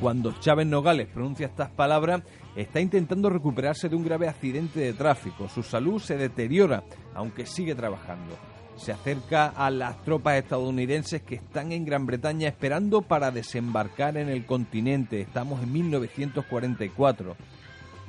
Cuando 0.00 0.32
Chávez 0.38 0.66
Nogales 0.66 1.08
pronuncia 1.08 1.46
estas 1.46 1.70
palabras, 1.70 2.22
está 2.54 2.80
intentando 2.80 3.30
recuperarse 3.30 3.88
de 3.88 3.96
un 3.96 4.04
grave 4.04 4.28
accidente 4.28 4.80
de 4.80 4.92
tráfico. 4.92 5.48
Su 5.48 5.62
salud 5.62 6.00
se 6.00 6.16
deteriora, 6.16 6.84
aunque 7.14 7.46
sigue 7.46 7.74
trabajando. 7.74 8.36
Se 8.76 8.92
acerca 8.92 9.46
a 9.46 9.70
las 9.70 10.02
tropas 10.02 10.42
estadounidenses 10.42 11.22
que 11.22 11.36
están 11.36 11.72
en 11.72 11.84
Gran 11.84 12.04
Bretaña 12.04 12.48
esperando 12.48 13.02
para 13.02 13.30
desembarcar 13.30 14.16
en 14.16 14.28
el 14.28 14.44
continente. 14.44 15.20
Estamos 15.20 15.62
en 15.62 15.72
1944. 15.72 17.36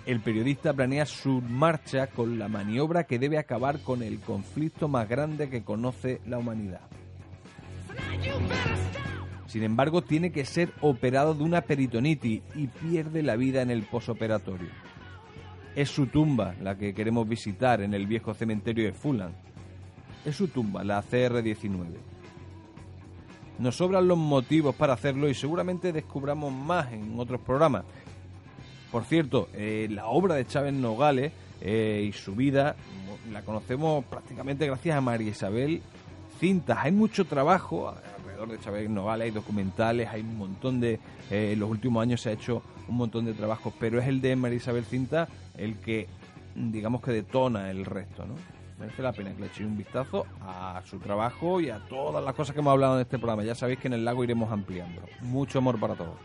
El 0.06 0.20
periodista 0.20 0.74
planea 0.74 1.06
su 1.06 1.42
marcha 1.42 2.08
con 2.08 2.40
la 2.40 2.50
maniobra 2.50 3.06
que 3.06 3.20
debe 3.20 3.38
acabar 3.38 3.80
con 3.80 4.04
el 4.04 4.20
conflicto 4.20 4.88
más 4.88 5.08
grande 5.08 5.50
que 5.50 5.64
conoce 5.64 6.20
la 6.26 6.40
humanidad. 6.40 6.82
Sin 9.54 9.62
embargo, 9.62 10.02
tiene 10.02 10.32
que 10.32 10.46
ser 10.46 10.74
operado 10.82 11.36
de 11.36 11.44
una 11.44 11.62
peritonitis 11.62 12.42
y 12.56 12.66
pierde 12.66 13.22
la 13.22 13.36
vida 13.36 13.62
en 13.62 13.70
el 13.70 13.84
posoperatorio. 13.84 14.70
Es 15.76 15.90
su 15.90 16.08
tumba 16.08 16.56
la 16.60 16.76
que 16.76 16.96
queremos 16.96 17.30
visitar 17.30 17.80
en 17.82 17.94
el 17.94 18.08
viejo 18.08 18.34
cementerio 18.34 18.86
de 18.86 18.94
Fulham. 18.94 19.32
Es 20.26 20.38
su 20.38 20.48
tumba, 20.48 20.84
la 20.84 21.04
CR19. 21.04 21.86
Nos 23.60 23.76
sobran 23.76 24.08
los 24.08 24.18
motivos 24.18 24.74
para 24.74 24.94
hacerlo 24.94 25.30
y 25.30 25.36
seguramente 25.36 25.94
descubramos 25.94 26.52
más 26.52 26.92
en 26.92 27.14
otros 27.20 27.40
programas. 27.42 27.84
Por 28.92 29.04
cierto, 29.04 29.50
eh, 29.54 29.88
la 29.92 30.08
obra 30.08 30.34
de 30.34 30.48
Chávez 30.48 30.74
Nogales 30.74 31.32
eh, 31.62 32.04
y 32.10 32.12
su 32.12 32.34
vida 32.34 32.76
la 33.32 33.44
conocemos 33.44 34.04
prácticamente 34.06 34.66
gracias 34.66 34.98
a 34.98 35.02
María 35.02 35.30
Isabel 35.30 35.84
Cintas. 36.40 36.80
Hay 36.82 36.92
mucho 36.92 37.26
trabajo 37.26 37.94
de 38.48 38.60
Chávez 38.60 38.90
Nogales, 38.90 39.26
hay 39.26 39.32
documentales, 39.32 40.10
hay 40.10 40.22
un 40.22 40.38
montón 40.38 40.80
de... 40.80 41.00
Eh, 41.32 41.52
en 41.54 41.60
los 41.60 41.70
últimos 41.70 42.02
años 42.02 42.22
se 42.22 42.30
ha 42.30 42.34
hecho 42.34 42.62
un 42.88 42.98
montón 42.98 43.26
de 43.26 43.34
trabajos, 43.34 43.74
pero 43.80 44.00
es 44.00 44.08
el 44.08 44.22
de 44.22 44.36
María 44.36 44.58
Isabel 44.58 44.84
Cinta 44.86 45.28
el 45.58 45.78
que, 45.78 46.08
digamos 46.56 47.02
que 47.02 47.12
detona 47.12 47.72
el 47.72 47.86
resto, 47.86 48.26
¿no? 48.26 48.36
Merece 48.80 49.02
la 49.02 49.14
pena 49.14 49.34
que 49.34 49.42
le 49.42 49.48
echéis 49.48 49.70
un 49.70 49.78
vistazo 49.78 50.26
a 50.42 50.82
su 50.86 51.00
trabajo 51.00 51.62
y 51.62 51.70
a 51.70 51.80
todas 51.88 52.24
las 52.24 52.34
cosas 52.34 52.54
que 52.54 52.60
hemos 52.60 52.72
hablado 52.72 52.96
en 52.96 53.02
este 53.02 53.18
programa. 53.18 53.44
Ya 53.44 53.56
sabéis 53.56 53.80
que 53.80 53.88
en 53.88 53.94
el 53.94 54.04
lago 54.04 54.24
iremos 54.24 54.52
ampliando. 54.52 55.02
Mucho 55.22 55.60
amor 55.60 55.80
para 55.80 55.94
todos. 55.94 56.16